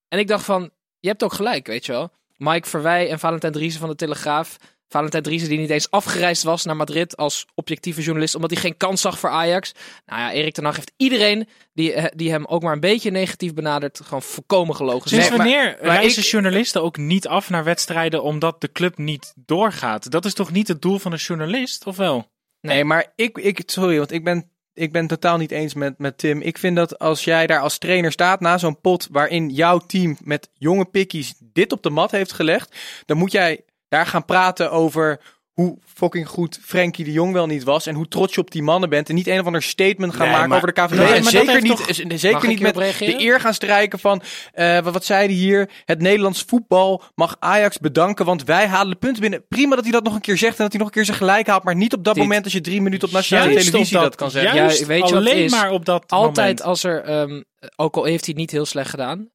En 0.09 0.19
ik 0.19 0.29
dacht 0.29 0.45
van, 0.45 0.71
je 0.99 1.09
hebt 1.09 1.23
ook 1.23 1.33
gelijk, 1.33 1.67
weet 1.67 1.87
je 1.87 1.93
wel. 1.93 2.13
Mike 2.37 2.69
Verwij 2.69 3.11
en 3.11 3.19
Valentijn 3.19 3.53
Driessen 3.53 3.81
van 3.81 3.91
de 3.91 3.97
Telegraaf. 3.97 4.57
Valentijn 4.95 5.23
Driessen 5.23 5.49
die 5.51 5.59
niet 5.59 5.71
eens 5.71 5.91
afgereisd 5.91 6.43
was 6.43 6.65
naar 6.65 6.77
Madrid 6.77 7.17
als 7.17 7.47
objectieve 7.55 8.03
journalist, 8.03 8.35
omdat 8.35 8.51
hij 8.51 8.61
geen 8.61 8.77
kans 8.77 9.01
zag 9.01 9.19
voor 9.19 9.31
Ajax. 9.31 9.73
Nou 10.07 10.21
ja, 10.21 10.33
Erik 10.33 10.55
ten 10.55 10.65
Hag 10.65 10.77
heeft 10.77 10.93
iedereen 10.97 11.49
die, 11.73 11.93
eh, 11.93 12.05
die 12.17 12.31
hem 12.31 12.45
ook 12.45 12.63
maar 12.63 12.73
een 12.73 12.81
beetje 12.81 13.11
negatief 13.11 13.55
benadert, 13.55 14.01
gewoon 14.05 14.23
volkomen 14.23 14.77
gelogen. 14.77 15.09
Sinds 15.09 15.29
Nee, 15.29 15.39
maar- 15.39 15.47
wanneer 15.47 15.77
maar 15.83 15.97
reizen 15.97 16.23
ik- 16.23 16.29
journalisten 16.29 16.83
ook 16.83 16.97
niet 16.97 17.27
af 17.29 17.51
naar 17.51 17.65
wedstrijden 17.65 18.23
omdat 18.23 18.61
de 18.61 18.73
club 18.73 18.99
niet 18.99 19.33
doorgaat? 19.47 20.11
Dat 20.11 20.25
is 20.25 20.35
toch 20.35 20.53
niet 20.53 20.69
het 20.69 20.83
doel 20.83 20.99
van 20.99 21.13
een 21.13 21.19
journalist, 21.19 21.87
of 21.87 21.97
wel? 21.97 22.31
Nee, 22.61 22.85
maar 22.85 23.13
ik, 23.17 23.39
ik 23.39 23.63
sorry, 23.67 23.97
want 23.99 24.13
ik 24.13 24.25
ben, 24.25 24.51
ik 24.75 24.93
ben 24.93 25.07
totaal 25.07 25.37
niet 25.37 25.51
eens 25.51 25.75
met, 25.75 25.99
met 25.99 26.19
Tim. 26.19 26.41
Ik 26.41 26.59
vind 26.59 26.77
dat 26.77 26.99
als 26.99 27.25
jij 27.25 27.47
daar 27.47 27.61
als 27.61 27.79
trainer 27.79 28.13
staat 28.13 28.41
na 28.41 28.59
zo'n 28.59 28.81
pot 28.81 29.09
waarin 29.11 29.49
jouw 29.51 29.79
team 29.79 30.17
met 30.23 30.49
jonge 30.55 30.85
pikkies 30.85 31.35
dit 31.41 31.73
op 31.73 31.83
de 31.83 31.91
mat 31.91 32.11
heeft 32.11 32.33
gelegd, 32.33 32.77
dan 33.07 33.17
moet 33.17 33.33
jij 33.33 33.65
daar 33.89 34.07
gaan 34.07 34.25
praten 34.25 34.71
over 34.71 35.21
hoe 35.53 35.79
fucking 35.95 36.29
goed 36.29 36.59
Frenkie 36.63 37.05
de 37.05 37.13
Jong 37.13 37.33
wel 37.33 37.47
niet 37.47 37.63
was 37.65 37.87
en 37.87 37.95
hoe 37.95 38.09
trots 38.09 38.35
je 38.35 38.41
op 38.41 38.51
die 38.51 38.63
mannen 38.63 38.89
bent 38.89 39.09
en 39.09 39.15
niet 39.15 39.27
een 39.27 39.41
of 39.41 39.47
ander 39.47 39.63
statement 39.63 40.15
gaan 40.15 40.23
Nee, 40.23 40.31
maken 40.35 40.49
maar- 40.49 40.57
over 40.57 40.75
de 40.75 40.81
KVB. 40.83 40.99
Nee, 40.99 41.13
en 41.13 41.25
zeker 41.25 41.63
niet, 41.63 41.77
toch- 41.77 42.19
zeker 42.21 42.49
niet 42.49 42.61
met 42.61 42.75
de 42.75 43.15
eer 43.21 43.41
gaan 43.41 43.55
strijken 43.55 43.99
van, 43.99 44.23
eh, 44.53 44.79
wat, 44.81 44.93
wat 44.93 45.05
zei 45.05 45.27
hij 45.27 45.35
hier, 45.35 45.71
het 45.85 46.01
Nederlands 46.01 46.45
voetbal 46.47 47.03
mag 47.15 47.37
Ajax 47.39 47.79
bedanken, 47.79 48.25
want 48.25 48.45
wij 48.45 48.67
halen 48.67 48.91
de 48.91 48.97
punten 48.99 49.21
binnen. 49.21 49.45
Prima 49.49 49.75
dat 49.75 49.85
hij 49.85 49.93
dat 49.93 50.05
nog 50.05 50.15
een 50.15 50.21
keer 50.21 50.37
zegt 50.39 50.57
en 50.57 50.63
dat 50.63 50.71
hij 50.73 50.79
nog 50.79 50.89
een 50.89 50.95
keer 50.95 51.05
zijn 51.05 51.17
gelijk 51.17 51.47
haalt, 51.47 51.65
maar 51.65 51.77
niet 51.77 51.95
op 51.95 52.05
dat 52.05 52.15
Dit- 52.15 52.23
moment 52.23 52.45
als 52.45 52.53
je 52.53 52.61
drie 52.61 52.81
minuten 52.83 53.09
op 53.09 53.15
nationale 53.15 53.49
televisie 53.55 53.97
op 53.97 54.03
dat, 54.03 54.15
kan 54.15 54.31
zeggen. 54.31 54.55
Juist 54.57 54.81
Ja, 54.81 54.87
weet 54.87 54.97
je 55.09 55.15
wat 55.15 55.23
alleen 55.27 55.45
is? 55.45 55.51
maar 55.51 55.71
op 55.71 55.85
dat 55.85 56.05
Altijd 56.11 56.37
moment. 56.37 56.63
als 56.63 56.85
er, 56.85 57.03
ehm, 57.03 57.43
ook 57.77 57.97
al 57.97 58.05
heeft 58.05 58.25
hij 58.25 58.33
het 58.33 58.37
niet 58.37 58.51
heel 58.51 58.67
slecht 58.67 58.91
gedaan, 58.91 59.29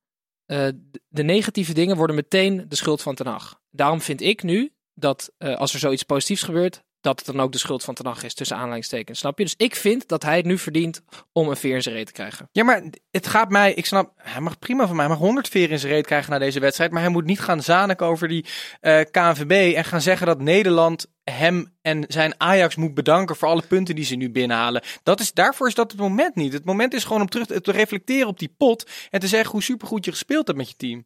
eh, 0.50 0.68
de- 1.10 1.24
negatieve 1.24 1.74
dingen 1.74 1.96
worden 1.98 2.16
meteen 2.16 2.66
de 2.68 2.76
schuld 2.76 3.02
van 3.02 3.16
Ten 3.16 3.28
Hag. 3.28 3.62
Daarom 3.70 4.02
vind 4.02 4.22
ik 4.22 4.44
nu 4.44 4.74
dat 4.94 5.32
eh, 5.38 5.56
als 5.58 5.74
er 5.74 5.80
zoiets 5.80 6.04
positiefs 6.04 6.44
gebeurt, 6.44 6.84
dat 7.02 7.18
het 7.18 7.36
dan 7.36 7.40
ook 7.44 7.52
de 7.52 7.58
schuld 7.58 7.84
van 7.84 7.94
Ten 7.94 8.06
Hag 8.06 8.24
is, 8.24 8.34
tussen 8.34 8.56
aanleidingstekens. 8.56 9.20
Snap 9.20 9.38
je? 9.38 9.44
Dus 9.44 9.54
ik 9.58 9.76
vind 9.76 10.08
dat 10.08 10.24
hij 10.24 10.38
het 10.38 10.46
nu 10.46 10.58
verdient 10.58 11.02
om 11.32 11.50
een 11.50 11.56
veer 11.56 11.76
in 11.76 11.82
zijn 11.82 11.96
reet 11.96 12.06
te 12.06 12.12
krijgen. 12.12 12.50
Ja, 12.52 12.64
maar 12.64 12.84
het 13.12 13.28
gaat 13.28 13.50
mij, 13.50 13.74
ik 13.74 13.86
snap, 13.86 14.12
hij 14.16 14.42
mag 14.42 14.60
prima 14.60 14.88
van 14.88 14.96
mij, 14.96 15.06
hij 15.06 15.14
mag 15.14 15.24
100 15.24 15.48
veer 15.48 15.72
in 15.72 15.80
zijn 15.80 15.92
reet 15.92 16.06
krijgen 16.06 16.32
na 16.32 16.40
deze 16.40 16.60
wedstrijd, 16.60 16.92
maar 16.92 17.02
hij 17.02 17.12
moet 17.12 17.26
niet 17.26 17.40
gaan 17.40 17.62
zaniken 17.62 18.06
over 18.06 18.28
die 18.28 18.46
eh 18.80 19.02
KNVB 19.12 19.76
en 19.76 19.86
gaan 19.86 20.02
zeggen 20.02 20.28
dat 20.28 20.40
Nederland 20.40 21.08
hem 21.24 21.78
en 21.82 22.06
zijn 22.08 22.34
Ajax 22.38 22.76
moet 22.76 22.94
bedanken 22.94 23.36
voor 23.36 23.48
alle 23.48 23.64
punten 23.68 23.96
die 23.96 24.06
ze 24.06 24.16
nu 24.16 24.32
binnenhalen. 24.32 24.84
Dat 25.04 25.20
is, 25.20 25.34
daarvoor 25.34 25.68
is 25.68 25.74
dat 25.74 25.92
het 25.92 26.00
moment 26.00 26.36
niet. 26.36 26.54
Het 26.54 26.66
moment 26.66 26.94
is 26.94 27.04
gewoon 27.04 27.22
om 27.22 27.30
terug 27.30 27.48
te, 27.48 27.62
te 27.62 27.72
reflecteren 27.72 28.28
op 28.28 28.40
die 28.40 28.54
pot 28.58 28.90
en 29.10 29.20
te 29.20 29.28
zeggen 29.28 29.52
hoe 29.52 29.64
supergoed 29.64 30.06
je 30.06 30.12
gespeeld 30.12 30.48
hebt 30.48 30.60
met 30.60 30.70
je 30.70 30.76
team. 30.76 31.06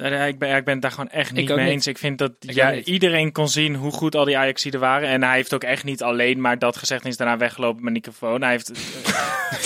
Ik, 0.00 0.38
ben, 0.38 0.56
ik 0.56 0.64
ben 0.64 0.72
het 0.72 0.82
daar 0.82 0.90
gewoon 0.90 1.08
echt 1.10 1.32
niet 1.32 1.48
mee 1.48 1.58
niet. 1.58 1.68
eens. 1.68 1.86
Ik 1.86 1.98
vind 1.98 2.18
dat 2.18 2.32
Ik 2.40 2.50
ja, 2.50 2.74
iedereen 2.74 3.32
kon 3.32 3.48
zien 3.48 3.74
hoe 3.74 3.92
goed 3.92 4.14
al 4.14 4.24
die 4.24 4.38
Ajaxiden 4.38 4.80
waren. 4.80 5.08
En 5.08 5.22
hij 5.22 5.34
heeft 5.36 5.54
ook 5.54 5.64
echt 5.64 5.84
niet 5.84 6.02
alleen 6.02 6.40
maar 6.40 6.58
dat 6.58 6.76
gezegd 6.76 7.04
en 7.04 7.10
is 7.10 7.16
daarna 7.16 7.36
weggelopen 7.36 7.84
met 7.84 7.92
microfoon. 7.92 8.42
Hij 8.42 8.50
heeft, 8.50 8.68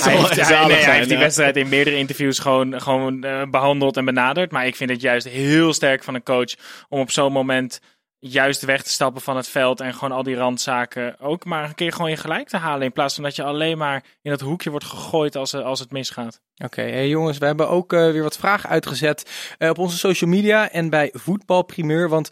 hij 0.04 0.16
heeft, 0.16 0.34
zalig 0.34 0.48
hij- 0.48 0.66
nee, 0.66 0.72
hij 0.74 0.82
zijn, 0.82 0.96
heeft 0.96 1.08
die 1.08 1.18
wedstrijd 1.18 1.56
in 1.56 1.68
meerdere 1.68 1.96
interviews 1.96 2.38
gewoon, 2.38 2.80
gewoon 2.80 3.24
eh, 3.24 3.42
behandeld 3.50 3.96
en 3.96 4.04
benaderd. 4.04 4.50
Maar 4.50 4.66
ik 4.66 4.76
vind 4.76 4.90
het 4.90 5.00
juist 5.00 5.28
heel 5.28 5.72
sterk 5.72 6.04
van 6.04 6.14
een 6.14 6.22
coach 6.22 6.54
om 6.88 7.00
op 7.00 7.10
zo'n 7.10 7.32
moment 7.32 7.80
juist 8.26 8.64
weg 8.64 8.82
te 8.82 8.90
stappen 8.90 9.22
van 9.22 9.37
het 9.37 9.48
veld 9.48 9.80
en 9.80 9.94
gewoon 9.94 10.12
al 10.12 10.22
die 10.22 10.37
randzaken 10.37 11.20
ook 11.20 11.44
maar 11.44 11.64
een 11.64 11.74
keer 11.74 11.92
gewoon 11.92 12.10
je 12.10 12.16
gelijk 12.16 12.48
te 12.48 12.56
halen. 12.56 12.87
In 12.87 12.92
plaats 12.92 13.14
van 13.14 13.24
dat 13.24 13.37
je 13.37 13.42
alleen 13.42 13.78
maar 13.78 14.04
in 14.22 14.30
dat 14.30 14.40
hoekje 14.40 14.70
wordt 14.70 14.84
gegooid 14.84 15.37
als, 15.37 15.54
als 15.54 15.80
het 15.80 15.92
misgaat. 15.92 16.40
Oké, 16.64 16.82
hey 16.82 17.08
jongens, 17.08 17.38
we 17.38 17.46
hebben 17.46 17.68
ook 17.68 17.92
eh, 17.92 18.10
weer 18.10 18.22
wat 18.22 18.37
vragen 18.37 18.68
uitgezet 18.68 19.54
eh, 19.58 19.68
op 19.68 19.78
onze 19.78 19.98
social 19.98 20.30
media 20.30 20.70
en 20.70 20.90
bij 20.90 21.10
Voetbalprimeur, 21.12 22.08
want 22.08 22.28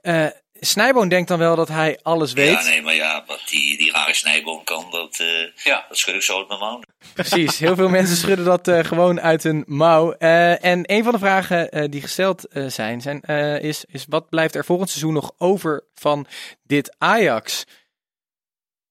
eh 0.00 0.26
Snijboon 0.60 1.08
denkt 1.08 1.28
dan 1.28 1.38
wel 1.38 1.56
dat 1.56 1.68
hij 1.68 1.98
alles 2.02 2.32
weet. 2.32 2.50
Ja, 2.52 2.62
nee, 2.62 2.82
maar 2.82 2.94
ja, 2.94 3.24
wat 3.26 3.42
die, 3.48 3.78
die 3.78 3.92
rare 3.92 4.14
snijboom 4.14 4.64
kan, 4.64 4.86
dat, 4.90 5.18
eh, 5.20 5.64
Ja. 5.64 5.84
dat 5.88 5.98
schud 5.98 6.14
ik 6.14 6.22
zo 6.22 6.38
uit 6.38 6.48
mijn 6.48 6.60
mouw. 6.60 6.80
Precies, 7.14 7.58
heel 7.58 7.74
veel 7.76 7.88
mensen 7.88 8.16
schudden 8.16 8.44
dat 8.44 8.68
eh, 8.68 8.84
gewoon 8.84 9.20
uit 9.20 9.42
hun 9.42 9.64
mouw. 9.66 10.12
Eh, 10.12 10.64
en 10.64 10.80
een 10.92 11.04
van 11.04 11.12
de 11.12 11.18
vragen 11.18 11.70
eh, 11.70 11.84
die 11.90 12.00
gesteld 12.00 12.46
eh, 12.48 12.66
zijn, 12.66 13.00
zijn 13.00 13.20
eh, 13.22 13.62
is, 13.62 13.84
is 13.88 14.04
wat 14.08 14.28
blijft 14.28 14.54
er 14.54 14.64
volgend 14.64 14.88
seizoen 14.90 15.12
nog 15.12 15.32
over 15.38 15.84
van 15.94 16.26
dit 16.62 16.94
Ajax? 16.98 17.64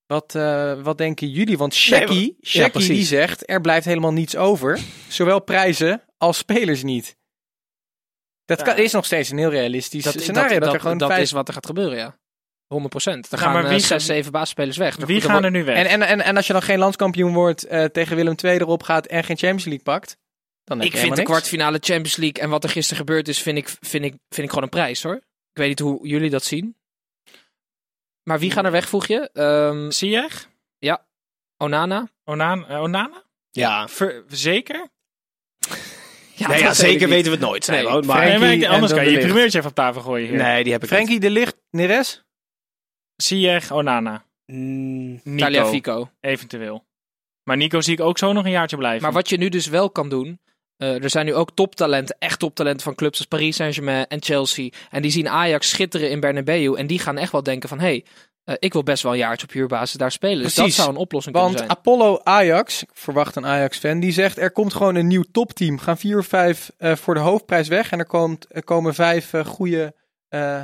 Wat, 0.08 0.36
eh, 0.36 0.82
wat 0.82 0.97
denken 0.97 1.30
jullie? 1.30 1.58
Want 1.58 1.71
Nee, 1.71 1.82
Shaggy, 1.82 2.13
maar- 2.13 2.23
ja, 2.39 2.49
Shaggy 2.49 2.69
precies. 2.71 2.95
die 2.95 3.06
zegt, 3.06 3.49
er 3.49 3.62
blijft 3.62 3.86
helemaal 3.86 4.13
niets 4.13 4.36
over. 4.36 4.80
Zowel 5.08 5.39
prijzen 5.41 6.01
als 6.17 6.38
spelers 6.38 6.84
niet. 6.84 7.15
Dat 8.45 8.62
kan, 8.62 8.77
is 8.77 8.91
nog 8.91 9.05
steeds 9.05 9.29
een 9.29 9.38
heel 9.38 9.49
realistisch 9.49 10.03
Dat, 10.03 10.21
scenario. 10.21 10.49
Dat, 10.53 10.63
dat, 10.63 10.73
er 10.73 10.79
gewoon 10.79 10.97
dat 10.97 11.10
vijf... 11.10 11.21
is 11.21 11.31
wat 11.31 11.47
er 11.47 11.53
gaat 11.53 11.65
gebeuren, 11.65 11.97
ja. 11.97 12.17
100 12.67 12.89
procent. 12.93 13.27
Ja, 13.31 13.38
gaan 13.38 13.53
maar 13.53 13.63
eh, 13.63 13.69
wie 13.69 13.79
zes, 13.79 13.88
gaan- 13.89 13.99
zeven 13.99 14.31
basisspelers 14.31 14.77
weg. 14.77 14.95
Wie 14.95 15.21
gaan 15.21 15.43
er 15.43 15.51
nu 15.51 15.63
weg? 15.63 15.77
En, 15.77 15.86
en, 15.86 16.01
en, 16.01 16.21
en 16.21 16.36
als 16.36 16.47
je 16.47 16.53
dan 16.53 16.62
geen 16.62 16.79
landskampioen 16.79 17.34
wordt 17.34 17.63
eh, 17.63 17.84
tegen 17.84 18.15
Willem 18.15 18.36
II 18.43 18.58
erop 18.58 18.84
gaat 18.84 19.05
en 19.05 19.23
geen 19.23 19.38
Champions 19.38 19.65
League 19.65 19.84
pakt, 19.84 20.17
dan 20.63 20.77
heb 20.77 20.88
ik 20.88 20.93
je 20.93 20.99
vind 20.99 21.12
de 21.12 21.17
niks. 21.17 21.29
kwartfinale 21.29 21.77
Champions 21.81 22.15
League 22.15 22.43
en 22.43 22.49
wat 22.49 22.63
er 22.63 22.69
gisteren 22.69 23.05
gebeurd 23.05 23.27
is, 23.27 23.41
vind 23.41 23.58
ik, 23.58 23.67
vind, 23.81 24.05
ik, 24.05 24.12
vind 24.29 24.43
ik 24.43 24.49
gewoon 24.49 24.63
een 24.63 24.69
prijs 24.69 25.03
hoor. 25.03 25.15
Ik 25.15 25.62
weet 25.62 25.67
niet 25.67 25.79
hoe 25.79 26.08
jullie 26.08 26.29
dat 26.29 26.43
zien. 26.43 26.75
Maar 28.23 28.39
wie 28.39 28.51
gaan 28.51 28.65
er 28.65 28.71
weg, 28.71 28.88
vroeg 28.88 29.05
je? 29.05 29.29
Ehm 29.34 29.89
Ziyech? 29.91 30.53
Onana? 31.58 32.10
Onana? 32.23 32.67
eh, 32.67 32.81
Onana? 32.81 33.23
Ja, 33.51 33.88
Ver- 33.88 34.23
zeker? 34.27 34.88
Ja, 36.38 36.48
nee, 36.48 36.74
zeker 36.74 37.10
weten 37.10 37.26
we 37.32 37.38
het 37.38 37.39
nooit. 37.48 37.67
Nee, 37.67 37.82
ik- 37.82 38.63
en 38.63 38.69
anders 38.69 38.93
kan 38.93 39.06
je 39.06 39.12
je 39.12 39.19
primeurtje 39.19 39.58
even 39.58 39.69
op 39.69 39.76
tafel 39.76 40.02
gooien 40.02 40.28
hier. 40.30 40.38
nee, 40.38 40.63
die 40.63 40.71
heb 40.74 40.82
ik 40.84 40.88
Frenkie 40.89 41.19
de 41.19 41.30
Ligt, 41.30 41.56
Neres? 41.71 42.24
Ziyech, 43.15 43.71
Onana. 43.71 44.26
Mm, 44.45 45.12
Nico, 45.24 45.38
Tagliafico. 45.38 46.10
eventueel. 46.21 46.86
Maar 47.43 47.58
Nico 47.58 47.82
zie 47.82 47.93
ik 47.93 48.00
ook 48.00 48.17
zo 48.17 48.34
nog 48.34 48.45
een 48.45 48.52
jaartje 48.52 48.78
blijven. 48.78 49.02
Maar 49.02 49.12
wat 49.12 49.30
je 49.30 49.38
nu 49.38 49.50
dus 49.50 49.67
wel 49.67 49.89
kan 49.89 50.10
doen. 50.10 50.39
eh, 50.78 51.04
er 51.04 51.10
zijn 51.10 51.26
nu 51.26 51.34
ook 51.34 51.52
toptalenten, 51.54 52.15
echt 52.19 52.39
toptalenten 52.39 52.84
van 52.84 52.95
clubs 52.95 53.17
als 53.17 53.28
Paris 53.28 53.56
Saint-Germain 53.56 54.08
en 54.08 54.24
Chelsea. 54.24 54.69
En 54.89 55.02
die 55.02 55.12
zien 55.12 55.30
Ajax 55.30 55.69
schitteren 55.69 56.10
in 56.10 56.19
Bernabeu. 56.19 56.74
En 56.76 56.88
die 56.88 57.00
gaan 57.00 57.17
echt 57.17 57.32
wel 57.32 57.43
denken 57.43 57.69
van, 57.69 57.80
hé, 57.80 57.86
hey, 57.86 58.04
eh, 58.45 58.55
ik 58.60 58.73
wil 58.73 58.84
best 58.84 59.03
wel 59.03 59.12
een 59.12 59.17
jaartje 59.17 59.47
op 59.47 59.53
huurbasis 59.53 59.97
daar 59.97 60.12
spelen. 60.12 60.43
Dus 60.43 60.53
dat 60.53 60.63
Precies. 60.63 60.75
zou 60.75 60.89
een 60.89 61.01
oplossing 61.01 61.36
Want 61.36 61.47
kunnen 61.55 61.65
zijn. 61.67 61.79
Apollo 61.79 62.19
Ajax, 62.23 62.84
ik 62.84 62.89
verwacht 62.93 63.36
een 63.36 63.45
Ajax-fan, 63.45 63.99
die 63.99 64.12
zegt 64.12 64.38
er 64.38 64.51
komt 64.51 64.73
gewoon 64.73 64.95
een 64.95 65.08
nieuw 65.08 65.23
topteam. 65.31 65.77
Gaan 65.79 65.97
vier 65.97 66.17
of 66.17 66.27
vijf 66.27 66.71
eh, 66.77 66.95
voor 66.95 67.13
de 67.13 67.19
hoofdprijs 67.19 67.67
weg 67.67 67.91
en 67.91 67.99
er, 67.99 68.05
komt, 68.05 68.45
er 68.49 68.63
komen 68.63 68.93
vijf 68.93 69.34
eh, 69.34 69.45
goede 69.45 69.95
eh, 70.27 70.63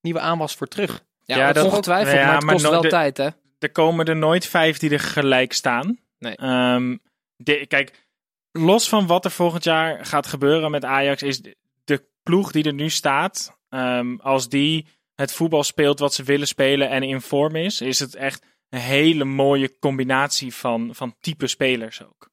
nieuwe 0.00 0.20
aanwas 0.20 0.54
voor 0.54 0.66
terug. 0.68 1.02
Ja, 1.24 1.36
Ja, 1.36 1.52
dat 1.52 1.64
ongetwijfeld, 1.64 2.16
Ja, 2.16 2.24
maar 2.24 2.34
het 2.34 2.44
maar 2.44 2.52
kost 2.52 2.64
no- 2.64 2.70
wel 2.70 2.80
de- 2.80 2.88
tijd, 2.88 3.16
hè? 3.16 3.28
er 3.58 3.72
komen 3.72 4.06
er 4.06 4.16
nooit 4.16 4.46
vijf 4.46 4.78
die 4.78 4.90
er 4.90 5.00
gelijk 5.00 5.52
staan. 5.52 5.98
Nee. 6.18 6.36
Ehm, 6.36 6.96
de- 7.36 7.66
kijk, 7.66 8.06
los 8.52 8.88
van 8.88 9.06
wat 9.06 9.24
er 9.24 9.30
volgend 9.30 9.64
jaar 9.64 10.06
gaat 10.06 10.26
gebeuren 10.26 10.70
met 10.70 10.84
Ajax, 10.84 11.22
is 11.22 11.40
de, 11.42 11.56
de 11.84 12.04
ploeg 12.22 12.52
die 12.52 12.64
er 12.64 12.72
nu 12.74 12.90
staat, 12.90 13.58
ehm, 13.68 14.16
als 14.16 14.48
die 14.48 14.86
het 15.20 15.32
voetbal 15.32 15.62
speelt 15.62 15.98
wat 15.98 16.14
ze 16.14 16.22
willen 16.22 16.46
spelen 16.46 16.90
en 16.90 17.02
in 17.02 17.20
vorm 17.20 17.56
is, 17.56 17.80
is 17.80 17.98
het 17.98 18.14
echt 18.14 18.42
een 18.68 18.80
hele 18.80 19.24
mooie 19.24 19.78
combinatie 19.78 20.54
van, 20.54 20.94
van 20.94 21.16
type 21.20 21.46
spelers 21.46 22.04
ook. 22.04 22.30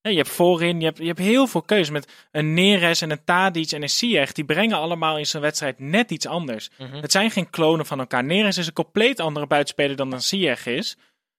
Ja, 0.00 0.10
je 0.10 0.16
hebt 0.16 0.28
voorin, 0.28 0.80
je 0.80 0.84
hebt, 0.84 0.98
je 0.98 1.06
hebt 1.06 1.18
heel 1.18 1.46
veel 1.46 1.62
keuze 1.62 1.92
met 1.92 2.26
een 2.30 2.54
Neres 2.54 3.00
en 3.00 3.10
een 3.10 3.24
Tadic 3.24 3.70
en 3.70 3.82
een 3.82 3.88
Ziyech. 3.88 4.32
Die 4.32 4.44
brengen 4.44 4.76
allemaal 4.76 5.18
in 5.18 5.26
zo'n 5.26 5.40
wedstrijd 5.40 5.78
net 5.78 6.10
iets 6.10 6.26
anders. 6.26 6.70
Het 6.76 7.12
zijn 7.12 7.30
geen 7.30 7.50
klonen 7.50 7.86
van 7.86 7.98
elkaar. 7.98 8.24
Neres 8.24 8.58
is 8.58 8.66
een 8.66 8.72
compleet 8.72 9.20
andere 9.20 9.46
buitenspeler 9.46 9.96
dan 9.96 10.12
een 10.12 10.22
Ziyech 10.22 10.66
is. 10.66 10.96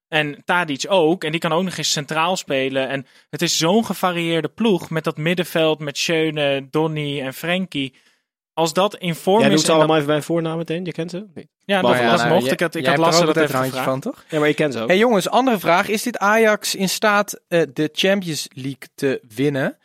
En 0.07 0.43
Tadic 0.45 0.85
ook. 0.87 1.23
En 1.23 1.31
die 1.31 1.39
kan 1.39 1.51
ook 1.51 1.63
nog 1.63 1.77
eens 1.77 1.91
centraal 1.91 2.35
spelen. 2.35 2.87
En 2.87 3.05
het 3.29 3.41
is 3.41 3.57
zo'n 3.57 3.85
gevarieerde 3.85 4.49
ploeg 4.49 4.89
met 4.89 5.03
dat 5.03 5.17
middenveld 5.17 5.79
met 5.79 5.97
Schöne, 5.97 6.67
Donny 6.69 7.21
en 7.21 7.33
Frenkie. 7.33 7.93
Als 8.59 8.73
dat 8.73 8.95
in 8.95 9.15
vorm 9.15 9.37
Jij 9.39 9.45
is... 9.47 9.53
noemt 9.53 9.65
ze 9.65 9.71
en 9.71 9.77
allemaal 9.77 9.95
dat- 9.95 10.03
even 10.03 10.15
bij 10.15 10.25
voornaam 10.25 10.57
meteen. 10.57 10.85
Je 10.85 10.91
kent 10.91 11.11
ze? 11.11 11.25
Nee. 11.33 11.49
Ja, 11.65 11.81
dat, 11.81 11.91
ja, 11.97 12.09
dat 12.09 12.19
nou, 12.19 12.33
mocht. 12.33 12.51
ik 12.51 12.59
had, 12.59 12.75
ik 12.75 12.85
jij 12.85 12.95
had 12.95 13.13
er 13.13 13.19
ook 13.19 13.25
dat 13.25 13.37
even 13.43 13.49
een 13.49 13.55
handje 13.55 13.77
gevraagd. 13.77 13.89
van, 13.89 13.99
toch? 13.99 14.25
Ja, 14.29 14.39
maar 14.39 14.47
je 14.47 14.53
kent 14.53 14.73
ze 14.73 14.79
ook. 14.79 14.87
Hey 14.87 14.97
jongens, 14.97 15.29
andere 15.29 15.59
vraag. 15.59 15.87
Is 15.87 16.03
dit 16.03 16.17
Ajax 16.17 16.75
in 16.75 16.89
staat 16.89 17.41
eh, 17.47 17.61
de 17.73 17.89
Champions 17.93 18.47
League 18.53 18.89
te 18.95 19.23
winnen? 19.35 19.77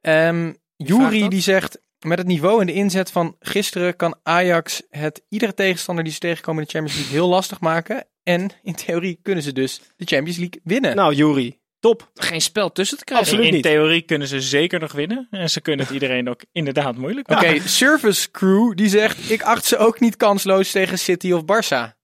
Ehm 0.00 0.52
vraagt 0.76 1.12
Jury 1.12 1.28
die 1.28 1.40
zegt, 1.40 1.78
met 2.06 2.18
het 2.18 2.26
niveau 2.26 2.60
en 2.60 2.66
de 2.66 2.72
inzet 2.72 3.10
van 3.10 3.36
gisteren 3.40 3.96
kan 3.96 4.16
Ajax 4.22 4.82
het 4.90 5.22
iedere 5.28 5.54
tegenstander 5.54 6.04
die 6.04 6.12
ze 6.12 6.18
tegenkomen 6.18 6.60
in 6.60 6.66
de 6.66 6.72
Champions 6.74 6.98
League 7.00 7.18
heel 7.18 7.28
lastig 7.28 7.60
maken. 7.60 8.06
En 8.22 8.50
in 8.62 8.74
theorie 8.74 9.18
kunnen 9.22 9.42
ze 9.42 9.52
dus 9.52 9.80
de 9.96 10.04
Champions 10.04 10.38
League 10.38 10.60
winnen. 10.64 10.96
Nou, 10.96 11.14
Jury, 11.14 11.58
top. 11.80 12.10
Geen 12.14 12.40
spel 12.40 12.72
tussen 12.72 12.98
te 12.98 13.04
krijgen. 13.04 13.26
Absoluut 13.26 13.48
in 13.48 13.54
niet. 13.54 13.62
theorie 13.62 14.02
kunnen 14.02 14.28
ze 14.28 14.40
zeker 14.40 14.80
nog 14.80 14.92
winnen. 14.92 15.26
En 15.30 15.50
ze 15.50 15.60
kunnen 15.60 15.84
het 15.86 15.94
iedereen 15.94 16.28
ook 16.28 16.40
inderdaad 16.52 16.96
moeilijk 16.96 17.30
Oké, 17.30 17.40
maken. 17.46 17.68
Service 17.68 18.30
Crew 18.30 18.76
die 18.76 18.88
zegt, 18.88 19.30
ik 19.30 19.42
acht 19.42 19.64
ze 19.64 19.76
ook 19.78 20.00
niet 20.00 20.16
kansloos 20.16 20.70
tegen 20.70 20.98
City 20.98 21.32
of 21.32 21.42
Barça. 21.42 21.94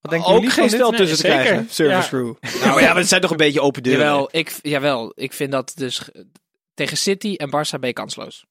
Wat 0.00 0.10
denken 0.10 0.28
Ook 0.28 0.50
geen 0.52 0.70
spel 0.70 0.90
Nee, 0.90 0.98
tussen 1.00 1.16
te 1.18 1.26
zeker. 1.26 1.40
krijgen. 1.44 1.66
Service 1.70 2.02
Ja. 2.02 2.08
crew. 2.08 2.34
Nou, 2.60 2.72
maar 2.72 2.80
ja, 2.82 2.88
maar 2.88 2.96
het 2.96 3.08
zijn 3.08 3.20
toch 3.20 3.30
een 3.30 3.36
beetje 3.36 3.60
open 3.60 3.82
deuren. 3.82 4.04
Jawel 4.06 4.28
ik, 4.32 4.58
jawel, 4.62 5.12
ik 5.14 5.32
vind 5.32 5.52
dat 5.52 5.72
dus 5.76 6.08
tegen 6.74 6.96
City 6.96 7.34
en 7.36 7.48
Barça 7.48 7.78
ben 7.78 7.88
je 7.88 7.92
kansloos. 7.92 8.44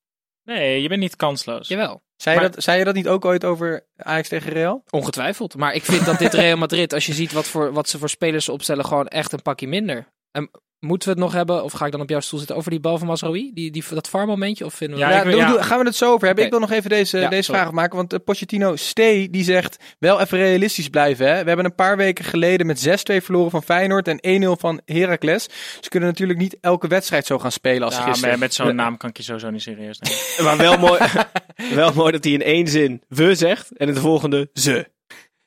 Nee, 0.44 0.82
je 0.82 0.88
bent 0.88 1.00
niet 1.00 1.16
kansloos. 1.16 1.68
Jawel, 1.68 2.02
Zei, 2.16 2.36
je 2.42 2.50
dat, 2.50 2.64
zei 2.64 2.78
je 2.80 2.86
dat 2.86 2.96
niet 2.96 3.08
ook 3.08 3.26
ooit 3.26 3.46
over 3.46 3.88
Ajax 3.96 4.28
tegen 4.28 4.52
Real? 4.52 4.84
ongetwijfeld. 4.90 5.56
Maar 5.56 5.74
ik 5.74 5.84
vind 5.84 6.06
dat 6.06 6.20
dit 6.20 6.34
Real 6.34 6.58
Madrid, 6.58 6.94
als 6.94 7.06
je 7.06 7.14
ziet 7.14 7.32
wat, 7.32 7.48
voor, 7.48 7.74
wat 7.74 7.90
ze 7.90 7.98
voor 7.98 8.10
spelers 8.10 8.50
opstellen, 8.50 8.86
gewoon 8.86 9.08
echt 9.08 9.32
een 9.32 9.42
pakje 9.42 9.68
minder. 9.68 10.08
En 10.32 10.50
moeten 10.80 11.08
we 11.10 11.14
het 11.14 11.24
nog 11.24 11.34
hebben, 11.34 11.64
of 11.64 11.72
ga 11.72 11.86
ik 11.86 11.92
dan 11.92 12.02
op 12.02 12.10
jouw 12.10 12.20
stoel 12.20 12.40
zitten, 12.40 12.56
over 12.58 12.72
die 12.72 12.80
bal 12.80 12.98
van 12.98 13.08
Masraoui? 13.08 13.52
Die, 13.54 13.72
die, 13.72 13.84
dat 13.94 14.10
VAR-momentje? 14.10 14.66
Of 14.66 14.74
vinden 14.74 14.98
we 14.98 15.04
Ja, 15.04 15.10
Ja, 15.10 15.18
ik 15.18 15.24
wil- 15.24 15.32
doe- 15.32 15.42
ja. 15.42 15.48
doe- 15.52 15.62
gaan 15.64 15.80
we 15.80 15.86
het 15.86 15.96
zo 15.96 16.14
over 16.14 16.26
hebben. 16.28 16.44
Ik 16.46 16.50
wil 16.52 16.60
nog 16.60 16.72
even 16.72 16.90
deze, 16.90 17.20
Ja, 17.20 17.30
deze 17.30 17.42
sorry. 17.44 17.60
vraag 17.62 17.72
maken. 17.74 17.96
Want 17.96 18.14
uh, 18.14 18.20
Pochettino 18.26 18.76
Stee 18.76 19.30
die 19.30 19.44
zegt 19.44 19.78
wel 20.00 20.20
even 20.22 20.38
realistisch 20.38 20.88
blijven. 20.90 21.26
Hè? 21.28 21.32
We 21.42 21.48
hebben 21.48 21.66
een 21.66 21.76
paar 21.76 21.98
weken 21.98 22.26
geleden 22.26 22.66
met 22.66 22.88
6-2 22.88 22.92
verloren 23.24 23.52
van 23.52 23.64
Feyenoord 23.64 24.08
en 24.08 24.44
1-0 24.44 24.60
van 24.60 24.82
Heracles. 24.86 25.48
Ze 25.82 25.90
kunnen 25.90 26.10
natuurlijk 26.10 26.40
niet 26.40 26.58
elke 26.62 26.88
wedstrijd 26.88 27.26
zo 27.26 27.40
gaan 27.40 27.52
spelen 27.52 27.84
als 27.84 27.96
Ja, 27.96 28.02
gisteren. 28.04 28.30
maar 28.30 28.40
met 28.40 28.54
zo'n 28.54 28.76
naam 28.76 28.98
kan 28.98 29.10
ik 29.10 29.18
je 29.18 29.24
sowieso 29.24 29.50
niet 29.50 29.62
serieus 29.62 30.00
nemen. 30.00 30.20
Maar 30.46 30.58
wel 30.58 30.78
mooi, 30.78 31.00
wel 31.74 31.94
mooi 31.94 32.12
dat 32.12 32.24
hij 32.24 32.34
in 32.34 32.42
één 32.44 32.68
zin 32.68 33.02
we 33.08 33.36
zegt 33.36 33.78
en 33.78 33.88
in 33.88 33.94
de 33.94 34.00
volgende 34.00 34.50
ze. 34.54 34.88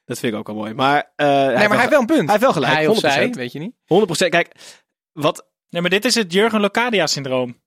Dat 0.05 0.19
vind 0.19 0.33
ik 0.33 0.39
ook 0.39 0.47
wel 0.47 0.57
mooi. 0.57 0.75
Maar, 0.75 1.13
eh, 1.17 1.27
hij, 1.27 1.45
nee, 1.47 1.55
maar 1.55 1.69
hij 1.69 1.77
heeft 1.79 1.91
wel 1.91 2.01
een 2.01 2.07
punt. 2.07 2.19
hij 2.21 2.29
heeft 2.31 2.41
wel 2.41 2.53
gelijk. 2.53 2.73
Hij 2.73 2.87
of 2.87 2.97
100%. 2.97 2.99
zij, 3.01 3.31
weet 3.31 3.53
je 3.53 3.59
niet. 3.59 3.73
100%. 4.25 4.29
Kijk, 4.29 4.49
wat, 5.13 5.53
Nee, 5.73 5.81
maar 5.81 5.91
dit 5.91 6.05
is 6.05 6.15
het 6.15 6.33
Jurgen 6.33 6.61
Locadia-syndroom. 6.61 7.61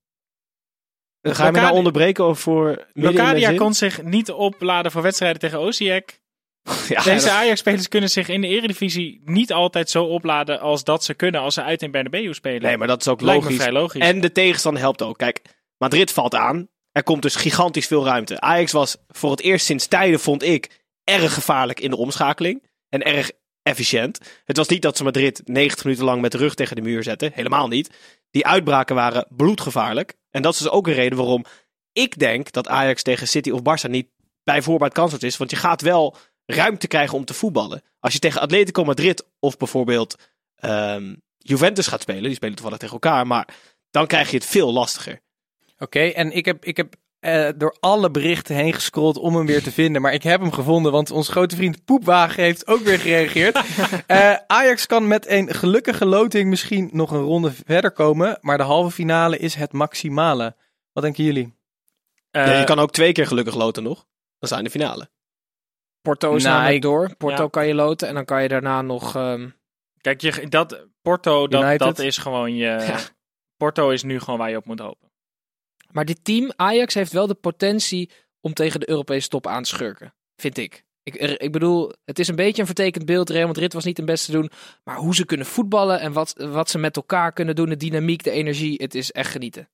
ga 1.22 1.46
je 1.46 1.52
me 1.52 1.60
nou 1.60 1.74
onderbreken 1.74 2.26
of 2.26 2.40
voor 2.40 2.88
Locadia 2.94 3.56
kon 3.56 3.74
zich 3.74 4.04
niet 4.04 4.32
opladen 4.32 4.92
voor 4.92 5.02
wedstrijden 5.02 5.40
tegen 5.40 5.60
Osijek. 5.60 6.20
Ja, 6.88 7.04
Deze 7.04 7.32
Ajax-spelers 7.32 7.88
kunnen 7.88 8.10
zich 8.10 8.28
in 8.28 8.42
de 8.42 8.48
Eredivisie 8.48 9.22
niet 9.26 9.54
altijd 9.54 9.90
zo 9.90 10.04
opladen 10.04 10.60
als 10.60 10.84
dat 10.84 11.04
ze 11.04 11.14
kunnen 11.14 11.42
als 11.42 11.54
ze 11.54 11.64
uit 11.64 11.82
in 11.82 11.92
Bernabeu 11.92 12.34
spelen. 12.34 12.62
Nee, 12.62 12.78
maar 12.78 12.88
dat 12.88 13.02
is 13.02 13.08
ook 13.08 13.22
logisch. 13.22 13.94
En 13.94 14.22
de 14.22 14.32
tegenstander 14.32 14.82
helpt 14.82 15.02
ook. 15.02 15.18
Kijk, 15.18 15.42
Madrid 15.78 16.12
valt 16.12 16.36
aan. 16.36 16.70
Er 16.92 17.04
komt 17.04 17.22
dus 17.22 17.36
gigantisch 17.36 17.88
veel 17.88 18.06
ruimte. 18.06 18.40
Ajax 18.40 18.72
was 18.72 18.98
voor 19.08 19.32
het 19.32 19.42
eerst 19.42 19.66
sinds 19.66 19.88
tijden, 19.88 20.20
vond 20.20 20.44
ik, 20.44 20.84
erg 21.04 21.34
gevaarlijk 21.34 21.80
in 21.80 21.90
de 21.90 21.98
omschakeling. 21.98 22.64
En 22.90 23.02
erg 23.02 23.32
efficiënt. 23.66 24.20
Het 24.44 24.58
was 24.58 24.68
niet 24.68 24.82
dat 24.82 24.98
ze 24.98 25.04
Madrid 25.04 25.42
90 25.46 25.84
minuten 25.84 26.06
lang 26.06 26.22
met 26.22 26.32
de 26.32 26.38
rug 26.38 26.56
tegen 26.56 26.76
de 26.76 26.82
muur 26.82 27.04
zetten. 27.04 27.32
Helemaal 27.34 27.68
niet. 27.68 27.90
Die 28.32 28.46
uitbraken 28.46 28.96
waren 28.96 29.28
bloedgevaarlijk. 29.30 30.14
En 30.30 30.42
dat 30.42 30.54
is 30.54 30.60
dus 30.60 30.70
ook 30.70 30.88
een 30.88 30.94
reden 30.94 31.18
waarom 31.18 31.46
ik 31.92 32.20
denk 32.20 32.52
dat 32.52 32.68
Ajax 32.68 33.02
tegen 33.02 33.28
City 33.28 33.50
of 33.50 33.60
Barça 33.60 33.90
niet 33.90 34.08
bij 34.44 34.62
voorbaat 34.62 34.94
kansloos 34.94 35.24
is. 35.24 35.38
Want 35.38 35.52
je 35.52 35.56
gaat 35.56 35.82
wel 35.82 36.16
ruimte 36.46 36.88
krijgen 36.88 37.18
om 37.18 37.26
te 37.26 37.34
voetballen. 37.34 37.82
Als 38.00 38.14
je 38.14 38.20
tegen 38.20 38.42
Atletico 38.42 38.84
Madrid 38.84 39.26
of 39.40 39.58
bijvoorbeeld 39.58 40.16
ehm, 40.56 41.16
Juventus 41.38 41.88
gaat 41.88 42.02
spelen. 42.02 42.24
Die 42.24 42.36
spelen 42.36 42.56
toevallig 42.56 42.80
tegen 42.80 42.94
elkaar. 42.94 43.28
Maar 43.28 43.48
dan 43.90 44.08
krijg 44.08 44.30
je 44.30 44.38
het 44.38 44.46
veel 44.46 44.74
lastiger. 44.74 45.22
Oké, 45.78 46.00
en 46.00 46.32
ik 46.32 46.46
heb, 46.46 46.66
ik 46.66 46.78
heb 46.78 46.96
eh, 47.26 47.50
door 47.58 47.76
alle 47.80 48.12
berichten 48.12 48.56
heen 48.56 48.74
gescrolld 48.74 49.18
om 49.18 49.36
hem 49.36 49.46
weer 49.46 49.64
te 49.64 49.72
vinden. 49.72 50.02
Maar 50.02 50.14
ik 50.14 50.24
heb 50.24 50.40
hem 50.42 50.52
gevonden, 50.52 50.92
want 50.92 51.12
onze 51.12 51.32
grote 51.32 51.56
vriend 51.56 51.86
Poepwagen 51.86 52.44
heeft 52.44 52.68
ook 52.68 52.80
weer 52.80 53.00
gereageerd. 53.00 53.60
Eh, 54.08 54.36
Ajax 54.48 54.86
kan 54.86 55.08
met 55.08 55.28
een 55.30 55.54
gelukkige 55.54 56.06
loting 56.06 56.50
misschien 56.50 56.90
nog 56.94 57.12
een 57.12 57.22
ronde 57.22 57.52
verder 57.66 57.92
komen. 57.92 58.38
Maar 58.42 58.58
de 58.58 58.64
halve 58.64 58.92
finale 58.92 59.38
is 59.38 59.56
het 59.56 59.72
maximale. 59.74 60.56
Wat 60.94 61.04
denken 61.04 61.24
jullie? 61.24 61.54
Eh, 62.32 62.46
Ja, 62.48 62.60
je 62.60 62.64
kan 62.66 62.80
ook 62.80 62.92
twee 62.92 63.12
keer 63.12 63.28
gelukkig 63.28 63.56
loten 63.56 63.84
nog. 63.84 64.06
Dan 64.40 64.50
zijn 64.50 64.64
de 64.64 64.70
finale. 64.70 65.10
Porto 66.02 66.36
is 66.36 66.44
Nou, 66.44 66.54
namelijk 66.56 66.76
ik- 66.76 66.82
door. 66.82 67.16
Porto 67.16 67.44
Ja. 67.44 67.50
kan 67.50 67.68
je 67.68 67.74
loten 67.74 68.08
en 68.08 68.14
dan 68.14 68.26
kan 68.26 68.42
je 68.42 68.48
daarna 68.48 68.82
nog... 68.82 69.16
ehm, 69.16 69.50
Kijk, 70.02 70.22
je, 70.22 70.48
dat, 70.50 70.88
Porto, 71.02 71.48
dat, 71.48 71.62
United. 71.62 71.80
dat 71.80 72.00
is 72.00 72.18
gewoon 72.18 72.56
je... 72.56 72.66
Ja. 72.90 72.98
Porto 73.58 73.90
is 73.90 74.04
nu 74.04 74.20
gewoon 74.20 74.40
waar 74.40 74.50
je 74.50 74.58
op 74.58 74.66
moet 74.66 74.80
hopen. 74.80 75.10
Maar 75.96 76.06
dit 76.06 76.24
team, 76.24 76.52
Ajax, 76.56 76.94
heeft 76.94 77.12
wel 77.12 77.28
de 77.28 77.34
potentie 77.34 78.12
om 78.42 78.54
tegen 78.54 78.80
de 78.80 78.90
Europese 78.90 79.28
top 79.28 79.48
aan 79.48 79.64
te 79.64 79.70
schurken. 79.70 80.14
Vind 80.36 80.58
ik. 80.58 80.86
Ik, 81.04 81.16
ik 81.16 81.52
bedoel, 81.52 81.94
het 82.06 82.20
is 82.20 82.28
een 82.28 82.36
beetje 82.36 82.62
een 82.62 82.68
vertekend 82.68 83.06
beeld. 83.06 83.30
Real 83.30 83.48
Madrid 83.48 83.74
was 83.74 83.84
niet 83.84 83.98
het 83.98 84.06
beste 84.06 84.32
doen. 84.32 84.52
Maar 84.84 84.96
hoe 84.96 85.16
ze 85.16 85.26
kunnen 85.26 85.46
voetballen 85.46 86.00
en 86.00 86.12
wat, 86.12 86.34
wat 86.38 86.70
ze 86.70 86.78
met 86.78 86.96
elkaar 86.96 87.34
kunnen 87.34 87.56
doen. 87.56 87.70
De 87.70 87.78
dynamiek, 87.78 88.24
de 88.24 88.32
energie. 88.32 88.82
Het 88.82 88.96
is 88.96 89.12
echt 89.12 89.32
genieten. 89.32 89.70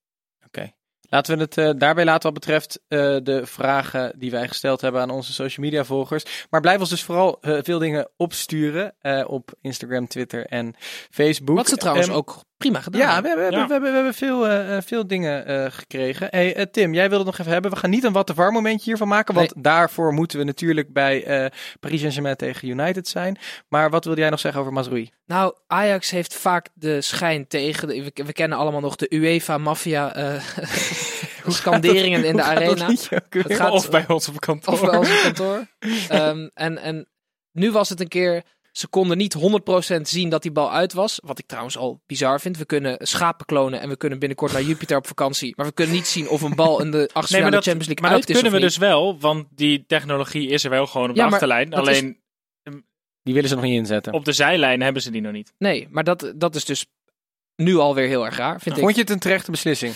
Laten 1.11 1.37
we 1.37 1.41
het 1.41 1.57
eh, 1.57 1.69
daarbij 1.77 2.05
laten 2.05 2.23
wat 2.23 2.33
betreft 2.33 2.79
eh, 2.87 3.15
de 3.23 3.45
vragen 3.45 4.13
die 4.15 4.31
wij 4.31 4.47
gesteld 4.47 4.81
hebben 4.81 5.01
aan 5.01 5.09
onze 5.09 5.33
social 5.33 5.65
media 5.65 5.83
volgers. 5.83 6.45
Maar 6.49 6.61
blijf 6.61 6.79
ons 6.79 6.89
dus 6.89 7.03
vooral 7.03 7.37
eh, 7.41 7.57
veel 7.61 7.79
dingen 7.79 8.09
opsturen 8.17 8.95
op 9.27 9.53
Instagram, 9.61 10.07
Twitter 10.07 10.45
en 10.45 10.75
Facebook. 11.09 11.57
Wat 11.57 11.69
ze 11.69 11.77
trouwens 11.77 12.07
Ehm, 12.07 12.15
ook 12.15 12.43
prima 12.61 12.81
gedaan 12.81 13.01
Ja, 13.01 13.21
we 13.21 13.27
hebben, 13.27 13.49
we 13.49 13.55
hebben, 13.57 13.67
we 13.67 13.71
hebben, 13.73 13.89
we 13.89 13.95
hebben 13.95 14.13
veel, 14.13 14.47
eh, 14.47 14.77
eh, 14.77 14.83
veel 14.85 15.07
dingen 15.07 15.45
eh, 15.45 15.65
gekregen. 15.71 16.27
Hey, 16.29 16.65
Tim, 16.71 16.93
jij 16.93 17.09
wilde 17.09 17.17
het 17.23 17.25
nog 17.25 17.39
even 17.39 17.51
hebben. 17.51 17.71
We 17.71 17.77
gaan 17.77 17.89
niet 17.89 18.03
een 18.03 18.11
wat 18.13 18.27
te 18.27 18.33
var 18.33 18.51
momentje 18.51 18.85
hiervan 18.85 19.07
maken. 19.07 19.33
Want 19.33 19.53
daarvoor 19.57 20.13
moeten 20.13 20.37
we 20.37 20.43
natuurlijk 20.43 20.93
bij 20.93 21.23
eh, 21.23 21.45
Paris 21.79 21.99
Saint-Germain 21.99 22.35
tegen 22.35 22.67
United 22.67 23.07
zijn. 23.07 23.37
Maar 23.67 23.89
wat 23.89 24.05
wilde 24.05 24.19
jij 24.21 24.29
nog 24.29 24.39
zeggen 24.39 24.61
over 24.61 24.73
Mazrui? 24.73 25.09
Nou, 25.25 25.55
Ajax 25.67 26.09
heeft 26.09 26.33
vaak 26.33 26.67
de 26.73 27.01
schijn 27.01 27.47
tegen. 27.47 27.87
de- 27.87 28.03
we, 28.15 28.23
we 28.23 28.33
kennen 28.33 28.57
allemaal 28.57 28.81
nog 28.81 28.95
de 28.95 29.13
UEFA-maffia 29.13 30.15
eh 30.15 30.43
scanderingen 31.47 32.23
in 32.23 32.35
de 32.35 32.43
arena. 32.43 32.87
Het 32.87 33.09
gaat- 33.53 33.71
of 33.71 33.89
bij 33.89 34.07
ons 34.07 34.27
op 34.27 34.39
kantoor. 34.39 34.73
Of 34.73 34.81
bij 34.81 34.97
ons 34.97 35.09
op 35.11 35.21
kantoor. 35.21 35.67
Ehm, 36.09 36.49
en, 36.53 36.77
en 36.77 37.07
nu 37.51 37.71
was 37.71 37.89
het 37.89 37.99
een 37.99 38.07
keer. 38.07 38.43
Ze 38.71 38.87
konden 38.87 39.17
niet 39.17 39.35
100% 39.97 40.01
zien 40.01 40.29
dat 40.29 40.41
die 40.41 40.51
bal 40.51 40.71
uit 40.71 40.93
was. 40.93 41.19
Wat 41.23 41.39
ik 41.39 41.45
trouwens 41.47 41.77
al 41.77 42.01
bizar 42.05 42.39
vind. 42.41 42.57
We 42.57 42.65
kunnen 42.65 42.97
schapen 43.07 43.45
klonen 43.45 43.81
en 43.81 43.89
we 43.89 43.97
kunnen 43.97 44.19
binnenkort 44.19 44.51
naar 44.51 44.61
Jupiter 44.61 44.97
op 44.97 45.07
vakantie. 45.07 45.53
Maar 45.55 45.65
we 45.65 45.71
kunnen 45.71 45.95
niet 45.95 46.07
zien 46.07 46.29
of 46.29 46.41
een 46.41 46.55
bal 46.55 46.81
in 46.81 46.91
de 46.91 47.09
achtste 47.13 47.33
Nee, 47.33 47.41
maar 47.43 47.51
dat, 47.51 47.63
Champions 47.63 47.87
League 47.87 48.03
maar 48.05 48.13
uit 48.17 48.27
dat 48.27 48.35
is 48.35 48.41
kunnen 48.41 48.59
we 48.59 48.65
dus 48.65 48.77
wel, 48.77 49.19
want 49.19 49.47
die 49.51 49.83
technologie 49.87 50.47
is 50.49 50.63
er 50.63 50.69
wel 50.69 50.87
gewoon 50.87 51.09
op 51.09 51.15
Ja, 51.15 51.23
de 51.23 51.29
maar 51.29 51.33
achterlijn. 51.33 51.69
dat 51.69 51.87
is- 51.87 51.97
Alleen 51.97 52.19
Die 53.23 53.33
willen 53.33 53.49
ze 53.49 53.55
nog 53.55 53.63
niet 53.63 53.73
inzetten. 53.77 54.13
op 54.13 54.25
de 54.25 54.31
zijlijn 54.31 54.81
hebben 54.81 55.01
ze 55.01 55.11
die 55.11 55.21
nog 55.21 55.31
niet. 55.31 55.53
Nee, 55.57 55.87
maar 55.91 56.03
dat, 56.03 56.33
dat 56.35 56.55
is 56.55 56.65
dus 56.65 56.85
nu 57.55 57.75
alweer 57.77 58.07
heel 58.07 58.25
erg 58.25 58.37
raar, 58.37 58.61
vind 58.61 58.75
ik. 58.75 58.81
Vond 58.81 58.95
je 58.95 59.01
het 59.01 59.09
een 59.09 59.19
terechte 59.19 59.51
beslissing? 59.51 59.93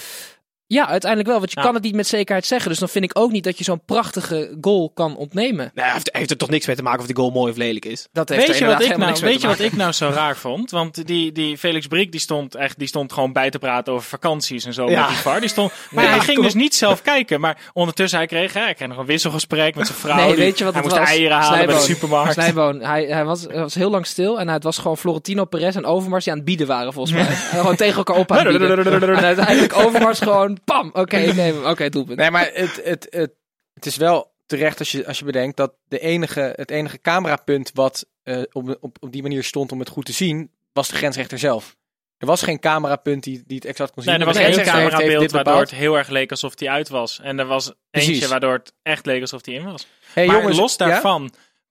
Ja, 0.68 0.88
uiteindelijk 0.88 1.30
wel. 1.32 1.40
Want 1.40 1.52
je 1.52 1.58
Ja. 1.60 1.66
kan 1.66 1.74
het 1.74 1.84
niet 1.84 1.96
met 1.96 2.08
zekerheid 2.08 2.46
zeggen. 2.46 2.70
Dus 2.70 2.80
dan 2.80 2.90
vind 2.90 3.04
ik 3.06 3.12
ook 3.20 3.32
niet 3.32 3.44
dat 3.44 3.58
je 3.58 3.64
zo'n 3.64 3.82
prachtige 3.86 4.58
goal 4.62 4.92
kan 4.94 5.16
ontnemen. 5.18 5.72
Nou, 5.74 5.92
heeft, 5.92 6.10
heeft 6.14 6.30
er 6.32 6.38
toch 6.38 6.50
niks 6.50 6.68
mee 6.68 6.76
te 6.76 6.82
maken 6.84 7.00
of 7.00 7.06
die 7.06 7.16
goal 7.16 7.30
mooi 7.32 7.52
of 7.52 7.58
lelijk 7.58 7.86
is? 7.86 8.08
Dat 8.12 8.30
heeft 8.30 8.42
Weet 8.48 8.50
er 8.50 8.56
je, 8.56 8.66
wat 8.66 8.72
inderdaad 8.82 8.82
ik, 8.82 8.88
helemaal 9.02 9.22
nou, 9.22 9.32
weet 9.34 9.42
je 9.42 9.48
wat 9.48 9.60
ik 9.60 9.76
nou 9.76 9.92
zo 9.92 10.10
raar 10.14 10.38
vond? 10.38 10.72
Want 10.72 11.08
die, 11.08 11.32
die 11.32 11.58
Felix 11.58 11.88
Briek 11.88 12.12
die 12.12 12.20
stond, 12.22 12.56
echt, 12.56 12.80
die 12.80 12.88
stond 12.88 13.14
gewoon 13.14 13.34
bij 13.34 13.50
te 13.50 13.60
praten 13.60 13.94
over 13.94 14.08
vakanties 14.08 14.66
en 14.66 14.74
zo 14.74 14.90
Ja. 14.90 15.00
met 15.00 15.10
die 15.10 15.18
VAR. 15.18 15.40
Die 15.40 15.50
stond, 15.50 15.72
maar 15.92 16.04
Ja, 16.04 16.10
hij 16.10 16.20
ging 16.20 16.42
dus 16.42 16.54
niet 16.54 16.76
zelf 16.76 17.02
kijken. 17.02 17.40
Maar 17.40 17.58
ondertussen 17.74 18.18
hij 18.18 18.28
kreeg, 18.28 18.54
hè, 18.54 18.62
hij 18.62 18.74
kreeg 18.74 18.88
nog 18.88 18.98
een 18.98 19.06
wisselgesprek 19.06 19.76
met 19.76 19.88
zijn 19.88 20.00
vrouw. 20.00 20.16
Nee, 20.16 20.28
Die- 20.28 20.36
weet 20.36 20.58
je 20.58 20.64
wat 20.64 20.74
hij 20.74 20.82
het 20.82 20.92
moest 20.92 21.02
was? 21.04 21.12
eieren 21.16 21.38
halen 21.38 21.66
bij 21.66 21.76
de 21.76 21.82
supermarkt. 21.82 22.34
Snijboon, 22.34 22.80
hij, 22.82 23.04
hij, 23.06 23.26
was, 23.26 23.42
hij 23.42 23.60
was 23.60 23.76
heel 23.76 23.90
lang 23.90 24.06
stil 24.06 24.40
en 24.40 24.48
het 24.48 24.64
was 24.64 24.78
gewoon 24.78 24.98
Florentino 24.98 25.46
Perez 25.46 25.76
en 25.76 25.86
Overmars 25.86 26.24
die 26.24 26.34
aan 26.34 26.40
het 26.40 26.48
bieden 26.48 26.68
waren 26.68 26.94
volgens 26.94 27.16
mij. 27.18 27.26
En 27.28 27.36
gewoon 27.36 27.76
tegen 27.76 27.98
elkaar 27.98 28.16
op 28.18 28.32
aan 28.32 28.38
het 28.48 28.58
bieden. 28.58 29.14
En 29.18 29.24
uiteindelijk 29.24 29.78
Overmars 29.78 30.20
gewoon, 30.20 30.55
pam, 30.64 30.90
oké, 30.94 31.18
ik 31.18 31.36
neem 31.36 31.56
hem. 31.56 31.66
Oké, 31.66 31.90
doelpunt. 31.90 32.18
Nee, 32.18 32.32
maar 32.32 32.50
het, 32.54 32.82
het, 32.84 33.08
het, 33.10 33.32
het 33.74 33.86
is 33.86 33.98
wel 33.98 34.34
terecht 34.46 34.80
als 34.80 34.92
je, 34.92 35.08
als 35.08 35.20
je 35.20 35.26
bedenkt 35.26 35.58
dat 35.58 35.74
de 35.88 36.00
enige, 36.00 36.54
het 36.56 36.72
enige 36.72 37.02
camerapunt 37.02 37.72
wat 37.74 38.06
eh, 38.24 38.42
op, 38.52 38.78
op, 38.80 38.98
op 39.00 39.12
die 39.12 39.22
manier 39.22 39.44
stond 39.44 39.72
om 39.72 39.80
het 39.80 39.90
goed 39.90 40.06
te 40.06 40.14
zien, 40.14 40.52
was 40.74 40.88
de 40.88 40.96
grensrechter 40.96 41.40
zelf. 41.40 41.76
Er 42.18 42.28
was 42.28 42.42
geen 42.42 42.60
camerapunt 42.60 43.24
die, 43.24 43.44
die 43.46 43.56
het 43.56 43.66
exact 43.66 43.92
kon 43.92 44.04
zien. 44.04 44.12
Nee, 44.12 44.22
er 44.22 44.34
was 44.34 44.44
één 44.44 44.64
camerabeeld 44.64 45.32
waardoor 45.32 45.60
het 45.60 45.72
heel 45.72 45.98
erg 45.98 46.08
leek 46.10 46.32
alsof 46.32 46.60
hij 46.60 46.70
uit 46.70 46.90
was. 46.90 47.20
En 47.20 47.40
er 47.40 47.46
was 47.46 47.74
Precies. 47.92 48.10
eentje 48.10 48.28
waardoor 48.28 48.54
het 48.54 48.74
echt 48.82 49.06
leek 49.06 49.22
alsof 49.22 49.46
hij 49.46 49.54
in 49.54 49.64
was. 49.64 49.88
Hey, 50.14 50.26
maar 50.26 50.36
jongens, 50.36 50.58
los 50.58 50.76
ja? 50.76 51.02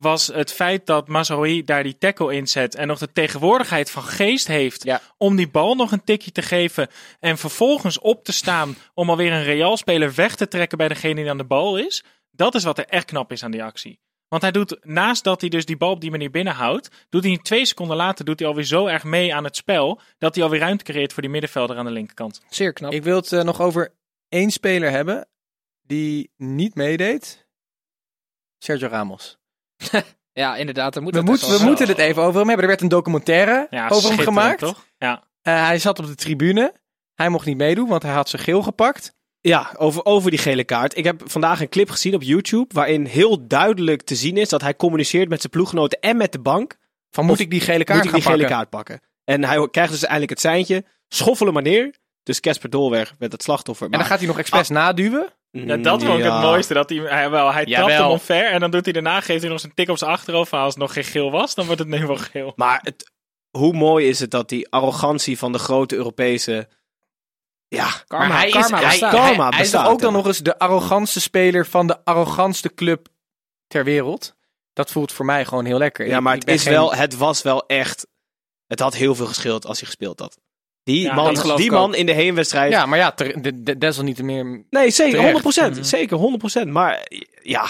Was 0.05 0.27
het 0.27 0.53
feit 0.53 0.87
dat 0.87 1.09
Mazraoui 1.09 1.65
daar 1.65 1.83
die 1.83 1.99
tackle 1.99 2.35
inzet 2.35 2.75
en 2.75 2.87
nog 2.87 2.99
de 2.99 3.13
tegenwoordigheid 3.13 3.91
van 3.91 4.03
geest 4.03 4.47
heeft 4.47 4.85
Ja. 4.85 5.01
om 5.17 5.37
die 5.37 5.49
bal 5.49 5.75
nog 5.75 5.93
een 5.93 6.05
tikje 6.05 6.33
te 6.33 6.43
geven 6.43 6.89
en 7.21 7.39
vervolgens 7.39 7.99
op 7.99 8.25
te 8.25 8.33
staan 8.33 8.77
om 8.95 9.11
alweer 9.11 9.33
een 9.33 9.43
Real-speler 9.45 10.15
weg 10.15 10.37
te 10.37 10.49
trekken 10.49 10.79
bij 10.79 10.89
degene 10.89 11.15
die 11.15 11.31
aan 11.31 11.39
de 11.39 11.45
bal 11.45 11.77
is. 11.79 12.05
Dat 12.31 12.55
is 12.55 12.65
wat 12.65 12.79
er 12.79 12.87
echt 12.87 13.05
knap 13.05 13.33
is 13.33 13.43
aan 13.45 13.51
die 13.51 13.63
actie. 13.65 14.01
Want 14.29 14.43
hij 14.43 14.51
doet, 14.53 14.79
naast 14.85 15.25
dat 15.25 15.41
hij 15.41 15.51
dus 15.51 15.65
die 15.65 15.77
bal 15.77 15.91
op 15.91 16.01
die 16.01 16.11
manier 16.11 16.31
binnenhoudt, 16.31 17.07
doet 17.09 17.25
hij 17.25 17.39
twee 17.43 17.67
seconden 17.67 17.97
later 17.97 18.25
doet 18.25 18.39
hij 18.39 18.49
alweer 18.49 18.65
zo 18.65 18.87
erg 18.87 19.05
mee 19.05 19.35
aan 19.35 19.45
het 19.45 19.57
spel, 19.57 20.01
dat 20.19 20.35
hij 20.35 20.45
alweer 20.45 20.61
ruimte 20.61 20.85
creëert 20.85 21.13
voor 21.13 21.23
die 21.23 21.31
middenvelder 21.31 21.77
aan 21.77 21.85
de 21.85 21.91
linkerkant. 21.91 22.41
Zeer 22.49 22.73
knap. 22.73 22.93
Ik 22.93 23.03
wil 23.03 23.17
het 23.17 23.33
eh, 23.33 23.43
nog 23.43 23.61
over 23.61 23.93
één 24.29 24.51
speler 24.51 24.91
hebben 24.91 25.29
die 25.83 26.31
niet 26.37 26.75
meedeed. 26.75 27.47
Sergio 28.59 28.89
Ramos. 28.89 29.39
Ja, 30.33 30.57
inderdaad. 30.57 30.95
We, 30.95 31.01
moet, 31.01 31.15
we 31.15 31.59
moeten 31.65 31.89
het 31.89 31.99
even 31.99 32.23
over 32.23 32.39
hem 32.39 32.47
hebben. 32.47 32.63
Er 32.65 32.71
werd 32.71 32.81
een 32.81 32.89
documentaire 32.89 33.67
Ja, 33.71 33.89
over 33.89 34.09
hem 34.11 34.19
gemaakt. 34.19 34.59
toch? 34.59 34.87
Ja. 34.99 35.25
Eh, 35.43 35.67
hij 35.67 35.79
zat 35.79 35.99
op 35.99 36.07
de 36.07 36.15
tribune. 36.15 36.73
Hij 37.15 37.29
mocht 37.29 37.47
niet 37.47 37.57
meedoen, 37.57 37.89
want 37.89 38.03
hij 38.03 38.13
had 38.13 38.29
zijn 38.29 38.43
geel 38.43 38.63
gepakt. 38.63 39.15
Ja, 39.41 39.75
over, 39.77 40.05
over 40.05 40.31
die 40.31 40.39
gele 40.39 40.65
kaart. 40.65 40.97
Ik 40.97 41.05
heb 41.05 41.23
vandaag 41.25 41.61
een 41.61 41.69
clip 41.69 41.91
gezien 41.91 42.15
op 42.15 42.23
YouTube 42.23 42.75
waarin 42.75 43.05
heel 43.05 43.47
duidelijk 43.47 44.03
te 44.03 44.15
zien 44.15 44.37
is 44.37 44.49
dat 44.49 44.61
hij 44.61 44.77
communiceert 44.77 45.29
met 45.29 45.41
zijn 45.41 45.53
ploeggenoten 45.53 46.01
en 46.01 46.17
met 46.17 46.33
de 46.33 46.39
bank. 46.41 46.77
Van 47.11 47.25
moet 47.25 47.33
Of 47.35 47.41
ik 47.41 47.51
die 47.51 47.61
gele 47.61 47.85
kaart 47.85 47.99
Moet 47.99 48.09
ik 48.09 48.13
die 48.15 48.23
gele 48.23 48.37
pakken? 48.37 48.57
kaart 48.57 48.71
pakken? 48.71 49.01
En 49.25 49.45
hij 49.45 49.69
krijgt 49.71 49.93
dus 49.93 50.03
eindelijk 50.03 50.31
het 50.31 50.41
seintje. 50.41 50.85
Schoffelen 51.09 51.53
maar 51.53 51.63
neer. 51.63 51.95
Dus 52.23 52.41
Casper 52.41 52.71
Dolweg 52.71 53.15
werd 53.19 53.33
het 53.33 53.43
slachtoffer. 53.43 53.85
En 53.87 53.91
dan 53.91 54.01
maar- 54.01 54.09
gaat 54.09 54.19
hij 54.19 54.29
nog 54.29 54.39
expres 54.39 54.69
naduwen. 54.69 55.33
Ja, 55.57 55.77
dat 55.77 56.03
vond 56.03 56.19
ik 56.19 56.25
Ja. 56.25 56.33
het 56.35 56.43
mooiste. 56.43 56.75
Dat 56.75 56.89
hij, 56.89 56.99
hij, 56.99 57.31
wel, 57.31 57.53
hij 57.53 57.65
trapt 57.65 57.91
hem 57.93 58.07
omver 58.07 58.51
en 58.51 58.61
dan 58.61 58.71
doet 58.71 58.85
hij 58.85 58.93
daarna, 58.93 59.21
geeft 59.21 59.41
hij 59.43 59.51
nog 59.51 59.61
zijn 59.61 59.75
tik 59.75 59.89
op 59.89 59.99
zijn 59.99 60.11
achterhoofd. 60.11 60.49
Van 60.49 60.59
als 60.59 60.69
het 60.75 60.83
nog 60.83 60.93
geen 60.93 61.05
geel 61.05 61.31
was, 61.31 61.55
dan 61.55 61.65
wordt 61.67 61.81
het 61.81 61.89
nu 61.91 62.07
wel 62.07 62.17
geel. 62.17 62.53
Maar 62.57 62.81
het, 62.83 63.13
hoe 63.51 63.73
mooi 63.73 64.09
is 64.09 64.21
het 64.21 64.31
dat 64.31 64.49
die 64.49 64.69
arrogantie 64.71 65.39
van 65.39 65.53
de 65.53 65.59
grote 65.59 65.97
Europese... 65.97 66.69
Ja, 67.69 67.91
Karma, 68.07 68.27
maar 68.29 68.39
hij 68.39 68.51
karma 68.51 68.77
is, 68.77 68.83
hij, 68.83 68.91
bestaat. 68.91 69.11
hij- 69.13 69.21
Karma 69.21 69.43
hij 69.49 69.53
is 69.53 69.59
bestaat, 69.59 69.85
toch 69.85 69.93
ook 69.93 70.01
dan 70.01 70.11
ja. 70.11 70.17
nog 70.17 70.27
eens 70.27 70.39
de 70.39 70.59
arrogantste 70.59 71.21
speler 71.21 71.67
van 71.67 71.87
de 71.87 72.05
arrogantste 72.05 72.75
club 72.75 73.09
ter 73.67 73.85
wereld. 73.85 74.35
Dat 74.73 74.91
voelt 74.91 75.13
voor 75.13 75.25
mij 75.25 75.45
gewoon 75.45 75.65
heel 75.65 75.79
lekker. 75.79 76.07
ja 76.07 76.21
maar 76.21 76.35
ik 76.35 76.41
het, 76.41 76.51
is 76.51 76.63
geen- 76.63 76.73
wel, 76.73 76.95
het 76.95 77.17
was 77.17 77.43
wel 77.43 77.67
echt... 77.67 78.07
Het 78.67 78.81
had 78.81 78.95
heel 78.95 79.15
veel 79.15 79.27
gescheeld 79.27 79.67
als 79.67 79.79
hij 79.79 79.87
gespeeld 79.87 80.19
had. 80.21 80.39
Die, 80.85 81.01
Ja, 81.01 81.15
man, 81.15 81.57
die 81.57 81.71
man 81.71 81.95
in 81.95 82.07
de 82.07 82.13
heenwedstrijd... 82.13 82.73
Ja, 82.73 82.87
maar 82.87 82.99
ja, 82.99 83.13
ter, 83.13 83.43
de, 83.43 83.63
de, 83.63 83.79
desalniettemeer... 83.79 84.65
Nee, 84.71 84.91
zeker, 84.91 85.19
Terecht. 85.43 85.73
100%. 85.73 85.73
Mhm. 85.73 85.83
Zeker, 85.83 86.19
100%. 86.67 86.69
Maar 86.69 87.07
ja, 87.43 87.67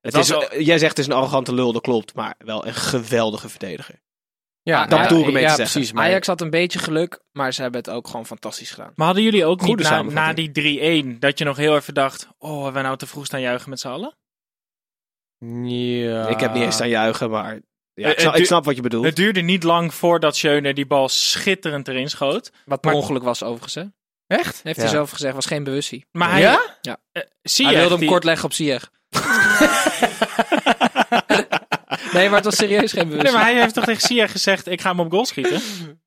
het 0.00 0.14
is, 0.14 0.28
wel- 0.28 0.60
jij 0.62 0.78
zegt 0.78 0.96
het 0.96 0.98
is 0.98 1.06
een 1.06 1.18
arrogante 1.18 1.54
lul, 1.54 1.72
dat 1.72 1.82
klopt. 1.82 2.14
Maar 2.14 2.34
wel 2.38 2.66
een 2.66 2.74
geweldige 2.74 3.48
verdediger. 3.48 4.00
Ja, 4.62 4.86
dat 4.86 5.02
bedoel 5.02 5.20
ik 5.20 5.26
een 5.26 5.32
beetje 5.32 5.46
ja, 5.48 5.50
te 5.50 5.56
zeggen. 5.56 5.74
precies. 5.74 5.92
Maar 5.92 6.04
Ajax 6.04 6.26
had 6.26 6.40
een 6.40 6.50
beetje 6.50 6.78
geluk, 6.78 7.22
maar 7.32 7.52
ze 7.52 7.62
hebben 7.62 7.80
het 7.80 7.90
ook 7.90 8.06
gewoon 8.06 8.26
fantastisch 8.26 8.70
gedaan. 8.70 8.92
Maar 8.94 9.06
hadden 9.06 9.24
jullie 9.24 9.44
ook 9.44 9.62
Goede 9.62 9.82
niet 9.82 9.90
na, 9.90 10.02
na 10.02 10.32
die 10.32 11.14
3-1 11.14 11.18
dat 11.18 11.38
je 11.38 11.44
nog 11.44 11.56
heel 11.56 11.76
even 11.76 11.94
dacht... 11.94 12.28
Oh, 12.38 12.54
hebben 12.54 12.72
we 12.72 12.86
nou 12.86 12.96
te 12.96 13.06
vroeg 13.06 13.26
staan 13.26 13.40
juichen 13.40 13.70
met 13.70 13.80
z'n 13.80 13.88
allen? 13.88 14.16
Ja. 15.62 16.28
Ik 16.28 16.40
heb 16.40 16.52
niet 16.52 16.62
eens 16.62 16.74
staan 16.74 16.88
juichen, 16.88 17.30
maar... 17.30 17.60
Ja, 17.98 18.04
Eh, 18.04 18.10
ik, 18.12 18.20
snap, 18.20 18.36
ik 18.36 18.46
snap 18.46 18.64
wat 18.64 18.76
je 18.76 18.82
bedoelt. 18.82 19.04
Het 19.04 19.16
duurde 19.16 19.40
niet 19.40 19.62
lang 19.62 19.94
voordat 19.94 20.36
Schöne 20.36 20.74
die 20.74 20.86
bal 20.86 21.08
schitterend 21.08 21.88
erin 21.88 22.08
schoot. 22.10 22.50
Wat 22.64 22.80
per 22.80 22.92
ongeluk 22.92 23.22
was 23.22 23.42
overigens, 23.42 23.74
hè? 23.74 23.82
Echt? 24.26 24.60
Heeft 24.62 24.76
Ja. 24.76 24.82
hij 24.82 24.90
zelf 24.92 25.10
gezegd, 25.10 25.34
was 25.34 25.46
geen 25.46 25.64
bewustzijn. 25.64 26.04
Maar 26.12 26.30
hij, 26.30 26.40
Ja? 26.40 26.60
eh, 26.82 26.92
zie 27.42 27.64
Hij 27.64 27.74
je 27.74 27.80
wilde 27.80 27.94
hem 27.94 28.02
die- 28.02 28.10
kort 28.12 28.24
leggen 28.24 28.44
op 28.44 28.52
Ziyech. 28.52 28.90
nee, 32.12 32.26
maar 32.28 32.36
het 32.36 32.44
was 32.44 32.56
serieus 32.56 32.92
geen 32.92 33.06
Nee, 33.08 33.16
bewustzijn. 33.16 33.42
maar 33.42 33.52
hij 33.52 33.60
heeft 33.60 33.74
toch 33.74 33.84
tegen 33.84 34.00
Sia 34.02 34.26
gezegd, 34.26 34.68
ik 34.68 34.80
ga 34.80 34.90
hem 34.90 35.00
op 35.00 35.10
goal 35.10 35.24
schieten? 35.26 35.60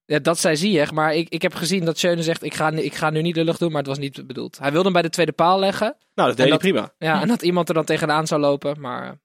Ja, 0.06 0.20
dat 0.20 0.40
zei 0.40 0.56
Ziyech, 0.58 0.92
maar 0.92 1.16
ik, 1.16 1.30
ik 1.30 1.42
heb 1.42 1.54
gezien 1.54 1.86
dat 1.86 1.98
Schöne 1.98 2.24
zegt, 2.24 2.44
ik 2.44 2.54
ga, 2.54 2.72
ik 2.72 2.96
ga 2.96 3.10
nu 3.10 3.22
niet 3.22 3.36
de 3.36 3.44
lucht 3.44 3.60
doen, 3.60 3.70
maar 3.70 3.78
het 3.82 3.88
was 3.88 3.98
niet 3.98 4.28
bedoeld. 4.28 4.58
Hij 4.60 4.70
wilde 4.70 4.84
hem 4.84 4.94
bij 4.94 5.02
de 5.02 5.10
tweede 5.10 5.32
paal 5.32 5.60
leggen. 5.60 5.96
Nou, 6.16 6.28
dat 6.28 6.38
deed 6.38 6.38
En 6.38 6.42
hij 6.44 6.52
dat- 6.52 6.60
prima. 6.60 6.94
Ja, 6.98 7.22
en 7.22 7.28
dat 7.28 7.42
iemand 7.42 7.68
er 7.68 7.74
dan 7.74 7.86
tegenaan 7.86 8.28
zou 8.28 8.42
lopen, 8.42 8.80
maar... 8.80 9.20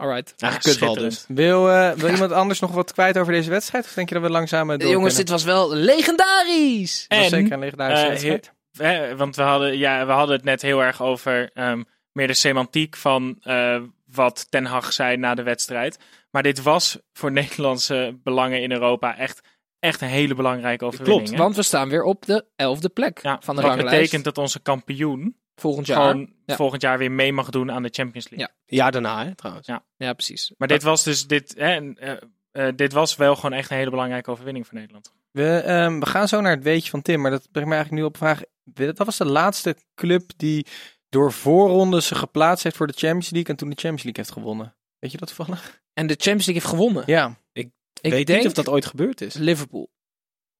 alright. 0.00 0.34
Eigenlijk 0.36 0.62
kutbal 0.62 0.94
schitterend. 0.94 1.26
dus. 1.28 1.36
Wil, 1.36 1.70
eh, 1.70 1.92
wil 1.92 2.10
iemand 2.10 2.32
anders 2.32 2.60
nog 2.60 2.70
wat 2.70 2.92
kwijt 2.92 3.18
over 3.18 3.32
deze 3.32 3.50
wedstrijd? 3.50 3.84
Of 3.84 3.92
denk 3.92 4.08
je 4.08 4.14
dat 4.14 4.22
we 4.22 4.30
langzaam 4.30 4.66
door 4.66 4.78
Jongens, 4.78 4.96
kunnen? 4.96 5.16
dit 5.16 5.28
was 5.28 5.44
wel 5.44 5.74
legendarisch! 5.74 7.04
Dat 7.08 7.18
was 7.18 7.26
En, 7.26 7.38
zeker 7.38 7.52
een 7.52 7.58
legendarische 7.58 8.04
eh, 8.04 8.10
wedstrijd. 8.10 8.52
Hè, 8.78 9.16
want 9.16 9.36
we 9.36 9.42
hadden, 9.42 9.78
ja, 9.78 10.06
we 10.06 10.12
hadden 10.12 10.36
het 10.36 10.44
net 10.44 10.62
heel 10.62 10.82
erg 10.82 11.02
over 11.02 11.50
ehm, 11.54 11.82
meer 12.12 12.26
de 12.26 12.34
semantiek 12.34 12.96
van 12.96 13.38
eh, 13.42 13.80
wat 14.06 14.46
Ten 14.50 14.64
Hag 14.64 14.92
zei 14.92 15.16
na 15.16 15.34
de 15.34 15.42
wedstrijd. 15.42 15.98
Maar 16.30 16.42
dit 16.42 16.62
was 16.62 16.98
voor 17.12 17.32
Nederlandse 17.40 18.18
belangen 18.22 18.62
in 18.62 18.72
Europa 18.72 19.16
echt, 19.16 19.40
echt 19.78 20.00
een 20.00 20.08
hele 20.08 20.34
belangrijke 20.34 20.84
overwinning. 20.84 21.18
Klopt, 21.18 21.36
hè? 21.36 21.42
Want 21.42 21.56
we 21.56 21.62
staan 21.62 21.88
weer 21.88 22.02
op 22.02 22.26
de 22.26 22.44
elfde 22.56 22.88
plek 22.88 23.22
ja, 23.22 23.38
van 23.42 23.56
de 23.56 23.62
ranglijst. 23.62 23.90
betekent 23.90 24.24
dat 24.24 24.38
onze 24.38 24.60
kampioen 24.60 25.39
Volgend 25.60 25.86
jaar. 25.86 25.96
gewoon 26.00 26.32
Ja. 26.46 26.56
volgend 26.56 26.82
jaar 26.82 26.98
weer 26.98 27.10
mee 27.12 27.32
mag 27.32 27.50
doen 27.50 27.70
aan 27.70 27.82
de 27.82 27.88
Champions 27.92 28.28
League. 28.28 28.48
Ja, 28.66 28.90
daarna 28.90 29.24
hè, 29.24 29.34
trouwens. 29.34 29.66
Ja, 29.96 30.12
precies. 30.12 30.52
Maar 30.58 30.68
dit 30.68 30.82
was 30.82 31.04
dus 31.04 31.26
dit, 31.26 31.54
hè, 31.56 31.74
en, 31.74 31.98
eh, 31.98 32.16
eh, 32.68 32.76
dit 32.76 32.92
was 32.92 33.16
wel 33.16 33.34
gewoon 33.34 33.52
echt 33.52 33.70
een 33.70 33.76
hele 33.76 33.90
belangrijke 33.90 34.30
overwinning 34.30 34.66
voor 34.66 34.78
Nederland. 34.78 35.12
We, 35.30 35.56
ehm, 35.56 35.98
we 35.98 36.06
gaan 36.06 36.28
zo 36.28 36.40
naar 36.40 36.54
het 36.54 36.62
weetje 36.62 36.90
van 36.90 37.02
Tim, 37.02 37.20
maar 37.20 37.30
dat 37.30 37.48
brengt 37.50 37.68
me 37.68 37.74
eigenlijk 37.74 38.02
nu 38.02 38.08
op 38.08 38.16
vraag. 38.16 38.40
Dat 38.64 38.98
was 38.98 39.16
de 39.16 39.24
laatste 39.26 39.76
club 39.94 40.30
die 40.36 40.66
door 41.08 41.32
voorrondes 41.32 42.06
zich 42.06 42.18
geplaatst 42.18 42.64
heeft 42.64 42.76
voor 42.76 42.86
de 42.86 42.92
Champions 42.92 43.30
League 43.30 43.50
en 43.50 43.56
toen 43.56 43.68
de 43.68 43.74
Champions 43.74 44.02
League 44.02 44.22
heeft 44.24 44.34
gewonnen. 44.34 44.74
Weet 44.98 45.12
je 45.12 45.18
dat 45.18 45.36
toevallig? 45.36 45.80
En 45.94 46.06
de 46.06 46.14
Champions 46.14 46.46
League 46.46 46.62
heeft 46.62 46.74
gewonnen. 46.74 47.02
Ja. 47.06 47.38
Ik 47.52 47.70
weet 48.12 48.26
denk 48.26 48.38
niet 48.38 48.48
of 48.48 48.52
dat 48.54 48.68
ooit 48.68 48.86
gebeurd 48.86 49.20
is. 49.20 49.34
Liverpool. 49.34 49.90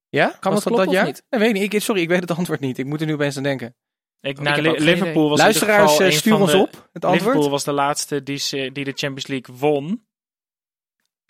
Ja? 0.09 0.27
Kan 0.39 0.53
Was 0.53 0.63
dat 0.63 0.73
kloppen 0.73 0.87
of 0.87 0.93
jaar? 0.93 1.05
niet? 1.05 1.23
Nee, 1.29 1.39
weet 1.39 1.49
ik 1.49 1.61
niet. 1.61 1.73
Ik, 1.73 1.81
sorry, 1.81 2.01
ik 2.01 2.07
weet 2.07 2.19
het 2.21 2.31
antwoord 2.37 2.59
niet. 2.59 2.77
Ik 2.77 2.85
moet 2.85 3.01
er 3.01 3.07
nu 3.07 3.13
opeens 3.13 3.37
aan 3.37 3.43
denken. 3.43 3.75
Ik, 4.21 4.39
nou, 4.39 4.61
Liverpool 4.79 5.29
was 5.29 5.37
in 5.39 5.43
Luisteraars, 5.45 5.99
een 5.99 6.11
stuur 6.11 6.39
ons 6.39 6.51
de- 6.51 6.57
op 6.57 6.89
het 6.93 7.05
antwoord. 7.05 7.13
Liverpool 7.21 7.49
was 7.49 7.63
de 7.63 7.71
laatste 7.71 8.23
die, 8.23 8.71
die 8.71 8.83
de 8.83 8.91
Champions 8.95 9.27
League 9.27 9.55
won. 9.55 10.05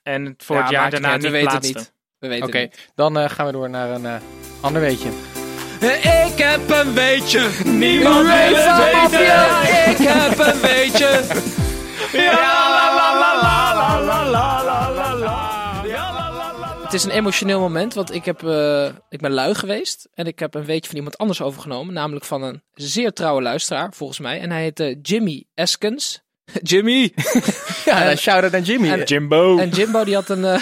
En 0.03 0.33
voor 0.37 0.55
Ja, 0.55 0.61
het 0.61 0.71
jaar 0.71 0.83
niet 0.83 0.91
daarna 0.91 1.09
uit, 1.11 1.21
we 1.21 1.27
niet 1.27 1.37
weten 1.37 1.53
het 1.53 1.63
niet. 1.63 1.93
We 2.19 2.27
weten 2.27 2.47
Oké, 2.47 2.57
het 2.57 2.69
niet. 2.71 2.91
dan 2.95 3.17
eh, 3.17 3.29
gaan 3.29 3.45
we 3.45 3.51
door 3.51 3.69
naar 3.69 3.89
een 3.89 4.05
eh, 4.05 4.15
ander 4.61 4.81
weetje. 4.81 5.09
Ik 6.27 6.37
heb 6.37 6.69
een 6.69 6.93
weetje. 6.93 7.49
Niemand 7.65 8.25
wil 8.25 8.35
het 8.35 9.11
weten. 9.11 9.91
Ik 9.91 10.07
heb 10.07 10.39
een 10.47 10.61
weetje. 10.61 11.39
Het 16.91 16.99
is 16.99 17.05
een 17.05 17.11
emotioneel 17.17 17.59
moment, 17.59 17.93
want 17.93 18.13
ik, 18.13 18.25
heb, 18.25 18.43
eh, 18.43 18.85
ik 19.09 19.19
ben 19.21 19.31
lui 19.31 19.55
geweest. 19.55 20.09
En 20.13 20.25
ik 20.25 20.39
heb 20.39 20.53
een 20.53 20.65
weetje 20.65 20.87
van 20.89 20.97
iemand 20.97 21.17
anders 21.17 21.41
overgenomen. 21.41 21.93
Namelijk 21.93 22.25
van 22.25 22.43
een 22.43 22.61
zeer 22.73 23.13
trouwe 23.13 23.41
luisteraar, 23.41 23.93
volgens 23.93 24.19
mij. 24.19 24.39
En 24.39 24.51
hij 24.51 24.61
heet 24.61 24.79
eh, 24.79 24.95
Jimmy 25.01 25.43
Eskens. 25.55 26.21
Jimmy! 26.61 27.13
Ja, 27.85 28.03
En- 28.09 28.17
shout-out 28.17 28.53
aan 28.53 28.61
Jimmy. 28.61 28.89
en- 28.91 29.03
Jimbo. 29.03 29.57
En 29.57 29.69
Jimbo 29.69 30.03
die 30.03 30.13
had 30.15 30.29
een, 30.29 30.45
eh, 30.45 30.61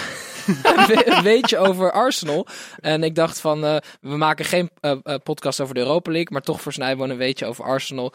een 1.04 1.22
weetje 1.22 1.58
over 1.58 1.92
Arsenal. 1.92 2.46
En 2.80 3.02
ik 3.02 3.14
dacht 3.14 3.40
van, 3.40 3.64
eh, 3.64 3.76
we 4.00 4.16
maken 4.16 4.44
geen 4.44 4.70
eh, 4.80 4.90
eh, 5.02 5.14
podcast 5.22 5.60
over 5.60 5.74
de 5.74 5.80
Europa 5.80 6.10
League. 6.10 6.32
Maar 6.32 6.42
toch 6.42 6.60
voor 6.60 6.72
Snijboon 6.72 7.10
een 7.10 7.16
weetje 7.16 7.46
over 7.46 7.64
Arsenal. 7.64 8.12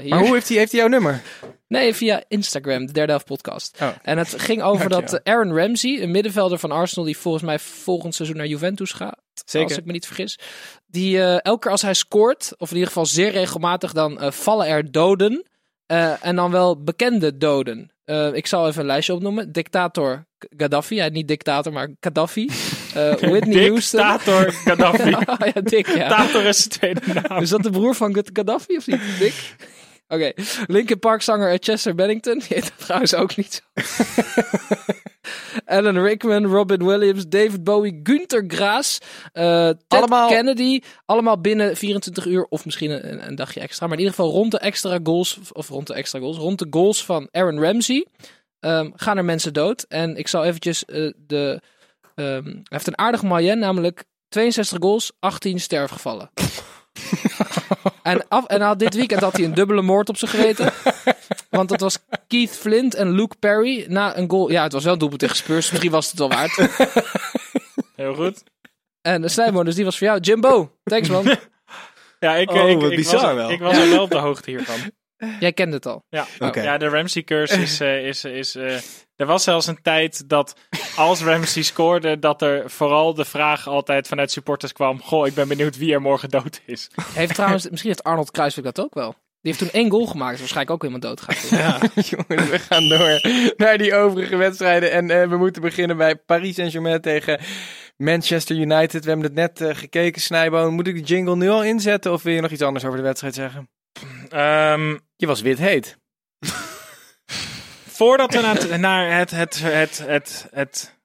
Hier. 0.00 0.08
maar 0.08 0.18
hoe 0.18 0.32
heeft 0.32 0.48
hij, 0.48 0.56
heeft 0.56 0.72
hij 0.72 0.80
jouw 0.80 0.88
nummer? 0.88 1.22
Nee, 1.68 1.94
via 1.94 2.22
Instagram, 2.28 2.86
de 2.86 2.92
derde 2.92 3.12
helft 3.12 3.26
podcast. 3.26 3.78
Oh. 3.82 3.88
En 4.02 4.18
het 4.18 4.34
ging 4.40 4.62
over 4.62 4.88
dat 4.88 5.10
Dankjewel. 5.10 5.34
Aaron 5.34 5.56
Ramsey, 5.56 6.02
een 6.02 6.10
middenvelder 6.10 6.58
van 6.58 6.70
Arsenal, 6.70 7.04
die 7.04 7.18
volgens 7.18 7.44
mij 7.44 7.58
volgend 7.58 8.14
seizoen 8.14 8.36
naar 8.36 8.46
Juventus 8.46 8.92
gaat. 8.92 9.22
Zeker. 9.44 9.68
Als 9.68 9.78
ik 9.78 9.84
me 9.84 9.92
niet 9.92 10.06
vergis. 10.06 10.38
Die 10.86 11.22
elke 11.22 11.58
keer 11.58 11.70
als 11.70 11.82
hij 11.82 11.94
scoort, 11.94 12.52
of 12.58 12.68
in 12.68 12.74
ieder 12.74 12.88
geval 12.88 13.06
zeer 13.06 13.30
regelmatig, 13.30 13.92
dan 13.92 14.32
vallen 14.32 14.66
er 14.66 14.92
doden. 14.92 15.44
En 16.20 16.36
dan 16.36 16.50
wel 16.50 16.82
bekende 16.82 17.36
doden. 17.36 17.90
Ik 18.32 18.46
zal 18.46 18.68
even 18.68 18.80
een 18.80 18.86
lijstje 18.86 19.14
opnoemen. 19.14 19.52
Dictator 19.52 20.26
Gaddafi. 20.56 20.94
Ja, 20.94 21.08
niet 21.08 21.28
dictator, 21.28 21.72
maar 21.72 21.88
Gaddafi. 22.00 22.50
Eh, 22.94 23.14
Whitney 23.14 23.62
Houston. 23.68 24.00
Dictator 24.12 24.52
Gaddafi. 24.52 25.12
Oh 25.40 25.46
ja, 25.54 25.60
Dick, 25.60 25.86
ja. 25.86 26.08
Dictator 26.08 26.42
is 26.44 26.62
de 26.62 26.68
tweede 26.68 27.00
naam. 27.28 27.42
Is 27.42 27.48
dat 27.50 27.62
de 27.62 27.70
broer 27.70 27.94
van 27.94 28.14
Gad- 28.14 28.30
Gaddafi 28.32 28.76
of 28.76 28.86
niet? 28.86 29.00
Dick? 29.18 29.54
Oké. 30.08 30.32
Linkin 30.66 30.98
Park 30.98 31.22
zanger 31.22 31.58
Chester 31.60 31.94
Bennington. 31.94 32.38
Die 32.38 32.46
heet 32.48 32.62
dat 32.62 32.78
trouwens 32.78 33.14
ook 33.14 33.36
niet 33.36 33.62
zo. 33.74 33.82
Alan 35.64 35.98
Rickman, 35.98 36.46
Robin 36.46 36.84
Williams, 36.86 37.28
David 37.28 37.64
Bowie, 37.64 38.00
Gunther 38.02 38.44
Graas, 38.48 38.98
eh, 39.32 39.66
Ted 39.68 39.76
Allemaal- 39.88 40.28
Kennedy. 40.28 40.80
Allemaal 41.06 41.40
binnen 41.40 41.76
24 41.76 42.26
uur 42.26 42.44
of 42.48 42.64
misschien 42.64 42.90
een, 42.90 43.26
een 43.28 43.34
dagje 43.34 43.60
extra. 43.60 43.86
Maar 43.86 43.94
in 43.98 44.02
ieder 44.04 44.14
geval 44.16 44.32
rond 44.32 44.50
de 44.50 44.58
extra 44.58 44.98
goals, 45.02 45.38
of 45.52 45.68
rond 45.68 45.86
de 45.86 45.94
extra 45.94 46.18
goals, 46.18 46.36
rond 46.36 46.58
de 46.58 46.66
goals 46.70 47.04
van 47.04 47.28
Aaron 47.30 47.60
Ramsey 47.60 48.06
ehm, 48.64 48.90
gaan 48.94 49.16
er 49.16 49.24
mensen 49.24 49.52
dood. 49.52 49.82
En 49.88 50.16
ik 50.16 50.28
zal 50.28 50.44
eventjes 50.44 50.84
eh, 50.84 51.10
de... 51.16 51.60
ehm, 52.14 52.44
hij 52.44 52.62
heeft 52.64 52.86
een 52.86 52.98
aardig 52.98 53.22
moyen, 53.22 53.58
namelijk 53.58 54.04
62 54.28 54.78
goals, 54.80 55.12
18 55.20 55.60
sterfgevallen. 55.60 56.30
en, 58.02 58.28
af, 58.28 58.46
en 58.46 58.60
had 58.60 58.78
dit 58.78 58.94
weekend 58.94 59.20
had 59.20 59.36
hij 59.36 59.44
een 59.44 59.54
dubbele 59.54 59.82
moord 59.82 60.08
op 60.08 60.16
zich 60.16 60.30
geweten. 60.30 60.72
Want 61.50 61.68
dat 61.68 61.80
was 61.80 61.98
Keith 62.28 62.50
Flint 62.56 62.94
en 62.94 63.10
Luke 63.10 63.36
Perry 63.38 63.84
na 63.88 64.16
een 64.16 64.30
goal. 64.30 64.50
Ja, 64.50 64.62
het 64.62 64.72
was 64.72 64.84
wel 64.84 64.92
een 64.92 64.98
doelpunt 64.98 65.20
tegen 65.20 65.36
Spurs. 65.36 65.70
Misschien 65.70 65.90
was 65.90 66.10
het 66.10 66.18
wel 66.18 66.28
waard. 66.28 66.56
Heel 67.96 68.14
goed. 68.14 68.42
En 69.02 69.20
de 69.22 69.28
Snijboon, 69.28 69.64
dus 69.64 69.74
die 69.74 69.84
was 69.84 69.98
voor 69.98 70.06
jou. 70.06 70.20
Jimbo, 70.20 70.72
thanks 70.84 71.08
man. 71.08 71.26
Ja, 72.20 72.34
ik, 72.34 72.50
Oh, 72.50 72.68
ik, 72.70 72.80
wat 72.80 72.90
ik 72.90 72.96
bizar 72.96 73.20
was, 73.20 73.34
wel. 73.34 73.50
Ik 73.50 73.60
was 73.60 73.76
er 73.76 73.88
wel 73.90 74.02
op 74.02 74.10
de 74.10 74.18
hoogte 74.18 74.50
hiervan. 74.50 74.76
Jij 75.40 75.52
kende 75.52 75.76
het 75.76 75.86
al. 75.86 76.04
Ja, 76.08 76.26
ja 76.52 76.78
de 76.78 76.88
Ramsey-curse 76.88 77.62
is... 77.62 77.80
eh, 77.80 78.06
is, 78.06 78.24
is 78.24 78.54
eh, 78.54 78.76
er 79.16 79.26
was 79.26 79.44
zelfs 79.44 79.66
een 79.66 79.82
tijd 79.82 80.28
dat 80.28 80.56
als 80.96 81.22
Ramsey 81.22 81.62
scoorde... 81.62 82.18
dat 82.18 82.42
er 82.42 82.70
vooral 82.70 83.14
de 83.14 83.24
vraag 83.24 83.68
altijd 83.68 84.08
vanuit 84.08 84.30
supporters 84.30 84.72
kwam... 84.72 85.02
Goh, 85.02 85.26
ik 85.26 85.34
ben 85.34 85.48
benieuwd 85.48 85.76
wie 85.76 85.92
er 85.92 86.00
morgen 86.00 86.28
dood 86.28 86.60
is. 86.66 86.90
Heeft 87.14 87.34
trouwens, 87.38 87.68
misschien 87.70 87.90
heeft 87.90 88.04
Arnold 88.04 88.30
Kruiswijk 88.30 88.74
dat 88.74 88.84
ook 88.84 88.94
wel. 88.94 89.14
Die 89.44 89.52
heeft 89.52 89.58
toen 89.58 89.80
één 89.80 89.90
goal 89.90 90.06
gemaakt. 90.06 90.32
Is 90.32 90.38
waarschijnlijk 90.38 90.76
ook 90.76 90.84
iemand 90.84 91.02
doodgaat. 91.02 91.48
Ja. 91.50 91.78
Jongens, 91.94 92.50
we 92.50 92.58
gaan 92.58 92.88
door 92.88 93.20
naar 93.56 93.78
die 93.78 93.94
overige 93.94 94.36
wedstrijden. 94.36 94.90
En 94.90 95.10
eh, 95.10 95.28
we 95.28 95.36
moeten 95.36 95.62
beginnen 95.62 95.96
bij 95.96 96.16
Paris 96.16 96.54
Saint-Germain 96.54 97.00
tegen 97.00 97.40
Manchester 97.96 98.56
United. 98.56 99.04
We 99.04 99.10
hebben 99.10 99.26
het 99.26 99.34
net 99.34 99.60
eh, 99.60 99.76
gekeken, 99.76 100.20
Snijboon. 100.20 100.74
Moet 100.74 100.86
ik 100.86 100.94
de 100.94 101.14
jingle 101.14 101.36
nu 101.36 101.48
al 101.48 101.64
inzetten 101.64 102.12
of 102.12 102.22
wil 102.22 102.34
je 102.34 102.40
nog 102.40 102.50
iets 102.50 102.62
anders 102.62 102.84
over 102.84 102.96
de 102.96 103.04
wedstrijd 103.04 103.34
zeggen? 103.34 103.68
Ehm, 104.32 104.98
Je 105.16 105.26
was 105.26 105.40
wit 105.40 105.58
heet. 105.58 105.98
voordat 107.96 108.34
we 108.34 108.40
naar, 108.40 108.54
het, 108.56 108.78
naar 108.80 109.16
het, 109.18 109.30
het, 109.30 109.58
het, 109.62 109.98
het, 110.06 110.48
het 110.50 110.98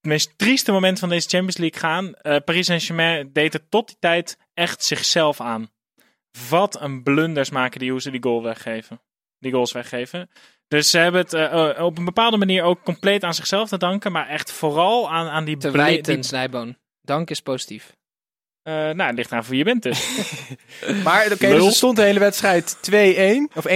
meest 0.00 0.38
trieste 0.38 0.72
moment 0.72 0.98
van 0.98 1.08
deze 1.08 1.28
Champions 1.28 1.56
League 1.56 1.80
gaan. 1.80 2.14
eh, 2.14 2.36
Paris 2.44 2.66
Saint-Germain 2.66 3.32
deed 3.32 3.52
het 3.52 3.70
tot 3.70 3.86
die 3.86 3.96
tijd 4.00 4.36
echt 4.54 4.84
zichzelf 4.84 5.40
aan. 5.40 5.70
Wat 6.48 6.80
een 6.80 7.02
blunders 7.02 7.50
maken 7.50 7.80
die 7.80 7.90
hoe 7.90 8.00
ze 8.00 8.10
die 8.10 8.22
goal 8.22 8.42
weggeven. 8.42 9.00
Die 9.38 9.52
goals 9.52 9.72
weggeven. 9.72 10.30
Dus 10.68 10.90
ze 10.90 10.98
hebben 10.98 11.20
het 11.20 11.32
eh, 11.32 11.70
eh, 11.78 11.84
op 11.84 11.98
een 11.98 12.04
bepaalde 12.04 12.36
manier 12.36 12.62
ook 12.62 12.82
compleet 12.82 13.24
aan 13.24 13.34
zichzelf 13.34 13.68
te 13.68 13.78
danken. 13.78 14.12
Maar 14.12 14.28
echt 14.28 14.52
vooral 14.52 15.10
aan, 15.10 15.28
aan 15.28 15.44
die... 15.44 15.56
Te 15.56 15.70
wijten, 15.70 16.14
die- 16.14 16.22
Snijboon. 16.22 16.76
Dank 17.00 17.30
is 17.30 17.40
positief. 17.40 17.96
Eh, 18.62 18.72
nou, 18.74 19.02
het 19.02 19.16
ligt 19.16 19.32
aan 19.32 19.42
wie 19.48 19.58
je 19.58 19.64
bent 19.64 19.82
dus. 19.82 20.08
Maar 21.04 21.24
oké, 21.24 21.36
dus 21.36 21.48
Lul. 21.56 21.66
er 21.66 21.72
stond 21.72 21.96
de 21.96 22.02
hele 22.02 22.18
wedstrijd 22.18 22.76
2-1 22.90 22.92
of 23.54 23.66
1-2. 23.66 23.70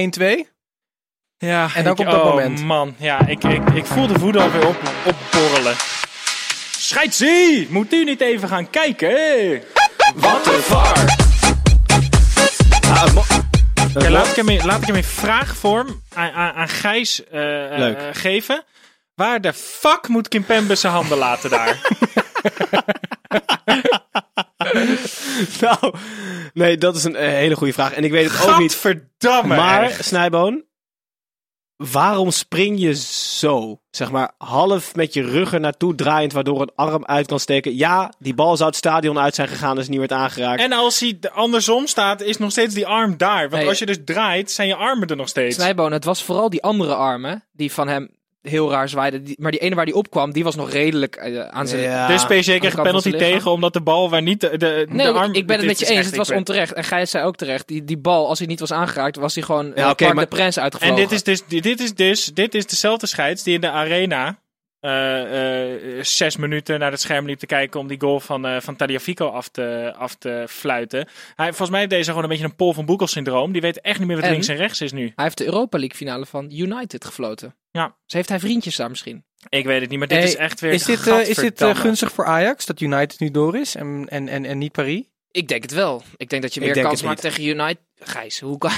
Ja, 1.39 1.69
En 1.75 1.83
dan 1.85 1.93
ik- 1.93 1.97
komt 1.97 2.11
dat 2.11 2.21
oh, 2.21 2.29
moment. 2.29 2.63
man, 2.65 2.95
ja, 2.99 3.27
ik, 3.27 3.45
ik, 3.45 3.69
ik 3.75 3.87
voel 3.87 4.07
de 4.07 4.19
woede 4.19 4.41
alweer 4.41 4.67
op, 4.67 4.77
opborrelen. 5.05 5.75
Scheidsie! 6.79 7.67
Moet 7.71 7.93
u 7.93 8.05
niet 8.05 8.21
even 8.21 8.49
gaan 8.49 8.71
kijken? 8.71 9.63
Wat 10.15 10.47
een 10.47 10.61
var! 10.61 11.15
Oké, 13.97 14.09
laat, 14.11 14.27
ik 14.29 14.37
hem 14.37 14.49
in, 14.49 14.67
laat 14.67 14.81
ik 14.81 14.87
hem 14.87 14.97
in 14.97 15.05
vraagvorm 15.05 16.03
aan, 16.15 16.31
aan, 16.33 16.53
aan 16.53 16.69
Gijs 16.69 17.23
Leuk. 17.31 17.97
eh, 17.99 18.05
geven. 18.13 18.65
Waar 19.15 19.41
de 19.41 19.53
fuck 19.53 20.09
moet 20.09 20.29
Kimpembe 20.29 20.75
zijn 20.75 20.93
handen 20.93 21.19
laten 21.19 21.51
daar? 21.51 21.79
nou, 25.61 25.95
nee, 26.55 26.79
dat 26.79 26.97
is 26.97 27.05
een 27.05 27.17
eh, 27.17 27.29
hele 27.29 27.57
goede 27.57 27.73
vraag. 27.73 27.93
En 27.93 28.05
ik 28.05 28.11
weet 28.11 28.31
het 28.31 28.49
ook 28.51 28.59
niet. 28.59 28.73
Gadverdamme. 28.73 29.57
Maar, 29.57 29.83
echt. 29.83 30.05
Snijboon, 30.05 30.65
waarom 31.77 32.31
spring 32.31 32.81
je 32.81 32.95
zo? 33.39 33.81
Zeg 33.91 34.11
maar, 34.11 34.33
half 34.39 34.95
met 34.95 35.15
je 35.15 35.23
rug 35.23 35.53
er 35.53 35.61
naartoe 35.61 35.95
draaiend, 35.95 36.33
waardoor 36.33 36.61
een 36.61 36.73
arm 36.75 37.05
uit 37.05 37.27
kan 37.27 37.41
steken. 37.41 37.77
Ja, 37.77 38.13
die 38.19 38.35
bal 38.35 38.57
zou 38.57 38.69
het 38.69 38.79
stadion 38.79 39.19
uit 39.19 39.35
zijn 39.35 39.49
gegaan, 39.49 39.79
is 39.79 39.89
niet 39.89 39.99
werd 39.99 40.13
aangeraakt. 40.13 40.61
En 40.61 40.73
als 40.73 41.01
hij 41.01 41.17
de- 41.21 41.31
andersom 41.31 41.87
staat, 41.87 42.21
is 42.21 42.37
nog 42.37 42.51
steeds 42.51 42.75
die 42.75 42.87
arm 42.87 43.17
daar. 43.17 43.41
Want 43.49 43.61
Nee. 43.61 43.69
als 43.69 43.79
je 43.79 43.87
dus 43.87 43.99
draait, 44.05 44.51
zijn 44.51 44.69
je 44.69 44.75
armen 44.77 45.09
er 45.09 45.17
nog 45.17 45.29
steeds. 45.29 45.55
Snijboon, 45.57 45.93
het 45.93 46.05
was 46.05 46.23
vooral 46.23 46.51
die 46.51 46.63
andere 46.63 46.95
armen 46.95 47.45
die 47.53 47.73
van 47.73 47.89
hem 47.89 48.15
heel 48.49 48.71
raar 48.71 48.89
zwaaiden. 48.89 49.25
Die- 49.25 49.37
maar 49.41 49.51
die 49.51 49.61
ene 49.61 49.75
waar 49.75 49.85
die 49.85 49.95
opkwam, 49.95 50.33
die 50.33 50.45
was 50.45 50.55
nog 50.57 50.71
redelijk 50.71 51.17
eh, 51.17 51.41
aan 51.49 51.69
zijn... 51.69 51.83
Ja. 51.83 52.07
dus 52.07 52.25
PSG 52.25 52.45
kreeg 52.45 52.61
kant 52.61 52.77
een 52.77 52.83
penalty 52.83 53.11
tegen, 53.11 53.51
omdat 53.51 53.73
de 53.73 53.81
bal 53.81 54.11
waar 54.11 54.23
niet 54.23 54.41
de, 54.41 54.49
de, 54.51 54.57
de 54.59 54.87
Nee, 54.89 55.09
arm... 55.09 55.35
ik 55.35 55.47
ben 55.47 55.57
het 55.57 55.67
met 55.67 55.79
je 55.79 55.87
eens. 55.87 56.07
Het 56.07 56.17
was 56.17 56.29
ben- 56.29 56.37
onterecht. 56.37 56.73
En 56.73 56.85
Gijs 56.85 57.11
zei 57.11 57.25
ook 57.25 57.37
terecht. 57.37 57.69
Die, 57.69 57.85
die 57.85 57.99
bal, 57.99 58.29
als 58.29 58.39
hij 58.39 58.49
niet 58.49 58.61
was 58.61 58.73
aangeraakt, 58.73 59.17
was 59.17 59.35
hij 59.35 59.45
gewoon 59.45 59.73
Ja, 59.75 59.95
maar- 59.99 60.15
de 60.15 60.27
Prens 60.27 60.57
En 60.57 60.63
uitgevlogen. 60.63 61.03
dit 61.03 61.13
is 61.13 61.23
dus, 61.23 61.43
dit 61.63 61.81
is 61.81 61.95
dus, 61.95 62.25
dit 62.25 62.55
is 62.55 62.67
dezelfde 62.67 63.07
scheids 63.07 63.43
die 63.43 63.55
in 63.55 63.61
de 63.61 63.71
arena 63.71 64.39
eh, 64.81 65.63
eh, 65.99 66.05
zes 66.05 66.37
minuten 66.37 66.79
naar 66.79 66.91
het 66.91 67.01
scherm 67.01 67.27
liep 67.27 67.39
te 67.39 67.47
kijken 67.47 67.81
om 67.81 67.87
die 67.87 68.01
goal 68.01 68.21
van, 68.21 68.47
eh 68.47 68.61
van 68.61 68.77
Tagliafico 68.77 69.27
af 69.29 69.49
te, 69.49 69.93
af 69.99 70.15
te 70.15 70.45
fluiten. 70.49 71.09
Hij, 71.35 71.47
volgens 71.47 71.71
mij 71.71 71.79
heeft 71.79 71.91
deze 71.91 72.09
gewoon 72.09 72.23
een 72.23 72.29
beetje 72.29 72.45
een 72.45 72.55
Paul 72.57 72.73
van 72.73 72.85
Boekel 72.87 73.07
syndroom. 73.07 73.53
Die 73.53 73.61
weet 73.61 73.81
echt 73.81 73.99
niet 73.99 74.07
meer 74.09 74.17
wat 74.17 74.25
En? 74.25 74.31
links 74.31 74.49
en 74.49 74.57
rechts 74.57 74.81
is 74.81 74.93
nu. 74.93 75.13
Hij 75.15 75.25
heeft 75.25 75.39
de 75.39 75.45
Europa 75.45 75.79
League 75.79 75.97
finale 75.97 76.27
van 76.27 76.51
United 76.53 77.05
gefloten. 77.05 77.55
Ja. 77.77 77.97
Dus 78.05 78.13
heeft 78.13 78.29
hij 78.29 78.41
vriendjes 78.41 78.77
daar 78.77 78.89
misschien? 78.89 79.25
Ik 79.49 79.65
weet 79.65 79.81
het 79.81 79.91
niet, 79.91 79.99
maar 79.99 80.09
dit 80.09 80.19
Hey, 80.19 80.27
is 80.27 80.37
echt 80.37 80.61
weer 80.61 80.73
Is 80.73 80.85
dit, 80.85 81.07
eh, 81.07 81.29
is 81.29 81.37
dit 81.37 81.61
eh, 81.61 81.77
gunstig 81.77 82.13
voor 82.13 82.25
Ajax, 82.25 82.67
dat 82.67 82.81
United 82.81 83.21
nu 83.21 83.31
door 83.31 83.57
is 83.57 83.75
en, 83.75 84.07
en, 84.09 84.29
en, 84.29 84.45
en 84.45 84.59
niet 84.59 84.73
Paris? 84.73 85.03
Ik 85.31 85.49
denk 85.49 85.63
het 85.63 85.73
wel. 85.73 86.03
Ik 86.17 86.29
denk 86.29 86.43
dat 86.43 86.55
je 86.55 86.61
meer 86.61 86.83
kans 86.83 87.03
maakt 87.03 87.21
tegen 87.21 87.45
United. 87.45 87.85
Gijs, 87.95 88.41
hoe 88.41 88.59
kan... 88.59 88.71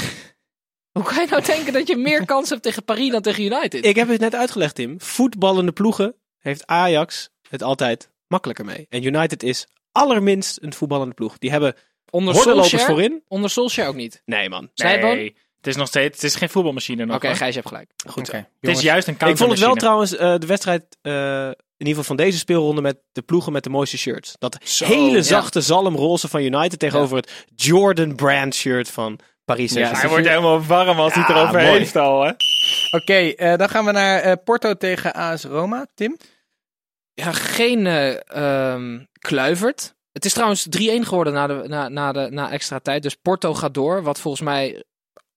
hoe 0.99 1.03
kan 1.03 1.23
je 1.23 1.27
nou 1.31 1.45
denken 1.45 1.73
dat 1.73 1.89
je 1.89 1.97
meer 1.97 2.25
kans 2.35 2.49
hebt 2.49 2.63
tegen 2.63 2.85
Paris 2.85 3.11
dan 3.11 3.23
tegen 3.23 3.45
United? 3.45 3.85
Ik 3.85 3.97
heb 3.97 4.09
het 4.09 4.21
net 4.21 4.35
uitgelegd, 4.35 4.75
Tim. 4.75 5.01
Voetballende 5.01 5.73
ploegen 5.73 6.15
heeft 6.39 6.67
Ajax 6.67 7.31
het 7.49 7.63
altijd 7.63 8.11
makkelijker 8.27 8.65
mee. 8.65 8.87
En 8.89 9.05
United 9.05 9.43
is 9.43 9.67
allerminst 9.93 10.63
een 10.63 10.73
voetballende 10.73 11.15
ploeg. 11.15 11.39
Die 11.39 11.51
hebben 11.51 11.75
Onder 12.11 12.35
Solskjaer, 12.35 12.87
voorin. 12.87 13.23
onder 13.29 13.51
Solskjaer 13.51 13.89
ook 13.89 13.95
niet. 13.95 14.23
Nee, 14.25 14.49
man. 14.49 14.71
Snijboon? 14.75 15.17
Nee, 15.17 15.37
het 15.59 15.67
is 15.67 15.77
nog 15.77 15.87
steeds, 15.87 16.15
het 16.15 16.25
is 16.25 16.35
geen 16.37 16.49
voetbalmachine 16.49 17.05
nog. 17.05 17.17
Oké, 17.17 17.27
hoor. 17.27 17.37
Gijs, 17.37 17.55
je 17.55 17.61
hebt 17.61 17.69
gelijk. 17.73 17.91
Goed. 18.07 18.29
Oké, 18.29 18.49
Het 18.61 18.71
is 18.77 18.81
juist 18.81 19.09
een 19.09 19.15
Ik 19.15 19.21
vond 19.21 19.39
het 19.39 19.39
wel 19.39 19.49
countermachine. 19.49 19.79
trouwens, 19.81 20.17
eh, 20.17 20.39
de 20.39 20.47
wedstrijd 20.47 20.97
eh, 21.03 21.13
in 21.77 21.87
ieder 21.87 22.03
geval 22.03 22.17
van 22.17 22.17
deze 22.17 22.39
speelronde 22.39 22.81
met 22.81 22.97
de 23.13 23.23
ploegen 23.23 23.53
met 23.53 23.65
de 23.65 23.71
mooiste 23.71 23.99
shirts. 23.99 24.35
Dat 24.39 24.59
hele 24.85 25.23
zachte 25.23 25.61
zalmroze 25.61 26.29
van 26.29 26.41
United 26.43 26.79
tegenover 26.79 27.17
het 27.17 27.47
Jordan 27.55 28.15
Brand 28.15 28.55
shirt 28.55 28.91
van 28.91 29.19
Paris 29.45 29.73
Ja. 29.73 29.91
Hij 29.93 30.09
wordt 30.09 30.29
helemaal 30.29 30.63
warm 30.65 30.99
als 30.99 31.15
hij 31.15 31.25
Ja, 31.29 31.35
erover 31.37 31.61
mooi. 31.63 31.79
heeft 31.79 31.97
al, 31.97 32.23
hè? 32.23 32.33
Oké, 32.91 33.15
eh, 33.15 33.57
dan 33.57 33.69
gaan 33.69 33.85
we 33.85 33.93
naar 33.93 34.21
eh, 34.21 34.33
Porto 34.45 34.75
tegen 34.75 35.13
AS 35.15 35.45
Roma. 35.45 35.87
Tim? 35.95 36.17
Ja, 37.15 37.33
geen 37.33 37.87
eh 37.87 38.73
ehm, 38.73 38.99
Kluivert. 39.19 39.97
Het 40.13 40.25
is 40.25 40.33
trouwens 40.33 40.67
3-1 40.71 41.05
geworden 41.07 41.33
na, 41.33 41.47
de, 41.47 41.63
na, 41.67 41.89
na, 41.89 42.13
de, 42.13 42.29
na 42.31 42.51
extra 42.51 42.79
tijd. 42.79 43.03
Dus 43.03 43.15
Porto 43.15 43.55
gaat 43.55 43.75
door. 43.75 44.03
Wat 44.03 44.21
volgens 44.21 44.43
mij 44.43 44.85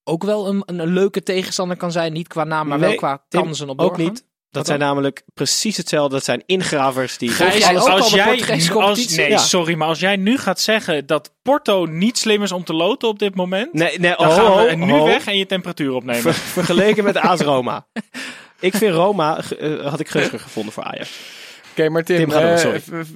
ook 0.04 0.24
wel 0.24 0.48
een, 0.48 0.62
een 0.66 0.86
leuke 0.86 1.22
tegenstander 1.22 1.76
kan 1.76 1.92
zijn. 1.92 2.12
Niet 2.12 2.28
qua 2.28 2.44
naam, 2.44 2.68
maar 2.68 2.80
wel 2.80 2.94
qua 2.94 3.24
Tim, 3.28 3.42
kansen 3.42 3.68
op 3.68 3.80
Ook 3.80 3.96
niet. 3.96 4.24
Dat 4.50 4.66
zijn 4.66 4.78
namelijk 4.78 5.22
precies 5.34 5.76
hetzelfde. 5.76 6.14
Dat 6.14 6.24
zijn 6.24 6.42
ingravers 6.46 7.18
die... 7.18 7.36
Jij 7.36 7.48
alles- 7.48 7.82
ook 7.82 7.88
al 7.88 7.96
als 7.96 8.10
de 8.10 8.16
jij, 8.16 8.26
Portugese 8.26 8.72
als, 8.78 9.08
nee, 9.16 9.28
Ja. 9.28 9.38
sorry, 9.38 9.74
maar 9.74 9.88
als 9.88 10.00
jij 10.00 10.16
nu 10.16 10.38
gaat 10.38 10.60
zeggen 10.60 11.06
dat 11.06 11.34
Porto 11.42 11.86
niet 11.86 12.18
slim 12.18 12.42
is 12.42 12.52
om 12.52 12.64
te 12.64 12.74
loten 12.74 13.08
op 13.08 13.18
dit 13.18 13.34
moment, 13.34 13.72
Nee, 13.72 13.98
nee, 13.98 14.14
dan 14.16 14.26
oh, 14.26 14.34
gaan 14.34 14.66
we 14.66 14.72
oh, 14.72 14.86
nu 14.86 14.92
oh. 14.92 15.04
weg 15.04 15.26
en 15.26 15.36
je 15.36 15.46
temperatuur 15.46 15.92
opnemen. 15.92 16.22
Ver- 16.22 16.34
vergeleken 16.34 17.04
met 17.04 17.16
AS 17.16 17.40
Roma. 17.40 17.86
Ik 18.60 18.74
vind 18.74 18.94
Roma, 18.94 19.40
eh, 19.58 19.86
had 19.86 20.00
ik 20.00 20.08
gunstiger 20.08 20.40
gevonden 20.40 20.72
voor 20.72 20.82
Ajax. 20.82 21.10
Oké, 21.70 21.88
maar 21.88 22.04
Tim, 22.04 22.28
Tim, 22.28 22.38
eh, 22.38 22.74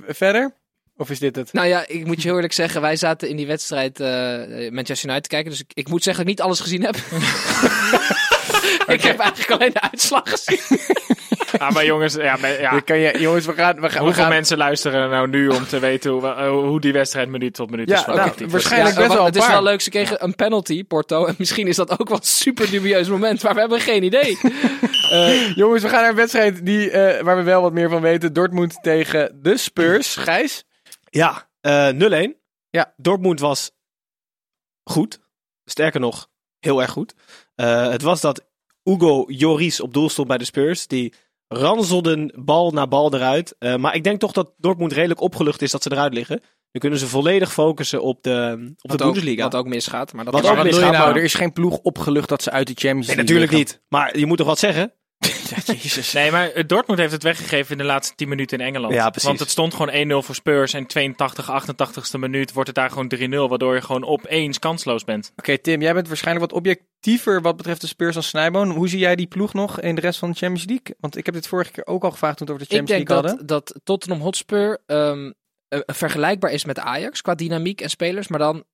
verder? 0.09 0.55
Of 0.97 1.11
is 1.11 1.19
dit 1.19 1.37
het? 1.37 1.53
Nou 1.53 1.67
ja, 1.67 1.85
ik 1.87 2.07
moet 2.07 2.17
je 2.17 2.23
heel 2.23 2.35
eerlijk 2.35 2.53
zeggen, 2.53 2.81
wij 2.81 2.97
zaten 2.97 3.29
in 3.29 3.37
die 3.37 3.47
wedstrijd 3.47 4.01
eh 4.01 4.07
Manchester 4.71 5.09
United 5.09 5.23
te 5.23 5.29
kijken. 5.29 5.51
Dus 5.51 5.61
ik, 5.61 5.71
ik 5.75 5.89
moet 5.89 6.03
zeggen 6.03 6.25
dat 6.25 6.33
ik 6.33 6.39
niet 6.39 6.47
alles 6.47 6.61
gezien 6.61 6.83
heb. 6.85 6.97
ik 8.97 9.03
heb 9.03 9.19
eigenlijk 9.19 9.51
alleen 9.51 9.73
de 9.73 9.81
uitslag 9.81 10.23
gezien. 10.25 10.79
Ja, 11.59 11.71
maar 11.75 11.85
jongens, 11.85 12.15
ja, 12.15 12.37
maar, 12.37 12.61
ja. 12.61 12.71
Dan 12.71 12.85
kan 12.85 12.99
je, 12.99 13.19
jongens, 13.19 13.47
we 13.47 13.53
gaan... 13.53 13.75
We 13.75 13.81
gaan, 13.81 13.91
we 13.91 13.99
hoeveel 13.99 14.23
gaan 14.23 14.33
mensen 14.33 14.57
luisteren 14.57 15.03
er 15.03 15.09
nou 15.09 15.29
nu 15.29 15.49
om 15.49 15.67
te 15.67 15.79
weten 15.79 16.11
hoe, 16.11 16.27
eh, 16.27 16.49
hoe 16.49 16.81
die 16.81 16.93
wedstrijd 16.93 17.29
minuut 17.29 17.55
tot 17.55 17.71
minuut 17.71 17.89
Ja, 17.89 18.01
is? 18.01 18.07
nou, 18.07 18.31
waarschijnlijk 18.49 18.95
Ja, 18.95 19.01
best 19.03 19.15
wel 19.15 19.25
het 19.25 19.37
is 19.37 19.47
wel 19.47 19.63
leuk, 19.63 19.81
ze 19.81 19.91
kregen 19.91 20.25
een 20.25 20.35
penalty, 20.35 20.85
Porto. 20.85 21.25
En 21.25 21.35
misschien 21.39 21.67
is 21.67 21.77
dat 21.77 22.01
ook 22.01 22.09
wel 22.09 22.19
een 22.19 22.25
super 22.25 22.71
dubieus 22.71 23.09
moment, 23.09 23.43
maar 23.43 23.55
we 23.55 23.61
hebben 23.61 23.81
geen 23.81 24.03
idee. 24.03 24.39
Eh, 25.07 25.55
Jongens, 25.55 25.83
we 25.83 25.89
gaan 25.89 26.01
naar 26.01 26.11
een 26.11 26.17
wedstrijd 26.17 26.67
die, 26.67 26.91
eh, 26.91 27.23
waar 27.23 27.37
we 27.37 27.43
wel 27.43 27.63
wat 27.63 27.73
meer 27.73 27.89
van 27.89 28.01
weten. 28.01 28.33
Dortmund 28.33 28.79
tegen 28.83 29.39
de 29.43 29.57
Spurs. 29.57 30.17
Gijs? 30.17 30.65
Ja, 31.17 31.49
eh 31.61 31.89
0-1. 31.89 32.31
Ja. 32.71 32.95
Dortmund 32.97 33.41
was 33.41 33.71
goed. 34.85 35.21
Sterker 35.65 36.01
nog, 36.01 36.29
heel 36.59 36.83
erg 36.83 36.91
goed. 36.91 37.15
Eh, 37.55 37.89
het 37.91 38.03
was 38.03 38.21
dat 38.21 38.47
Hugo 38.83 39.25
Lloris 39.27 39.81
op 39.81 39.93
doel 39.95 40.09
stond 40.09 40.29
bij 40.29 40.39
de 40.39 40.45
Spurs. 40.45 40.87
Die 40.87 41.15
ranselden 41.49 42.33
bal 42.35 42.71
na 42.71 42.87
bal 42.87 43.15
eruit. 43.15 43.55
Eh, 43.59 43.77
maar 43.77 43.95
ik 43.95 44.05
denk 44.05 44.21
toch 44.21 44.33
dat 44.33 44.53
Dortmund 44.57 44.93
redelijk 44.93 45.21
opgelucht 45.21 45.63
is 45.63 45.71
dat 45.71 45.83
ze 45.83 45.93
eruit 45.93 46.15
liggen. 46.15 46.41
Nu 46.73 46.81
kunnen 46.81 46.99
ze 46.99 47.07
volledig 47.07 47.53
focussen 47.53 48.03
op 48.03 48.23
de, 48.23 48.53
op 48.59 48.67
de 48.67 48.75
wat, 48.81 49.03
ook, 49.03 49.13
Bundesliga. 49.13 49.43
wat 49.43 49.55
ook 49.55 49.67
misgaat. 49.67 50.13
Maar 50.13 50.25
dat 50.25 50.35
Wat 50.35 50.47
ook 50.47 50.63
misgaat, 50.63 50.93
nou? 50.93 51.05
maar- 51.07 51.17
Er 51.17 51.23
is 51.23 51.35
geen 51.35 51.53
ploeg 51.53 51.79
opgelucht 51.79 52.29
dat 52.29 52.43
ze 52.43 52.51
uit 52.51 52.67
de 52.67 52.73
Champions 52.75 53.07
Nee, 53.07 53.17
League 53.17 53.35
natuurlijk 53.35 53.51
liggen. 53.53 53.77
niet. 53.79 53.85
Maar 53.89 54.19
je 54.19 54.27
moet 54.27 54.39
toch 54.39 54.47
wat 54.47 54.59
zeggen? 54.59 54.93
Ja, 55.67 55.73
jezus. 55.75 56.13
Nee, 56.13 56.31
maar 56.31 56.51
eh, 56.51 56.65
Dortmund 56.67 57.01
heeft 57.01 57.13
het 57.13 57.23
weggegeven 57.23 57.73
in 57.73 57.79
de 57.79 57.85
laatste 57.85 58.15
10 58.15 58.29
minuten 58.29 58.59
in 58.59 58.67
Engeland. 58.67 58.95
Ja, 58.95 59.11
precies. 59.11 59.29
Want 59.29 59.41
het 59.41 59.51
stond 59.51 59.75
gewoon 59.75 60.23
1-0 60.23 60.25
voor 60.27 60.35
Spurs 60.35 60.73
en 60.73 60.87
82, 60.87 61.51
88ste 61.51 62.19
minuut 62.19 62.53
wordt 62.53 62.69
het 62.69 62.77
daar 62.77 62.91
gewoon 62.91 63.13
3-0. 63.17 63.49
Waardoor 63.49 63.75
je 63.75 63.81
gewoon 63.81 64.05
opeens 64.05 64.59
kansloos 64.59 65.05
bent. 65.05 65.33
Oké, 65.37 65.59
Tim, 65.59 65.81
jij 65.81 65.95
bent 65.95 66.09
waarschijnlijk 66.09 66.51
wat 66.51 66.59
objectiever 66.59 67.43
wat 67.43 67.57
betreft 67.57 67.81
de 67.81 67.87
Spurs 67.87 68.15
dan 68.15 68.23
Snijboon. 68.23 68.71
Hoe 68.71 68.89
zie 68.89 68.99
jij 68.99 69.17
die 69.17 69.27
ploeg 69.27 69.53
nog 69.53 69.81
in 69.81 69.95
de 69.95 70.01
rest 70.01 70.19
van 70.19 70.31
de 70.31 70.37
Champions 70.37 70.67
League? 70.69 70.97
Want 71.01 71.17
ik 71.17 71.25
heb 71.27 71.35
dit 71.35 71.47
vorige 71.49 71.71
keer 71.71 71.87
ook 71.87 72.05
al 72.05 72.11
gevraagd 72.11 72.37
toen 72.37 72.47
we 72.47 72.53
het 72.53 72.63
over 72.63 72.77
de 72.77 72.83
Ik 72.83 72.87
Champions 72.89 73.09
denk 73.09 73.23
League 73.27 73.39
hadden. 73.39 73.47
dat 73.47 73.81
Tottenham 73.85 74.21
Hotspur 74.23 74.79
ehm, 74.87 75.33
eh, 75.69 75.81
vergelijkbaar 75.87 76.51
is 76.51 76.65
met 76.65 76.79
Ajax 76.79 77.23
qua 77.23 77.35
dynamiek 77.35 77.81
en 77.81 77.91
spelers, 77.91 78.29
maar 78.29 78.39
dan 78.39 78.65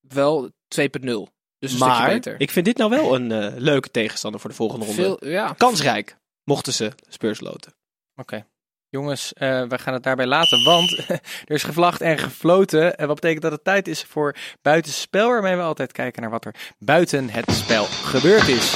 wel 0.00 0.50
2.0. 0.68 1.26
Dus 1.60 1.70
een 1.72 1.76
stukje 1.76 1.98
Maar 1.98 2.08
beter. 2.10 2.34
ik 2.38 2.50
vind 2.50 2.64
dit 2.64 2.76
nou 2.76 2.90
wel 2.90 3.14
een 3.14 3.32
eh, 3.32 3.52
leuke 3.56 3.90
tegenstander 3.90 4.40
voor 4.40 4.50
de 4.50 4.56
volgende 4.56 4.84
ronde. 4.86 5.02
Veel, 5.02 5.28
ja. 5.28 5.52
Kansrijk, 5.52 6.16
mochten 6.44 6.72
ze 6.72 6.92
Spurs 7.08 7.40
loten. 7.40 7.74
Oké. 8.16 8.46
Jongens, 8.88 9.32
eh, 9.32 9.62
we 9.62 9.78
gaan 9.78 9.94
het 9.94 10.02
daarbij 10.02 10.26
laten, 10.26 10.64
want 10.64 10.96
er 11.46 11.54
is 11.54 11.62
gevlacht 11.62 12.00
en 12.00 12.18
gefloten. 12.18 12.96
En 12.96 13.06
wat 13.06 13.14
betekent 13.14 13.42
dat 13.42 13.52
het 13.52 13.64
tijd 13.64 13.88
is 13.88 14.02
voor 14.02 14.36
buitenspel, 14.62 15.28
waarmee 15.28 15.56
we 15.56 15.62
altijd 15.62 15.92
kijken 15.92 16.22
naar 16.22 16.30
wat 16.30 16.44
er 16.44 16.54
buiten 16.78 17.30
het 17.30 17.50
spel 17.52 17.84
gebeurd 17.84 18.48
is. 18.48 18.74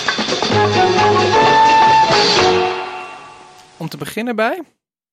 Om 3.76 3.88
te 3.88 3.96
beginnen 3.96 4.36
bij 4.36 4.62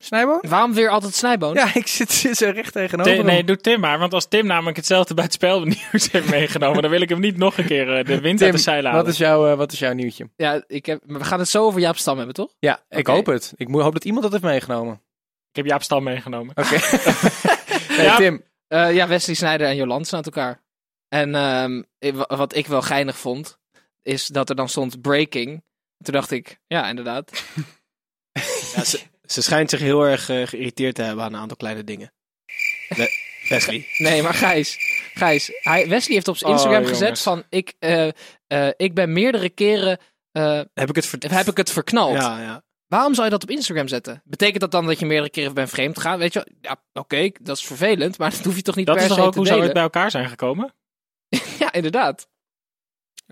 Snijboon? 0.03 0.43
Waarom 0.47 0.73
weer 0.73 0.89
altijd 0.89 1.13
snijboon? 1.13 1.53
Ja, 1.53 1.75
ik 1.75 1.87
zit, 1.87 2.11
zit 2.11 2.37
zo 2.37 2.49
recht 2.49 2.73
tegenover 2.73 3.23
nee, 3.23 3.43
doe 3.43 3.57
Tim 3.57 3.79
maar. 3.79 3.99
Want 3.99 4.13
als 4.13 4.27
Tim 4.27 4.45
namelijk 4.45 4.77
hetzelfde 4.77 5.13
bij 5.13 5.23
het 5.23 5.33
spelnieuws 5.33 6.11
heeft 6.11 6.29
meegenomen, 6.29 6.81
dan 6.81 6.91
wil 6.91 7.01
ik 7.01 7.09
hem 7.09 7.19
niet 7.19 7.37
nog 7.37 7.57
een 7.57 7.65
keer 7.65 7.97
eh, 7.97 8.05
de 8.05 8.19
wind 8.19 8.37
Tim, 8.37 8.47
uit 8.47 8.55
de 8.55 8.61
zeilen 8.61 8.91
halen. 8.91 9.05
wat 9.05 9.13
is, 9.13 9.19
jouw, 9.19 9.51
eh, 9.51 9.57
wat 9.57 9.71
is 9.71 9.79
jouw 9.79 9.93
nieuwtje? 9.93 10.29
Ja, 10.35 10.63
ik 10.67 10.85
heb, 10.85 11.01
we 11.05 11.23
gaan 11.23 11.39
het 11.39 11.49
zo 11.49 11.65
over 11.65 11.79
Jaap 11.79 11.97
Stam 11.97 12.17
hebben, 12.17 12.35
toch? 12.35 12.55
Ja, 12.59 12.83
ik 12.89 13.07
hoop 13.07 13.25
het. 13.25 13.53
Ik 13.55 13.67
hoop 13.67 13.93
dat 13.93 14.05
iemand 14.05 14.23
dat 14.23 14.31
heeft 14.31 14.43
meegenomen. 14.43 15.01
Ik 15.49 15.55
heb 15.55 15.65
Jaap 15.65 15.83
Stam 15.83 16.03
meegenomen. 16.03 16.57
Oké. 16.57 16.79
nee. 17.97 18.15
Tim. 18.15 18.43
Eh, 18.67 18.93
ja, 18.93 19.07
Wesley 19.07 19.35
Sneijder 19.35 19.67
en 19.67 19.75
Joland 19.75 20.07
staan 20.07 20.23
elkaar. 20.23 20.61
En 21.07 21.35
ehm, 21.35 21.81
wat 22.27 22.55
ik 22.55 22.67
wel 22.67 22.81
geinig 22.81 23.17
vond, 23.17 23.59
is 24.01 24.27
dat 24.27 24.49
er 24.49 24.55
dan 24.55 24.69
stond 24.69 25.01
breaking. 25.01 25.63
Toen 26.03 26.13
dacht 26.13 26.31
ik, 26.31 26.59
ja, 26.67 26.89
inderdaad. 26.89 27.43
Ja, 28.75 28.83
ze, 28.83 28.99
ze 29.31 29.41
schijnt 29.41 29.69
zich 29.69 29.79
heel 29.79 30.01
erg 30.03 30.29
eh, 30.29 30.47
geïrriteerd 30.47 30.95
te 30.95 31.01
hebben 31.01 31.23
aan 31.25 31.33
een 31.33 31.39
aantal 31.39 31.57
kleine 31.57 31.83
dingen. 31.83 32.11
We- 32.87 33.29
Wesley. 33.49 33.87
Nee, 33.97 34.21
maar 34.21 34.33
Gijs. 34.33 34.77
Gijs 35.13 35.51
hij, 35.61 35.87
Wesley 35.87 36.13
heeft 36.15 36.27
op 36.27 36.37
zijn 36.37 36.51
Oh, 36.51 36.57
Instagram 36.57 36.85
gezet 36.85 37.19
van... 37.19 37.43
Ik, 37.49 37.73
eh, 37.79 38.07
eh, 38.47 38.69
ik 38.77 38.93
ben 38.93 39.13
meerdere 39.13 39.49
keren... 39.49 39.99
eh, 40.31 40.61
Heb 40.73 40.89
ik 40.89 40.95
het 40.95 41.31
heb 41.31 41.47
ik 41.47 41.57
het 41.57 41.71
verknald. 41.71 42.13
Ja, 42.15 42.39
ja. 42.41 42.63
Waarom 42.87 43.13
zou 43.13 43.25
je 43.25 43.31
dat 43.31 43.43
op 43.43 43.49
Instagram 43.49 43.87
zetten? 43.87 44.21
Betekent 44.25 44.59
dat 44.59 44.71
dan 44.71 44.85
dat 44.85 44.99
je 44.99 45.05
meerdere 45.05 45.29
keren 45.29 45.53
bent 45.53 45.69
vreemd 45.69 45.95
gegaan? 45.97 46.19
Weet 46.19 46.33
je, 46.33 46.39
wel? 46.39 46.55
ja, 46.61 46.83
oké, 47.01 47.29
dat 47.41 47.57
is 47.57 47.63
vervelend, 47.65 48.17
maar 48.17 48.29
dat 48.35 48.43
hoef 48.43 48.55
je 48.55 48.61
toch 48.61 48.75
niet 48.75 48.85
Dat 48.85 48.95
per 48.95 49.03
is 49.05 49.09
se 49.11 49.15
toch 49.17 49.25
ook 49.25 49.31
te 49.31 49.37
hoe 49.37 49.47
ze 49.47 49.55
ooit 49.55 49.73
bij 49.73 49.81
elkaar 49.81 50.11
zijn 50.11 50.29
gekomen? 50.29 50.73
Ja, 51.59 51.71
inderdaad. 51.71 52.27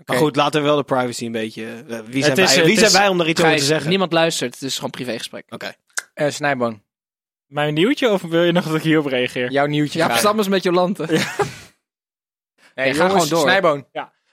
Maar 0.06 0.16
goed, 0.16 0.36
laten 0.36 0.60
we 0.60 0.66
wel 0.66 0.76
de 0.76 0.82
privacy 0.82 1.24
een 1.26 1.32
beetje... 1.32 1.64
eh, 1.88 1.98
wie 2.06 2.24
zijn, 2.24 2.36
is- 2.36 2.54
wij, 2.54 2.64
wie 2.64 2.74
zijn 2.74 2.86
is- 2.86 2.92
wij 2.96 3.08
om 3.08 3.18
daar 3.18 3.28
iets 3.28 3.42
over 3.42 3.56
te 3.56 3.62
zeggen? 3.64 3.88
niemand 3.88 4.12
luistert, 4.12 4.54
het 4.54 4.62
is 4.62 4.74
gewoon 4.74 4.90
privégesprek. 4.90 5.44
Oké. 5.48 5.72
Eh, 6.14 6.30
Snijboon, 6.30 6.82
Mijn 7.46 7.74
nieuwtje 7.74 8.10
of 8.10 8.22
wil 8.22 8.42
je 8.42 8.52
nog 8.52 8.64
dat 8.64 8.74
ik 8.74 8.82
hierop 8.82 9.06
reageer? 9.06 9.50
jouw 9.50 9.66
nieuwtje 9.66 9.98
Ja, 9.98 10.04
graag. 10.04 10.18
Stam 10.18 10.38
is 10.38 10.48
met 10.48 10.62
Jolante. 10.62 11.04
Hey, 11.04 11.16
Nee, 12.74 12.94
ga 12.94 13.06
jongens, 13.06 13.12
gewoon 13.12 13.28
door. 13.28 13.40
Snijboon. 13.40 13.86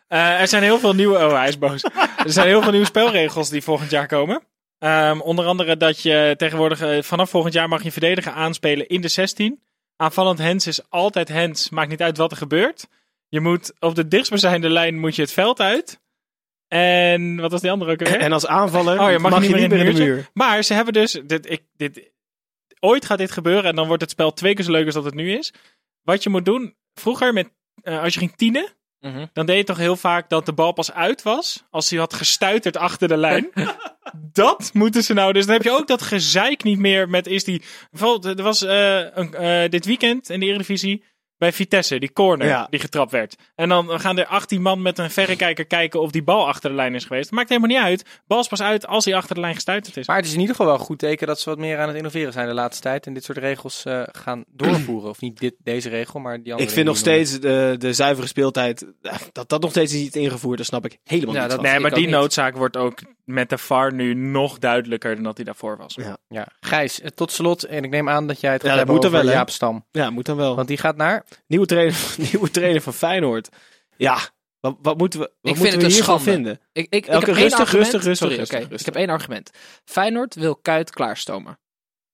Eh, 0.08 0.42
er 0.42 0.48
zijn 0.48 0.64
heel 0.64 0.80
veel 0.80 0.94
nieuwe. 0.94 1.18
Oh, 1.18 1.32
hij 1.34 1.48
is 1.48 1.58
boos. 1.58 1.84
er 2.26 2.32
zijn 2.32 2.48
heel 2.48 2.62
veel 2.62 2.72
nieuwe 2.72 2.86
spelregels 2.86 3.50
die 3.50 3.62
volgend 3.64 3.90
jaar 3.92 4.08
komen. 4.08 4.42
Ehm, 4.80 5.20
onder 5.20 5.46
andere 5.46 5.78
dat 5.78 6.02
je 6.02 6.34
tegenwoordig 6.38 7.06
vanaf 7.06 7.30
volgend 7.30 7.54
jaar 7.54 7.70
mag 7.70 7.84
je 7.84 7.92
verdediger 7.92 8.32
aanspelen 8.32 8.88
in 8.88 9.02
de 9.02 9.08
16. 9.08 9.62
Aanvallend 9.96 10.40
hands 10.40 10.68
is 10.68 10.90
altijd 10.90 11.30
hands, 11.30 11.70
maakt 11.70 11.90
niet 11.90 12.02
uit 12.02 12.18
wat 12.18 12.32
er 12.32 12.38
gebeurt. 12.38 12.88
Je 13.30 13.40
moet 13.40 13.74
op 13.80 13.96
de 13.96 14.08
dichtstbijzijnde 14.08 14.70
lijn 14.70 15.00
moet 15.00 15.16
je 15.16 15.22
het 15.22 15.32
veld 15.32 15.60
uit. 15.60 16.00
En 16.68 17.36
wat 17.36 17.52
was 17.52 17.62
die 17.62 17.72
andere 17.72 17.92
ook? 17.92 18.02
En 18.02 18.32
als 18.32 18.48
aanvaller 18.48 19.00
Oh, 19.00 19.12
je 19.12 19.20
mag, 19.20 19.32
mag 19.32 19.42
je 19.42 19.48
niet 19.48 19.58
meer 19.58 19.70
meer 19.70 19.80
in 19.80 19.86
de 19.86 19.90
in 19.92 19.96
de 19.96 20.04
muur. 20.04 20.30
Maar 20.34 20.64
ze 20.64 20.74
hebben 20.74 20.94
dus. 20.94 21.12
Dit, 21.26 21.52
ik, 21.52 21.64
dit, 21.76 22.12
ooit 22.80 23.06
gaat 23.06 23.18
dit 23.18 23.32
gebeuren 23.32 23.64
en 23.64 23.76
dan 23.76 23.88
wordt 23.88 24.02
het 24.02 24.12
spel 24.12 24.34
twee 24.34 24.54
keer 24.54 24.66
zo 24.66 24.72
leuk 24.72 24.86
als 24.86 24.94
dat 24.94 25.04
het 25.04 25.14
nu 25.14 25.34
is. 25.38 25.54
Wat 26.02 26.24
je 26.24 26.30
moet 26.30 26.46
doen. 26.46 26.76
Vroeger, 26.94 27.34
met, 27.34 27.50
eh, 27.82 28.02
als 28.02 28.14
je 28.14 28.20
ging 28.20 28.36
tienen, 28.36 28.76
Mhm. 29.00 29.26
dan 29.34 29.46
deed 29.46 29.58
je 29.58 29.64
toch 29.64 29.78
heel 29.78 29.96
vaak 29.96 30.30
dat 30.30 30.46
de 30.46 30.54
bal 30.54 30.72
pas 30.72 30.92
uit 30.92 31.24
was. 31.24 31.64
Als 31.70 31.90
hij 31.90 32.00
had 32.00 32.14
gestuiterd 32.14 32.78
achter 32.78 33.08
de 33.08 33.18
lijn. 33.18 33.50
dat 34.32 34.70
moeten 34.74 35.04
ze 35.04 35.14
nou. 35.14 35.34
Dus 35.34 35.46
dan 35.46 35.54
heb 35.54 35.64
je 35.64 35.72
ook 35.72 35.88
dat 35.88 36.02
gezeik 36.02 36.64
niet 36.64 36.80
meer 36.80 37.10
met. 37.10 37.28
Is 37.28 37.44
die. 37.44 37.62
Bijvoorbeeld, 37.92 38.38
er 38.38 38.44
was 38.44 38.62
eh, 38.64 39.00
een, 39.00 39.34
eh, 39.34 39.70
dit 39.70 39.86
weekend 39.86 40.30
in 40.30 40.40
de 40.40 40.46
Eredivisie. 40.46 41.04
Bij 41.38 41.52
Vitesse, 41.54 42.00
die 42.00 42.14
corner 42.14 42.48
Ja. 42.48 42.68
die 42.70 42.80
getrapt 42.80 43.12
werd. 43.12 43.36
En 43.56 43.70
dan 43.70 44.00
gaan 44.00 44.18
er 44.18 44.26
18 44.26 44.62
man 44.62 44.82
met 44.82 44.98
een 44.98 45.12
verrekijker 45.12 45.66
kijken 45.66 46.02
of 46.02 46.12
die 46.12 46.24
bal 46.24 46.48
achter 46.48 46.70
de 46.70 46.76
lijn 46.76 46.96
is 46.96 47.06
geweest. 47.06 47.32
Maakt 47.32 47.50
helemaal 47.50 47.70
niet 47.70 47.80
uit. 47.80 48.06
Bal 48.28 48.40
is 48.40 48.48
pas 48.48 48.62
uit 48.62 48.88
als 48.88 49.06
hij 49.06 49.16
achter 49.16 49.36
de 49.36 49.42
lijn 49.42 49.54
gestuiterd 49.54 49.98
is. 49.98 50.08
Maar 50.08 50.16
het 50.16 50.26
is 50.26 50.34
in 50.34 50.40
ieder 50.40 50.56
geval 50.56 50.72
wel 50.72 50.80
een 50.80 50.86
goed 50.86 51.00
teken 51.00 51.28
dat 51.28 51.40
ze 51.40 51.50
wat 51.50 51.58
meer 51.60 51.78
aan 51.80 51.88
het 51.88 51.98
innoveren 51.98 52.34
zijn 52.34 52.48
de 52.48 52.54
laatste 52.54 52.82
tijd. 52.82 53.06
En 53.06 53.14
dit 53.14 53.24
soort 53.24 53.38
regels 53.38 53.86
eh, 53.86 54.02
gaan 54.12 54.44
doorvoeren. 54.48 55.10
Of 55.18 55.22
niet 55.22 55.40
dit, 55.40 55.54
deze 55.64 55.90
regel, 55.90 56.20
maar 56.20 56.38
die 56.38 56.52
andere. 56.52 56.70
Ik 56.70 56.74
vind 56.76 56.86
nog 56.88 56.98
steeds 56.98 57.40
de, 57.40 57.76
de 57.78 57.94
zuivere 57.94 58.28
speeltijd, 58.28 58.86
eh, 59.02 59.14
dat 59.32 59.50
dat 59.50 59.62
nog 59.62 59.70
steeds 59.72 59.94
niet 59.94 60.16
ingevoerd, 60.16 60.58
daar 60.58 60.66
snap 60.66 60.86
ik 60.86 60.98
helemaal 61.04 61.34
Ja, 61.36 61.42
niet 61.42 61.50
dat- 61.50 61.60
van. 61.62 61.70
Nee, 61.70 61.80
maar 61.80 61.92
die 61.94 62.06
niet. 62.06 62.16
noodzaak 62.16 62.56
wordt 62.56 62.78
ook 62.78 63.00
met 63.24 63.50
de 63.50 63.58
VAR 63.58 63.94
nu 63.94 64.14
nog 64.14 64.60
duidelijker 64.60 65.16
dan 65.16 65.24
dat 65.24 65.36
hij 65.36 65.46
daarvoor 65.46 65.78
was. 65.78 65.96
Ja. 65.96 66.18
Ja, 66.30 66.48
Gijs, 66.60 67.02
eh, 67.02 67.08
tot 67.10 67.32
slot. 67.32 67.64
En 67.64 67.84
ik 67.84 67.90
neem 67.90 68.10
aan 68.10 68.28
dat 68.28 68.40
jij 68.42 68.52
het 68.52 68.62
gaat 68.62 68.70
Ja, 68.72 68.78
dat 68.78 68.78
hebben 68.78 68.96
moet 68.96 69.04
er 69.04 69.10
over 69.12 69.26
wel? 69.26 69.36
Jaap 69.36 69.50
Stam. 69.50 69.86
Ja, 69.92 70.10
moet 70.10 70.26
dan 70.26 70.38
wel. 70.38 70.56
Want 70.56 70.68
die 70.68 70.78
gaat 70.78 70.96
naar... 70.98 71.24
Nieuwe 71.48 71.66
trainer, 71.66 72.16
nieuwe 72.32 72.52
trainer 72.52 72.82
van 72.82 72.94
Feyenoord. 72.94 73.50
Ja, 73.98 74.20
wat, 74.60 74.76
wat 74.82 74.98
moeten 74.98 75.20
we, 75.20 75.26
wat 75.42 75.58
vind 75.58 75.58
moeten 75.72 75.88
we 75.88 75.94
hiervan 75.94 76.22
vinden? 76.22 76.60
Ik, 76.72 76.88
ik, 76.90 77.06
ik 77.06 77.12
heb 77.12 77.24
één 77.24 77.36
rustig, 77.36 77.60
argument. 77.60 77.72
rustig, 77.72 78.04
rustig, 78.04 78.18
Sorry, 78.18 78.36
rustig, 78.36 78.58
oké. 78.60 78.68
rustig. 78.68 78.88
Ik 78.88 78.94
heb 78.94 78.96
één 79.04 79.10
argument. 79.10 79.50
Feyenoord 79.86 80.36
wil 80.36 80.56
Kuit 80.56 80.90
klaarstomen. 80.92 81.60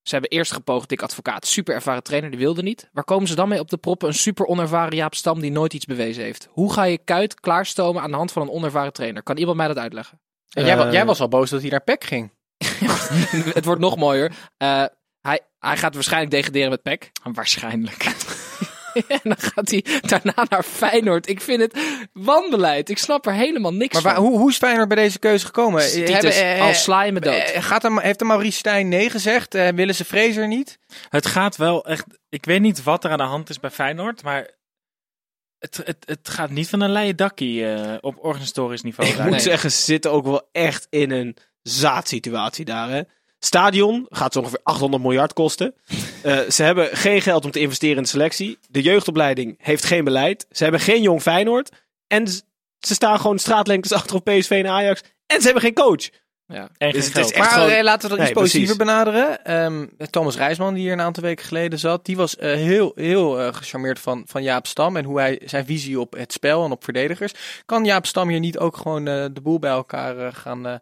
Ze 0.02 0.12
hebben 0.14 0.30
eerst 0.32 0.52
gepoogd 0.52 0.90
Dick 0.90 1.02
Advocaat, 1.02 1.46
super 1.48 1.76
ervaren 1.76 2.04
trainer, 2.04 2.30
die 2.30 2.40
wilde 2.40 2.62
niet. 2.62 2.90
Waar 2.92 3.04
komen 3.04 3.28
ze 3.28 3.36
dan 3.36 3.50
mee 3.50 3.60
op 3.60 3.70
de 3.70 3.78
proppen? 3.78 4.08
Een 4.08 4.14
super 4.14 4.46
onervaren 4.46 4.96
Jaap 4.96 5.16
Stam 5.16 5.40
die 5.42 5.52
nooit 5.52 5.74
iets 5.74 5.86
bewezen 5.86 6.24
heeft. 6.24 6.48
Hoe 6.52 6.74
ga 6.74 6.84
je 6.84 6.98
Kuit 6.98 7.40
klaarstomen 7.40 8.02
aan 8.02 8.10
de 8.12 8.18
hand 8.18 8.32
van 8.32 8.42
een 8.42 8.50
onervaren 8.50 8.94
trainer? 8.94 9.24
Kan 9.24 9.38
iemand 9.38 9.58
mij 9.58 9.68
dat 9.68 9.78
uitleggen? 9.78 10.22
En 10.50 10.66
jij, 10.66 10.78
Eh, 10.78 10.92
jij 10.92 11.06
was 11.06 11.20
al 11.22 11.28
boos 11.28 11.50
dat 11.50 11.62
hij 11.62 11.70
naar 11.70 11.84
PEC 11.84 12.04
ging. 12.04 12.32
het 13.54 13.66
wordt 13.66 13.82
nog 13.82 13.96
mooier. 13.98 14.32
Eh, 14.58 14.86
hij, 15.22 15.40
hij 15.60 15.78
gaat 15.78 15.94
waarschijnlijk 15.94 16.32
degraderen 16.32 16.70
met 16.70 16.82
PEC. 16.82 17.12
Waarschijnlijk. 17.24 18.04
en 19.08 19.20
dan 19.24 19.38
gaat 19.40 19.70
hij 19.70 19.86
daarna 20.02 20.46
naar 20.50 20.64
Feyenoord. 20.64 21.30
Ik 21.30 21.42
vind 21.42 21.62
het 21.62 21.80
wanbeleid. 22.14 22.90
Ik 22.90 22.98
snap 22.98 23.26
er 23.26 23.34
helemaal 23.34 23.74
niks 23.74 23.94
Maar 23.94 24.02
waar- 24.04 24.16
van. 24.16 24.24
hoe, 24.24 24.38
hoe 24.38 24.50
is 24.50 24.58
Feyenoord 24.58 24.88
bij 24.88 24.98
deze 24.98 25.20
keuze 25.20 25.46
gekomen? 25.46 25.82
Titus, 25.92 26.10
Hebben, 26.12 26.56
eh, 26.58 26.62
al 26.62 26.74
sla 26.74 27.04
je 27.04 27.12
me 27.12 27.20
dood. 27.20 27.34
eh, 27.34 27.64
gaat 27.64 27.84
er, 27.84 28.02
heeft 28.02 28.20
de 28.20 28.26
Maurice 28.26 28.58
Stijn 28.58 28.88
nee 28.90 29.10
gezegd? 29.10 29.56
Eh, 29.56 29.68
willen 29.68 29.96
ze 29.96 30.06
Fraser 30.06 30.48
niet? 30.48 30.80
Het 31.10 31.26
gaat 31.26 31.56
wel 31.58 31.86
echt. 31.86 32.06
Ik 32.30 32.46
weet 32.46 32.62
niet 32.62 32.84
wat 32.84 33.04
er 33.04 33.12
aan 33.12 33.18
de 33.18 33.24
hand 33.24 33.50
is 33.50 33.60
bij 33.60 33.70
Feyenoord, 33.72 34.24
maar. 34.24 34.50
Het, 35.60 35.82
het, 35.84 35.98
het 36.06 36.30
gaat 36.30 36.50
niet 36.50 36.70
van 36.70 36.82
een 36.82 36.92
leien 36.92 37.16
dakkie 37.16 37.66
eh, 37.74 37.98
op 38.02 38.16
organisatorisch 38.26 38.82
niveau. 38.82 39.10
Ik 39.10 39.16
daar. 39.16 39.26
moet 39.26 39.36
Nee. 39.36 39.44
zeggen, 39.44 39.72
ze 39.72 39.82
zitten 39.82 40.12
ook 40.12 40.26
wel 40.26 40.50
echt 40.52 40.88
in 40.90 41.12
een 41.12 41.38
zaadsituatie 41.62 42.66
daar. 42.66 42.90
Hè? 42.90 43.02
Stadion 43.46 44.06
gaat 44.10 44.34
zo 44.34 44.40
ongeveer 44.40 44.60
800 44.64 45.04
miljard 45.04 45.34
kosten. 45.34 45.74
Eh, 46.22 46.40
ze 46.40 46.64
hebben 46.64 46.98
geen 46.98 47.22
geld 47.22 47.46
om 47.46 47.52
te 47.52 47.60
investeren 47.60 47.98
in 47.98 48.04
de 48.04 48.10
selectie. 48.10 48.58
De 48.70 48.82
jeugdopleiding 48.82 49.56
heeft 49.62 49.86
geen 49.86 50.04
beleid. 50.04 50.46
Ze 50.52 50.64
hebben 50.64 50.82
geen 50.82 51.02
jong 51.02 51.22
Feyenoord. 51.22 51.70
En 52.08 52.28
ze 52.28 52.44
staan 52.80 53.20
gewoon 53.20 53.40
straatlengtes 53.40 53.92
achter 53.92 54.16
op 54.16 54.24
PSV 54.26 54.50
en 54.66 54.68
Ajax. 54.72 55.02
En 55.26 55.38
ze 55.38 55.44
hebben 55.44 55.62
geen 55.64 55.74
coach. 55.74 56.10
Ja. 56.48 56.70
En 56.78 56.92
Dus 56.92 57.08
geen 57.10 57.22
het 57.24 57.32
is 57.32 57.38
maar 57.38 57.48
gewoon- 57.50 57.70
eh, 57.70 57.84
laten 57.84 58.10
we 58.10 58.16
dat 58.16 58.26
iets 58.26 58.34
Nee, 58.36 58.44
positiever 58.44 58.78
benaderen. 58.78 59.46
Ehm, 59.46 59.86
Thomas 60.10 60.36
Rijsman, 60.38 60.74
die 60.74 60.84
hier 60.84 60.92
een 60.94 61.02
aantal 61.02 61.24
weken 61.24 61.46
geleden 61.46 61.80
zat, 61.80 62.06
die 62.06 62.18
was 62.18 62.36
eh, 62.38 62.54
heel, 62.54 62.92
heel 62.96 63.40
eh, 63.40 63.54
gecharmeerd 63.54 64.00
van, 64.00 64.24
van 64.28 64.44
Jaap 64.44 64.68
Stam 64.68 64.98
en 64.98 65.06
hoe 65.06 65.20
hij 65.20 65.42
zijn 65.46 65.66
visie 65.66 66.00
op 66.00 66.14
het 66.14 66.34
spel 66.34 66.66
en 66.66 66.72
op 66.72 66.84
verdedigers. 66.84 67.34
Kan 67.66 67.86
Jaap 67.86 68.06
Stam 68.06 68.30
hier 68.30 68.40
niet 68.40 68.58
ook 68.58 68.78
gewoon 68.78 69.08
eh, 69.08 69.26
de 69.34 69.42
boel 69.42 69.60
bij 69.60 69.72
elkaar 69.72 70.34
gaan 70.34 70.82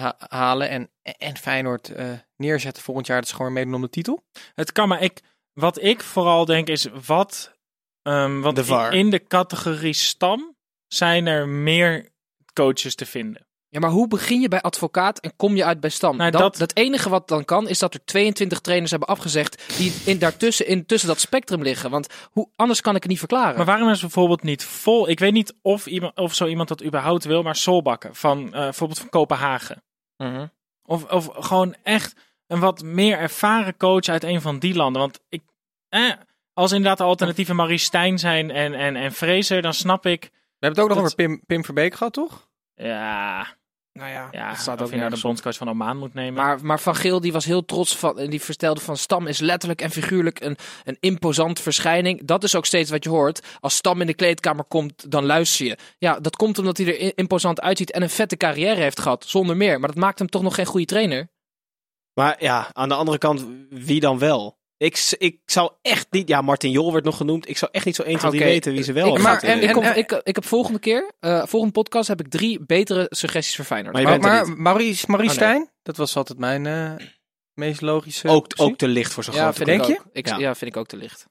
ha- 0.00 0.16
halen 0.28 0.68
en, 0.68 0.90
en 1.02 1.36
Feyenoord 1.36 1.88
eh, 1.88 2.12
neerzetten 2.36 2.82
volgend 2.82 3.06
jaar? 3.06 3.20
Dat 3.20 3.28
ze 3.28 3.34
gewoon 3.34 3.52
meedoen 3.52 3.74
om 3.74 3.80
de 3.80 3.88
titel. 3.88 4.24
Het 4.54 4.72
kan, 4.72 4.88
maar 4.88 5.02
ik, 5.02 5.20
wat 5.52 5.82
ik 5.82 6.02
vooral 6.02 6.44
denk 6.44 6.68
is, 6.68 6.86
wat, 7.06 7.58
ehm 8.02 8.40
want 8.40 8.56
De 8.56 8.64
VAR. 8.64 8.92
in, 8.92 8.98
in 8.98 9.10
de 9.10 9.26
categorie 9.26 9.92
stam 9.92 10.56
zijn 10.86 11.26
er 11.26 11.48
meer 11.48 12.12
coaches 12.52 12.94
te 12.94 13.06
vinden. 13.06 13.46
Ja, 13.74 13.80
maar 13.80 13.90
hoe 13.90 14.08
begin 14.08 14.40
je 14.40 14.48
bij 14.48 14.60
advocaat 14.60 15.18
en 15.20 15.36
kom 15.36 15.56
je 15.56 15.64
uit 15.64 15.80
bij 15.80 15.90
Stam? 15.90 16.16
Nou, 16.16 16.30
dat, 16.30 16.40
dat- 16.40 16.56
dat 16.56 16.76
enige 16.76 17.08
wat 17.08 17.28
dan 17.28 17.44
kan, 17.44 17.68
is 17.68 17.78
dat 17.78 17.94
er 17.94 18.04
22 18.04 18.60
trainers 18.60 18.90
hebben 18.90 19.08
afgezegd 19.08 19.76
die 19.78 19.92
in, 20.04 20.18
daartussen 20.18 20.66
in 20.66 20.86
tussen 20.86 21.08
dat 21.08 21.20
spectrum 21.20 21.62
liggen. 21.62 21.90
Want 21.90 22.06
hoe, 22.30 22.48
anders 22.56 22.80
kan 22.80 22.94
ik 22.94 23.00
het 23.02 23.10
niet 23.10 23.18
verklaren. 23.18 23.56
Maar 23.56 23.66
waarom 23.66 23.90
is 23.90 24.00
bijvoorbeeld 24.00 24.42
niet 24.42 24.64
vol? 24.64 25.08
Ik 25.08 25.18
weet 25.18 25.32
niet 25.32 25.54
of, 25.62 25.86
iemand, 25.86 26.16
of 26.16 26.34
zo 26.34 26.46
iemand 26.46 26.68
dat 26.68 26.84
überhaupt 26.84 27.24
wil, 27.24 27.42
maar 27.42 27.56
Solbakken 27.56 28.14
van 28.14 28.44
eh, 28.46 28.50
bijvoorbeeld 28.60 28.98
van 29.00 29.08
Kopenhagen. 29.08 29.82
Mhm. 30.16 30.46
Of, 30.84 31.04
of 31.04 31.28
gewoon 31.32 31.74
echt 31.82 32.14
een 32.46 32.60
wat 32.60 32.82
meer 32.82 33.18
ervaren 33.18 33.76
coach 33.76 34.04
uit 34.08 34.24
een 34.24 34.40
van 34.40 34.58
die 34.58 34.74
landen. 34.74 35.00
Want 35.00 35.20
ik, 35.28 35.42
eh, 35.88 36.12
als 36.52 36.72
inderdaad 36.72 36.98
de 36.98 37.04
alternatieven 37.04 37.56
Maurice 37.56 37.84
Stijn 37.84 38.18
zijn 38.18 38.50
en, 38.50 38.74
en, 38.74 38.96
en 38.96 39.12
Fraser, 39.12 39.62
dan 39.62 39.74
snap 39.74 40.06
ik. 40.06 40.20
We 40.22 40.66
hebben 40.66 40.68
het 40.68 40.78
ook 40.78 40.88
nog 40.88 40.96
Dat- 40.96 41.04
over 41.04 41.16
Pim, 41.36 41.46
Pim 41.46 41.64
Verbeek 41.64 41.94
gehad, 41.94 42.12
toch? 42.12 42.48
Ja, 42.74 43.46
nou 43.98 44.10
ja, 44.10 44.28
ja 44.30 44.48
dat 44.48 44.58
staat 44.58 44.80
of 44.80 44.86
ook 44.86 44.92
je 44.92 44.96
nou 44.96 45.10
de 45.10 45.20
bondscoach 45.20 45.56
van 45.56 45.68
Oman 45.68 45.96
moet 45.96 46.14
nemen. 46.14 46.44
Maar, 46.44 46.64
maar 46.64 46.80
Van 46.80 46.94
Geel 46.94 47.20
die 47.20 47.32
was 47.32 47.44
heel 47.44 47.64
trots 47.64 47.96
van, 47.96 48.18
en 48.18 48.30
die 48.30 48.40
vertelde 48.40 48.80
van 48.80 48.96
Stam 48.96 49.26
is 49.26 49.38
letterlijk 49.38 49.80
en 49.80 49.90
figuurlijk 49.90 50.40
een, 50.40 50.56
een 50.84 50.96
imposant 51.00 51.60
verschijning. 51.60 52.24
Dat 52.24 52.44
is 52.44 52.54
ook 52.54 52.66
steeds 52.66 52.90
wat 52.90 53.04
je 53.04 53.10
hoort. 53.10 53.56
Als 53.60 53.76
Stam 53.76 54.00
in 54.00 54.06
de 54.06 54.14
kleedkamer 54.14 54.64
komt, 54.64 55.10
dan 55.10 55.24
luister 55.24 55.66
je. 55.66 55.78
Ja, 55.98 56.20
dat 56.20 56.36
komt 56.36 56.58
omdat 56.58 56.76
hij 56.76 56.86
er 56.86 57.18
imposant 57.18 57.60
uitziet 57.60 57.90
en 57.90 58.02
een 58.02 58.10
vette 58.10 58.36
carrière 58.36 58.80
heeft 58.80 59.00
gehad, 59.00 59.24
zonder 59.26 59.56
meer. 59.56 59.80
Maar 59.80 59.88
dat 59.88 59.98
maakt 59.98 60.18
hem 60.18 60.28
toch 60.28 60.42
nog 60.42 60.54
geen 60.54 60.66
goede 60.66 60.86
trainer. 60.86 61.28
Maar 62.14 62.36
ja, 62.38 62.68
aan 62.72 62.88
de 62.88 62.94
andere 62.94 63.18
kant, 63.18 63.46
wie 63.70 64.00
dan 64.00 64.18
wel? 64.18 64.58
Ik, 64.84 65.14
ik 65.18 65.38
zou 65.46 65.70
echt 65.82 66.06
niet... 66.10 66.28
Ja, 66.28 66.40
Martin 66.40 66.70
Jol 66.70 66.92
werd 66.92 67.04
nog 67.04 67.16
genoemd. 67.16 67.48
Ik 67.48 67.58
zou 67.58 67.70
echt 67.74 67.84
niet 67.84 67.94
zo 67.94 68.02
1, 68.02 68.18
2, 68.18 68.30
3 68.30 68.42
Oké, 68.42 68.50
weten 68.52 68.72
wie 68.72 68.82
ze 68.82 68.92
wel 68.92 69.06
Ik, 69.06 69.12
gaat, 69.14 69.22
maar, 69.22 69.42
en, 69.42 69.62
ik, 69.62 69.72
kom- 69.72 69.84
ik, 69.84 70.12
ik 70.12 70.34
heb 70.34 70.44
volgende 70.44 70.78
keer, 70.78 71.12
eh, 71.20 71.46
volgende 71.46 71.74
podcast, 71.74 72.08
heb 72.08 72.20
ik 72.20 72.28
drie 72.28 72.60
betere 72.66 73.06
suggesties 73.10 73.56
voor 73.56 73.64
Feyenoord. 73.64 73.92
Maar 73.94 74.02
je 74.02 74.08
Maar, 74.08 74.18
bent 74.20 74.32
er 74.32 74.38
maar 74.38 74.48
niet. 74.48 74.58
Maurice, 74.58 75.04
Maurice 75.10 75.34
Oh, 75.34 75.40
nee. 75.40 75.48
Stijn, 75.48 75.70
dat 75.82 75.96
was 75.96 76.16
altijd 76.16 76.38
mijn 76.38 76.66
eh, 76.66 77.06
meest 77.54 77.80
logische 77.80 78.28
ook, 78.28 78.36
optie. 78.44 78.64
ook 78.64 78.76
te 78.76 78.88
licht 78.88 79.12
voor 79.12 79.24
zo'n 79.24 79.34
ja, 79.34 79.40
grote 79.42 79.64
denk 79.64 79.80
ik 79.80 79.86
je? 79.86 80.00
Ik, 80.12 80.26
Ja. 80.28 80.36
ja. 80.38 80.54
vind 80.54 80.70
ik 80.70 80.76
ook 80.76 80.86
te 80.86 80.96
licht. 80.96 81.26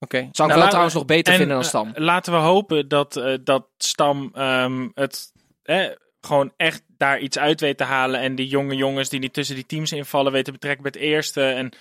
Oké. 0.00 0.16
Zou 0.16 0.28
ik 0.30 0.36
Nou, 0.36 0.48
wel 0.48 0.56
laten 0.56 0.68
trouwens 0.70 0.94
nog 0.94 1.04
beter 1.04 1.32
En, 1.32 1.38
vinden 1.38 1.56
dan 1.56 1.64
eh, 1.64 1.70
Stam. 1.70 1.92
laten 1.94 2.32
we 2.32 2.38
hopen 2.38 2.88
dat, 2.88 3.16
eh, 3.16 3.34
dat 3.44 3.66
Stam 3.76 4.30
ehm, 4.34 4.88
het 4.94 5.32
eh, 5.62 5.86
gewoon 6.20 6.52
echt 6.56 6.82
daar 6.88 7.18
iets 7.20 7.38
uit 7.38 7.60
weet 7.60 7.76
te 7.78 7.84
halen. 7.84 8.20
En 8.20 8.34
die 8.34 8.46
jonge 8.46 8.74
jongens 8.76 9.08
die 9.08 9.20
niet 9.20 9.32
tussen 9.32 9.54
die 9.54 9.66
teams 9.66 9.92
invallen 9.92 10.32
weten 10.32 10.46
te 10.46 10.52
betrekken 10.52 10.82
bij 10.82 10.92
het 10.94 11.10
eerste. 11.10 11.42
En 11.42 11.72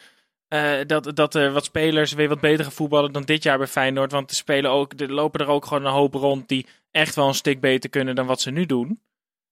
eh, 0.48 0.78
dat, 0.88 1.16
dat 1.16 1.36
er 1.36 1.52
wat 1.52 1.66
spelers 1.66 2.14
weer 2.14 2.30
wat 2.30 2.40
beter 2.40 2.64
gaan 2.64 2.74
voetballen 2.74 3.12
dan 3.12 3.24
dit 3.24 3.44
jaar 3.44 3.58
bij 3.58 3.68
Feyenoord. 3.68 4.12
Want 4.12 4.30
er, 4.30 4.36
spelen 4.36 4.72
ook, 4.72 4.94
er 4.98 5.14
lopen 5.14 5.40
er 5.40 5.48
ook 5.48 5.66
gewoon 5.66 5.86
een 5.86 5.92
hoop 5.92 6.14
rond 6.14 6.48
die 6.48 6.66
echt 6.92 7.16
wel 7.16 7.28
een 7.28 7.34
stuk 7.34 7.60
beter 7.60 7.90
kunnen 7.90 8.16
dan 8.16 8.26
wat 8.26 8.42
ze 8.42 8.52
nu 8.52 8.66
doen. 8.66 9.02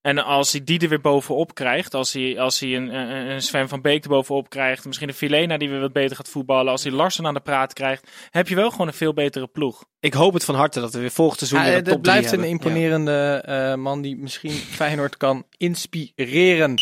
En 0.02 0.18
als 0.18 0.52
hij 0.52 0.64
die 0.64 0.80
er 0.80 0.90
weer 0.90 1.02
bovenop 1.02 1.54
krijgt, 1.54 1.94
als 1.94 2.14
hij, 2.14 2.40
als 2.40 2.60
hij 2.60 2.76
een, 2.76 2.94
een 2.96 3.42
Sven 3.42 3.70
van 3.70 3.82
Beek 3.82 4.04
er 4.04 4.10
bovenop 4.10 4.50
krijgt, 4.50 4.86
misschien 4.86 5.08
een 5.08 5.14
Filena 5.14 5.58
die 5.58 5.70
weer 5.70 5.80
wat 5.80 5.94
beter 5.94 6.16
gaat 6.16 6.30
voetballen, 6.30 6.72
als 6.72 6.84
hij 6.84 6.92
Larsen 6.92 7.26
aan 7.26 7.34
de 7.34 7.40
praat 7.40 7.74
krijgt, 7.74 8.28
heb 8.30 8.48
je 8.48 8.56
wel 8.56 8.72
gewoon 8.72 8.88
een 8.88 8.94
veel 8.94 9.14
betere 9.14 9.48
ploeg. 9.48 9.86
Ik 10.06 10.14
hoop 10.14 10.34
het 10.34 10.46
van 10.46 10.56
harte 10.56 10.80
dat 10.80 10.94
we 10.94 11.00
weer 11.00 11.12
volgend 11.12 11.38
seizoen 11.40 11.60
Ja, 11.60 11.66
weer 11.66 11.74
eh, 11.74 11.80
een 11.80 11.86
dat 11.86 11.94
top 11.94 12.04
drie 12.04 12.18
blijft 12.18 12.38
een 12.38 12.50
imponerende 12.50 13.42
eh, 13.46 13.76
man 13.76 14.02
die 14.02 14.18
misschien 14.18 14.52
Feyenoord 14.80 15.18
kan 15.18 15.46
inspireren. 15.58 16.74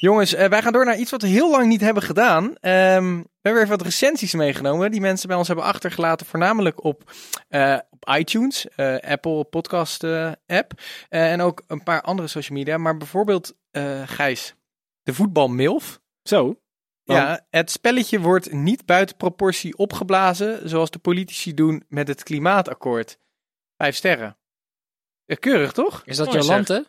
Jongens, 0.00 0.34
eh, 0.34 0.48
wij 0.48 0.62
gaan 0.62 0.72
door 0.72 0.84
naar 0.84 0.98
iets 0.98 1.10
wat 1.10 1.22
we 1.22 1.28
heel 1.28 1.50
lang 1.50 1.66
niet 1.66 1.80
hebben 1.80 2.02
gedaan. 2.02 2.54
Ehm, 2.60 3.16
we 3.16 3.48
hebben 3.48 3.62
weer 3.62 3.76
wat 3.76 3.82
recensies 3.82 4.34
meegenomen 4.34 4.90
die 4.90 5.00
mensen 5.00 5.28
bij 5.28 5.36
ons 5.36 5.46
hebben 5.46 5.64
achtergelaten. 5.64 6.26
Voornamelijk 6.26 6.84
op, 6.84 7.12
eh, 7.48 7.78
op 7.90 8.08
iTunes, 8.18 8.68
eh, 8.68 8.96
Apple 8.96 9.44
Podcast 9.44 10.04
app. 10.46 10.72
eh, 11.08 11.32
en 11.32 11.40
ook 11.40 11.62
een 11.66 11.82
paar 11.82 12.02
andere 12.02 12.28
social 12.28 12.58
media. 12.58 12.78
Maar 12.78 12.96
bijvoorbeeld 12.96 13.54
eh 13.70 14.02
Gijs, 14.06 14.54
de 15.02 15.14
voetbal 15.14 15.48
MILF. 15.48 16.00
Zo. 16.22 16.60
Ja, 17.14 17.46
het 17.50 17.70
spelletje 17.70 18.20
wordt 18.20 18.52
niet 18.52 18.86
buiten 18.86 19.16
proportie 19.16 19.76
opgeblazen, 19.76 20.68
zoals 20.68 20.90
de 20.90 20.98
politici 20.98 21.54
doen 21.54 21.84
met 21.88 22.08
het 22.08 22.22
klimaatakkoord. 22.22 23.18
Vijf 23.76 23.96
sterren. 23.96 24.36
Eh, 25.26 25.36
Keurig, 25.36 25.72
toch? 25.72 26.02
Is 26.04 26.16
dat 26.16 26.26
Mooi 26.26 26.38
Jolante? 26.38 26.86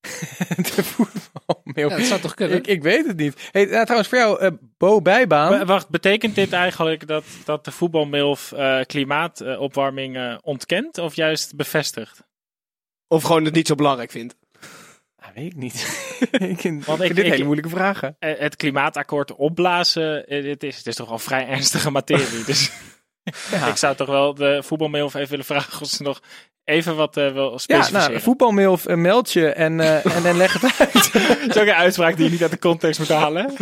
de 0.56 0.84
voetbalmail. 0.84 1.88
Ja, 1.90 1.96
dat 1.96 2.06
zou 2.06 2.20
toch 2.20 2.34
kunnen? 2.34 2.56
ik, 2.56 2.66
ik 2.66 2.82
weet 2.82 3.06
het 3.06 3.16
niet. 3.16 3.48
Hey, 3.52 3.64
nou, 3.64 3.82
trouwens, 3.82 4.08
voor 4.08 4.18
jou, 4.18 4.40
eh, 4.40 4.50
Bo 4.76 5.00
Bijbaan. 5.02 5.50
Wa- 5.58 5.64
Wacht, 5.64 5.88
betekent 5.88 6.34
dit 6.34 6.52
eigenlijk 6.52 7.06
dat, 7.06 7.24
dat 7.44 7.64
de 7.64 7.70
voetbalmilf 7.72 8.52
eh, 8.52 8.80
klimaatopwarming 8.80 10.38
ontkent 10.42 10.98
of 10.98 11.14
juist 11.14 11.56
bevestigt? 11.56 12.22
Of 13.08 13.22
gewoon 13.22 13.44
het 13.44 13.54
niet 13.54 13.66
zo 13.66 13.74
belangrijk 13.74 14.10
vindt. 14.10 14.36
Ah, 15.26 15.34
weet 15.34 15.44
ik 15.52 15.56
niet. 15.56 15.74
ik 16.52 16.60
vind, 16.60 16.84
Want 16.84 17.00
ik 17.00 17.08
ik- 17.08 17.14
vind 17.14 17.14
dit 17.14 17.24
ik- 17.26 17.32
hele 17.32 17.44
moeilijke 17.44 17.70
vragen. 17.70 18.16
Eh, 18.18 18.38
het 18.38 18.56
klimaatakkoord 18.56 19.34
opblazen, 19.34 20.26
eh, 20.26 20.44
het, 20.50 20.62
is, 20.62 20.76
het 20.76 20.86
is 20.86 20.94
toch 20.94 21.08
wel 21.08 21.18
vrij 21.18 21.46
ernstige 21.54 21.90
materie. 21.90 22.44
dus 22.46 22.70
Ja. 23.50 23.66
ik 23.66 23.76
zou 23.76 23.96
toch 23.96 24.08
wel 24.08 24.34
de 24.34 24.62
voetbalmilf 24.64 25.14
even 25.14 25.30
willen 25.30 25.44
vragen 25.44 25.80
of 25.82 25.88
ze 25.88 26.02
nog 26.02 26.20
even 26.64 26.96
wat 26.96 27.16
eh 27.16 27.32
wil 27.32 27.50
Ja, 27.50 27.58
specificeren. 27.58 28.10
nou, 28.10 28.20
voetbalmail 28.22 28.78
uh, 28.86 28.96
meld 28.96 29.32
je 29.32 29.48
en, 29.48 29.80
eh, 29.80 30.16
en, 30.16 30.24
en 30.26 30.36
leg 30.36 30.52
het 30.60 30.62
uit. 30.78 31.12
Dat 31.12 31.56
is 31.56 31.62
ook 31.62 31.66
een 31.68 31.74
uitspraak 31.74 32.16
die 32.16 32.24
je 32.24 32.30
niet 32.30 32.42
uit 32.42 32.50
de 32.50 32.58
context 32.58 32.98
moet 32.98 33.08
halen. 33.08 33.52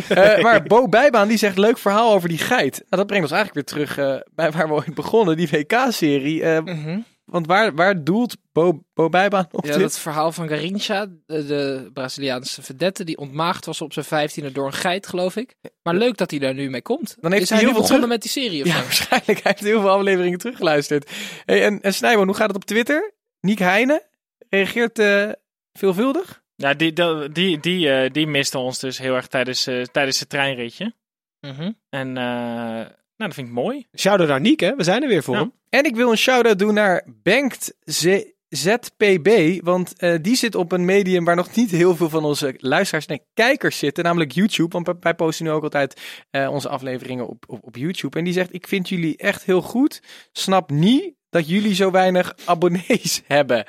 Maar 0.40 0.62
Bo 0.62 0.88
Bijbaan 0.88 1.28
die 1.28 1.36
zegt 1.36 1.58
leuk 1.58 1.78
verhaal 1.78 2.12
over 2.12 2.28
die 2.28 2.38
geit. 2.38 2.74
Nou, 2.76 2.86
dat 2.88 3.06
brengt 3.06 3.24
ons 3.30 3.32
eigenlijk 3.38 3.54
weer 3.74 3.84
terug 3.84 4.22
bij 4.34 4.50
waar 4.50 4.68
we 4.68 4.74
ooit 4.74 4.94
begonnen, 4.94 5.36
die 5.36 5.48
WK-serie. 5.50 6.44
Mhm. 6.44 6.98
Want 7.32 7.46
waar, 7.46 7.74
waar 7.74 8.04
doelt 8.04 8.36
Bo, 8.52 8.84
Bo 8.94 9.08
Bijbaan 9.08 9.48
op 9.50 9.64
Ja, 9.64 9.72
dit? 9.72 9.80
dat 9.80 9.98
verhaal 9.98 10.32
van 10.32 10.48
Garincha, 10.48 11.06
de, 11.26 11.46
de 11.46 11.90
Braziliaanse 11.92 12.62
vedette, 12.62 13.04
die 13.04 13.16
ontmaagd 13.16 13.66
was 13.66 13.80
op 13.80 13.92
zijn 13.92 14.04
vijftiende 14.04 14.52
door 14.52 14.66
een 14.66 14.72
geit, 14.72 15.06
geloof 15.06 15.36
ik. 15.36 15.54
Maar 15.82 15.94
leuk 15.94 16.16
dat 16.16 16.30
hij 16.30 16.40
daar 16.40 16.54
nu 16.54 16.70
mee 16.70 16.82
komt. 16.82 17.16
Dan 17.20 17.30
heeft 17.30 17.42
is 17.42 17.48
hij 17.48 17.58
hij 17.58 17.66
nu 17.66 17.72
heel 17.72 17.80
veel 17.80 17.88
begonnen 17.88 18.08
met 18.08 18.22
die 18.22 18.30
serie 18.30 18.62
of 18.62 18.68
Ja, 18.68 18.82
waarschijnlijk. 18.82 19.42
Hij 19.42 19.52
heeft 19.52 19.60
heel 19.60 19.80
veel 19.80 19.90
afleveringen 19.90 20.38
teruggeluisterd. 20.38 21.10
Hey, 21.44 21.64
en, 21.64 21.80
en 21.80 21.94
Snijboon, 21.94 22.26
hoe 22.26 22.36
gaat 22.36 22.46
het 22.46 22.56
op 22.56 22.64
Twitter? 22.64 23.12
Niek 23.40 23.58
Heijnen 23.58 24.02
reageert 24.48 24.98
eh, 24.98 25.30
veelvuldig. 25.72 26.42
Ja, 26.54 26.74
die, 26.74 26.92
die, 26.92 27.28
die, 27.32 27.60
die, 27.60 27.90
eh, 27.90 28.10
die 28.10 28.26
miste 28.26 28.58
ons 28.58 28.78
dus 28.78 28.98
heel 28.98 29.14
erg 29.14 29.26
tijdens, 29.26 29.66
eh, 29.66 29.82
tijdens 29.82 30.20
het 30.20 30.28
treinritje. 30.28 30.94
Mhm. 31.40 31.72
En 31.88 32.16
dat 33.26 33.34
vind 33.34 33.46
ik 33.48 33.52
mooi. 33.52 33.86
Shout-out 33.98 34.28
naar 34.28 34.40
Niek, 34.40 34.60
hè? 34.60 34.76
We 34.76 34.82
zijn 34.84 35.02
er 35.02 35.08
weer 35.08 35.22
voor 35.22 35.34
Ja. 35.34 35.40
hem. 35.40 35.52
En 35.68 35.84
ik 35.84 35.96
wil 35.96 36.10
een 36.10 36.16
shout-out 36.18 36.58
doen 36.58 36.74
naar 36.74 37.06
Ze 37.84 38.34
ZPB, 38.48 39.60
want 39.64 39.96
eh, 39.96 40.14
die 40.20 40.36
zit 40.36 40.54
op 40.54 40.72
een 40.72 40.84
medium 40.84 41.24
waar 41.24 41.36
nog 41.36 41.54
niet 41.54 41.70
heel 41.70 41.96
veel 41.96 42.08
van 42.08 42.24
onze 42.24 42.54
luisteraars 42.58 43.06
en 43.06 43.22
kijkers 43.34 43.78
zitten, 43.78 44.04
namelijk 44.04 44.32
YouTube. 44.32 44.80
Want 44.82 44.96
wij- 45.00 45.14
posten 45.14 45.44
nu 45.44 45.50
ook 45.50 45.62
altijd 45.62 46.00
eh, 46.30 46.50
onze 46.52 46.68
afleveringen 46.68 47.28
op, 47.28 47.44
op, 47.46 47.58
op 47.62 47.76
YouTube. 47.76 48.18
En 48.18 48.24
die 48.24 48.32
zegt, 48.32 48.54
ik 48.54 48.66
vind 48.66 48.88
jullie 48.88 49.16
echt 49.16 49.44
heel 49.44 49.62
goed. 49.62 50.02
Snap 50.32 50.70
niet 50.70 51.14
dat 51.30 51.48
jullie 51.48 51.74
zo 51.74 51.90
weinig 51.90 52.34
abonnees 52.44 53.22
hebben. 53.26 53.64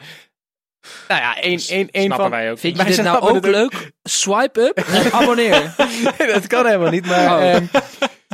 Nou 1.08 1.22
ja, 1.22 1.42
één, 1.42 1.60
één, 1.68 1.90
één 1.92 2.06
Snappen 2.06 2.18
van... 2.30 2.30
wij 2.30 2.52
ook. 2.52 2.58
Vind 2.60 2.78
je 2.78 2.84
Wij 2.84 2.96
dit 2.96 3.04
nou 3.06 3.22
ook 3.36 3.46
leuk? 3.46 3.92
Swipe 4.04 4.62
up 4.62 4.78
en 4.78 5.12
abonneer. 5.12 5.76
dat 6.34 6.48
kan 6.48 6.66
helemaal 6.66 6.92
niet, 6.92 7.06
maar... 7.06 7.38
Oh. 7.38 7.52
ehm, 7.54 7.66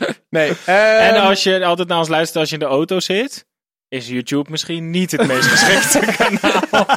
nee. 0.29 0.51
En 0.65 1.15
ehm, 1.15 1.25
als 1.25 1.43
je 1.43 1.65
altijd 1.65 1.87
naar 1.87 1.97
ons 1.97 2.07
luistert 2.07 2.39
als 2.39 2.49
je 2.49 2.53
in 2.53 2.61
de 2.61 2.65
auto 2.65 2.99
zit, 2.99 3.45
is 3.87 4.07
YouTube 4.07 4.51
misschien 4.51 4.89
niet 4.89 5.11
het 5.11 5.27
meest 5.27 5.47
geschikte 5.47 6.13
kanaal. 6.17 6.87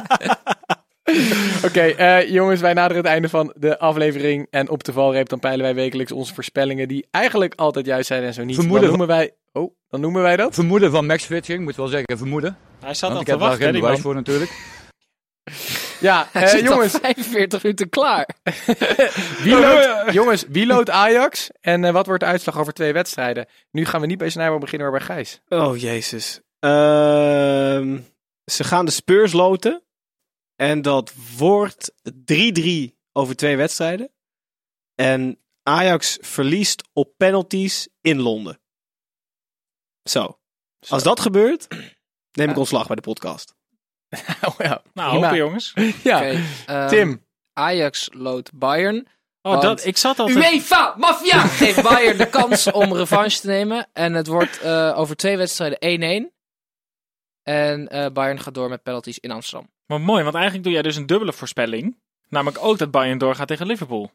Oké, 1.65 1.81
eh, 1.81 2.29
jongens, 2.29 2.61
wij 2.61 2.73
naderen 2.73 3.03
het 3.03 3.11
einde 3.11 3.29
van 3.29 3.53
de 3.57 3.79
aflevering. 3.79 4.47
En 4.49 4.69
op 4.69 4.83
de 4.83 4.91
valreep 4.91 5.29
dan 5.29 5.39
peilen 5.39 5.63
wij 5.63 5.75
wekelijks 5.75 6.11
onze 6.11 6.33
voorspellingen, 6.33 6.87
die 6.87 7.07
eigenlijk 7.11 7.53
altijd 7.55 7.85
juist 7.85 8.07
zijn 8.07 8.23
en 8.23 8.33
zo 8.33 8.43
niet. 8.43 8.55
Vermoeden 8.55 8.89
dan 8.89 8.97
noemen 8.97 9.15
wij. 9.15 9.35
Oh, 9.51 9.75
dan 9.89 10.01
noemen 10.01 10.21
wij 10.21 10.35
dat. 10.35 10.53
Vermoeden 10.53 10.91
van 10.91 11.05
Max 11.05 11.23
Fitching, 11.23 11.63
moet 11.63 11.75
wel 11.75 11.87
zeggen, 11.87 12.17
vermoeden. 12.17 12.57
Hij 12.79 12.93
zat 12.93 13.01
Want 13.01 13.13
al 13.13 13.19
ik 13.19 13.25
te 13.25 13.31
heb 13.31 13.39
daar 13.39 13.49
wachten, 13.49 13.67
hè, 13.67 13.71
geen 13.71 13.81
die 13.81 13.89
man. 13.89 13.99
voor 13.99 14.15
natuurlijk. 14.15 14.51
Ja, 16.03 16.27
Hij 16.31 16.43
eh, 16.43 16.49
zit 16.49 16.67
al 16.67 16.73
jongens, 16.73 16.91
45 16.91 17.63
minuten 17.63 17.89
klaar. 17.89 18.29
wie 19.43 19.59
loopt, 19.59 20.13
jongens, 20.13 20.45
wie 20.47 20.65
loopt 20.65 20.89
Ajax? 20.89 21.49
En 21.61 21.83
eh, 21.83 21.91
wat 21.91 22.05
wordt 22.05 22.21
de 22.21 22.29
uitslag 22.29 22.57
over 22.57 22.73
twee 22.73 22.93
wedstrijden? 22.93 23.47
Nu 23.71 23.85
gaan 23.85 24.01
we 24.01 24.07
niet 24.07 24.17
bij 24.17 24.29
Snijboom 24.29 24.59
beginnen, 24.59 24.89
maar 24.89 24.97
bij 24.99 25.07
Gijs. 25.07 25.41
Oh, 25.47 25.77
jezus. 25.77 26.41
Ehm, 26.59 27.99
ze 28.45 28.63
gaan 28.63 28.85
de 28.85 28.91
Spurs 28.91 29.31
loten. 29.31 29.83
En 30.55 30.81
dat 30.81 31.13
wordt 31.37 31.93
3-3 32.25 32.97
over 33.11 33.35
twee 33.35 33.57
wedstrijden. 33.57 34.11
En 34.95 35.39
Ajax 35.63 36.17
verliest 36.21 36.83
op 36.93 37.13
penalties 37.17 37.87
in 38.01 38.21
Londen. 38.21 38.59
Zo. 40.03 40.39
Als 40.87 41.03
dat 41.03 41.19
gebeurt, 41.19 41.67
neem 42.31 42.49
ik 42.49 42.57
ontslag 42.57 42.87
bij 42.87 42.95
de 42.95 43.01
podcast. 43.01 43.55
Oh, 44.47 44.53
ja, 44.57 44.81
Nou, 44.93 45.09
prima. 45.09 45.25
hopen 45.25 45.37
jongens. 45.37 45.73
Ja, 46.03 46.31
ehm, 46.65 46.87
Tim. 46.87 47.25
Ajax 47.53 48.09
loodt 48.11 48.53
Bayern. 48.53 49.07
Oh, 49.41 49.51
Want- 49.51 49.61
dat, 49.63 49.85
ik 49.85 49.97
zat 49.97 50.19
altijd... 50.19 50.37
UEFA, 50.37 50.93
Mafia! 50.97 51.39
Geeft 51.39 51.81
Bayern 51.83 52.17
de 52.17 52.29
kans 52.29 52.71
om 52.71 52.93
revanche 52.93 53.39
te 53.39 53.47
nemen. 53.47 53.87
En 53.93 54.13
het 54.13 54.27
wordt 54.27 54.59
eh, 54.61 54.93
over 54.97 55.15
twee 55.15 55.37
wedstrijden 55.37 56.29
1-1. 56.29 56.31
En 57.43 57.87
eh, 57.87 58.11
Bayern 58.11 58.39
gaat 58.39 58.53
door 58.53 58.69
met 58.69 58.83
penalties 58.83 59.19
in 59.19 59.31
Amsterdam. 59.31 59.69
Maar 59.85 60.01
mooi, 60.01 60.23
want 60.23 60.35
eigenlijk 60.35 60.63
doe 60.63 60.73
jij 60.73 60.81
dus 60.81 60.95
een 60.95 61.05
dubbele 61.05 61.33
voorspelling. 61.33 61.97
Namelijk 62.29 62.63
ook 62.63 62.77
dat 62.77 62.91
Bayern 62.91 63.17
doorgaat 63.17 63.47
tegen 63.47 63.65
Liverpool. 63.67 64.11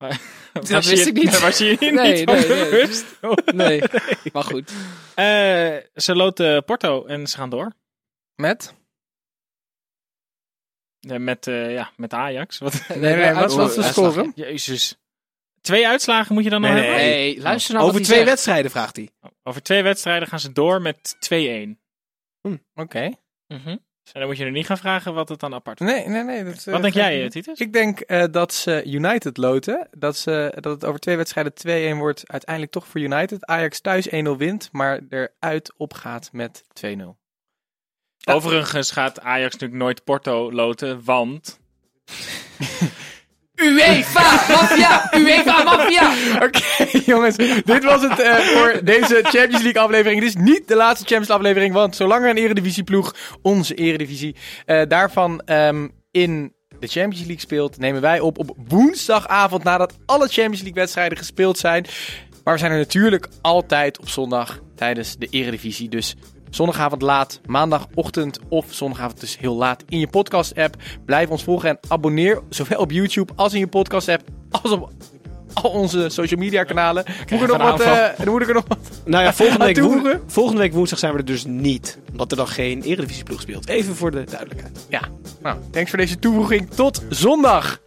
Was 0.52 0.68
Dat 0.68 0.84
je- 0.84 0.90
wist 0.90 1.06
ik 1.06 1.14
niet. 1.14 1.40
Was 1.46 1.58
je 1.58 1.76
hier 1.80 1.92
Nee, 1.92 2.16
niet 2.16 2.26
nee, 2.26 2.46
nee. 2.48 2.70
bewust? 2.70 3.04
Oh. 3.20 3.32
Nee, 3.54 3.82
maar 4.32 4.44
goed. 4.44 4.72
Eh, 5.14 5.76
ze 5.94 6.14
loten 6.14 6.64
Porto 6.64 7.04
en 7.06 7.26
ze 7.26 7.36
gaan 7.36 7.50
door. 7.50 7.72
Met? 8.34 8.74
Ja, 10.98 11.18
met, 11.18 11.46
eh, 11.46 11.72
ja, 11.72 11.90
met 11.96 12.12
Ajax. 12.12 12.58
Wat? 12.58 12.84
Nee, 12.88 13.14
nee, 13.16 13.32
wat 13.32 13.54
was 13.54 13.74
de 13.74 13.82
score? 13.82 14.32
Jezus. 14.34 14.98
Twee 15.60 15.86
uitslagen 15.88 16.34
moet 16.34 16.44
je 16.44 16.50
dan 16.50 16.60
nog 16.60 16.70
Nee, 16.72 16.80
hebben? 16.82 17.00
Nee, 17.04 17.40
luister 17.40 17.72
nou 17.74 17.84
over 17.86 17.96
wat 17.98 18.04
twee 18.06 18.16
zegt. 18.18 18.30
wedstrijden, 18.30 18.70
vraagt 18.70 18.96
hij. 18.96 19.10
Over 19.42 19.62
twee 19.62 19.82
wedstrijden 19.82 20.28
gaan 20.28 20.40
ze 20.40 20.52
door 20.52 20.82
met 20.82 21.16
2-1. 21.18 21.80
Oké. 22.74 23.10
Mhm. 23.46 23.76
En 24.12 24.20
dan 24.20 24.28
moet 24.28 24.38
je 24.38 24.44
er 24.44 24.50
niet 24.50 24.66
gaan 24.66 24.78
vragen 24.78 25.14
wat 25.14 25.28
het 25.28 25.40
dan 25.40 25.54
apart 25.54 25.78
was. 25.78 25.88
Nee, 25.88 26.08
nee, 26.08 26.22
nee. 26.22 26.44
Dat, 26.44 26.66
eh, 26.66 26.72
Wat 26.72 26.82
denk 26.82 26.94
ga 26.94 27.00
ik 27.00 27.06
jij, 27.06 27.22
eh, 27.22 27.28
Titus? 27.28 27.58
Ik 27.58 27.72
denk 27.72 28.00
eh, 28.00 28.24
dat 28.30 28.54
ze 28.54 28.84
United 28.84 29.36
loten. 29.36 29.88
Dat, 29.90 30.16
ze, 30.16 30.56
dat 30.60 30.72
het 30.72 30.84
over 30.84 31.00
twee 31.00 31.16
wedstrijden 31.16 31.96
2-1 31.96 31.98
wordt. 31.98 32.22
Uiteindelijk 32.26 32.72
toch 32.72 32.86
voor 32.86 33.00
United. 33.00 33.46
Ajax 33.46 33.80
thuis 33.80 34.08
1-0 34.08 34.36
wint, 34.36 34.68
maar 34.72 35.00
eruit 35.08 35.72
opgaat 35.76 36.28
met 36.32 36.64
2-0. 36.84 37.18
Ja. 38.16 38.32
Overigens 38.32 38.90
gaat 38.90 39.20
Ajax 39.20 39.52
natuurlijk 39.52 39.80
nooit 39.80 40.04
Porto 40.04 40.52
loten, 40.52 41.04
want... 41.04 41.60
UEFA, 43.62 44.52
Mafia! 44.52 45.10
UEFA, 45.14 45.62
Mafia! 45.62 46.12
Oké, 46.46 46.98
jongens. 47.06 47.36
Dit 47.64 47.84
was 47.84 48.02
het 48.02 48.20
eh, 48.20 48.34
voor 48.34 48.80
deze 48.84 49.20
Champions 49.22 49.62
League 49.62 49.80
aflevering. 49.82 50.20
Dit 50.20 50.28
is 50.28 50.42
niet 50.42 50.68
de 50.68 50.76
laatste 50.76 51.06
Champions 51.06 51.28
League 51.28 51.36
aflevering. 51.36 51.74
Want 51.74 51.96
zolang 51.96 52.24
er 52.24 52.30
een 52.30 52.36
eredivisieploeg, 52.36 53.14
onze 53.42 53.74
eredivisie, 53.74 54.36
eh, 54.66 54.82
daarvan 54.88 55.40
ehm, 55.40 55.88
in 56.10 56.52
de 56.80 56.86
Champions 56.86 57.20
League 57.20 57.40
speelt, 57.40 57.78
nemen 57.78 58.00
wij 58.00 58.20
op 58.20 58.38
op 58.38 58.56
woensdagavond 58.68 59.64
nadat 59.64 59.94
alle 60.06 60.28
Champions 60.28 60.60
League 60.60 60.80
wedstrijden 60.80 61.18
gespeeld 61.18 61.58
zijn. 61.58 61.86
Maar 62.44 62.54
we 62.54 62.60
zijn 62.60 62.72
er 62.72 62.78
natuurlijk 62.78 63.28
altijd 63.40 63.98
op 63.98 64.08
zondag 64.08 64.60
tijdens 64.76 65.16
de 65.16 65.26
eredivisie. 65.30 65.88
Dus 65.88 66.14
zondagavond 66.50 67.02
laat, 67.02 67.40
maandagochtend 67.46 68.38
of 68.48 68.66
zondagavond 68.68 69.20
dus 69.20 69.38
heel 69.38 69.54
laat 69.54 69.84
in 69.88 69.98
je 69.98 70.06
podcast 70.08 70.56
app. 70.56 70.76
Blijf 71.04 71.28
ons 71.28 71.44
volgen 71.44 71.68
en 71.68 71.78
abonneer 71.88 72.40
zowel 72.48 72.80
op 72.80 72.90
YouTube 72.90 73.32
als 73.36 73.52
in 73.52 73.58
je 73.58 73.66
podcast 73.66 74.08
app 74.08 74.22
als 74.50 74.72
op 74.72 74.90
al 75.52 75.70
onze 75.70 76.08
social 76.08 76.40
media 76.40 76.64
kanalen. 76.64 77.04
Moet 77.30 77.30
ik 77.42 77.50
er 77.50 77.58
nog 77.58 77.70
wat, 77.70 77.80
eh, 77.80 78.26
moet 78.26 78.42
ik 78.42 78.48
er 78.48 78.54
nog 78.54 78.64
wat 78.68 78.78
Nou 79.04 79.24
ja, 79.24 79.32
volgende 79.32 79.64
week, 79.64 79.78
woen- 79.80 80.20
volgende 80.26 80.60
week 80.60 80.72
woensdag 80.72 80.98
zijn 80.98 81.12
we 81.12 81.18
er 81.18 81.24
dus 81.24 81.44
niet. 81.44 81.98
Omdat 82.10 82.30
er 82.30 82.36
dan 82.36 82.48
geen 82.48 82.82
eredivisieploeg 82.82 83.40
speelt. 83.40 83.68
Even 83.68 83.96
voor 83.96 84.10
de 84.10 84.24
duidelijkheid. 84.24 84.86
Ja, 84.88 85.00
nou, 85.42 85.56
thanks 85.70 85.90
voor 85.90 85.98
deze 85.98 86.18
toevoeging. 86.18 86.70
Tot 86.70 87.02
zondag! 87.08 87.80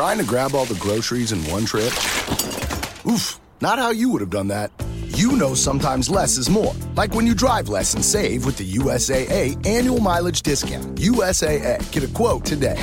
Trying 0.00 0.16
to 0.16 0.24
grab 0.24 0.54
all 0.54 0.64
the 0.64 0.80
groceries 0.80 1.32
in 1.32 1.44
one 1.50 1.66
trip? 1.66 1.92
Oof, 3.06 3.38
not 3.60 3.78
how 3.78 3.90
you 3.90 4.08
would 4.08 4.22
have 4.22 4.30
done 4.30 4.48
that. 4.48 4.72
You 5.08 5.32
know 5.32 5.52
sometimes 5.52 6.08
less 6.08 6.38
is 6.38 6.48
more. 6.48 6.74
Like 6.96 7.12
when 7.12 7.26
you 7.26 7.34
drive 7.34 7.68
less 7.68 7.92
and 7.92 8.02
save 8.02 8.46
with 8.46 8.56
the 8.56 8.64
USAA 8.78 9.66
annual 9.66 10.00
mileage 10.00 10.40
discount. 10.40 10.96
USAA, 10.96 11.92
get 11.92 12.02
a 12.02 12.08
quote 12.14 12.46
today. 12.46 12.82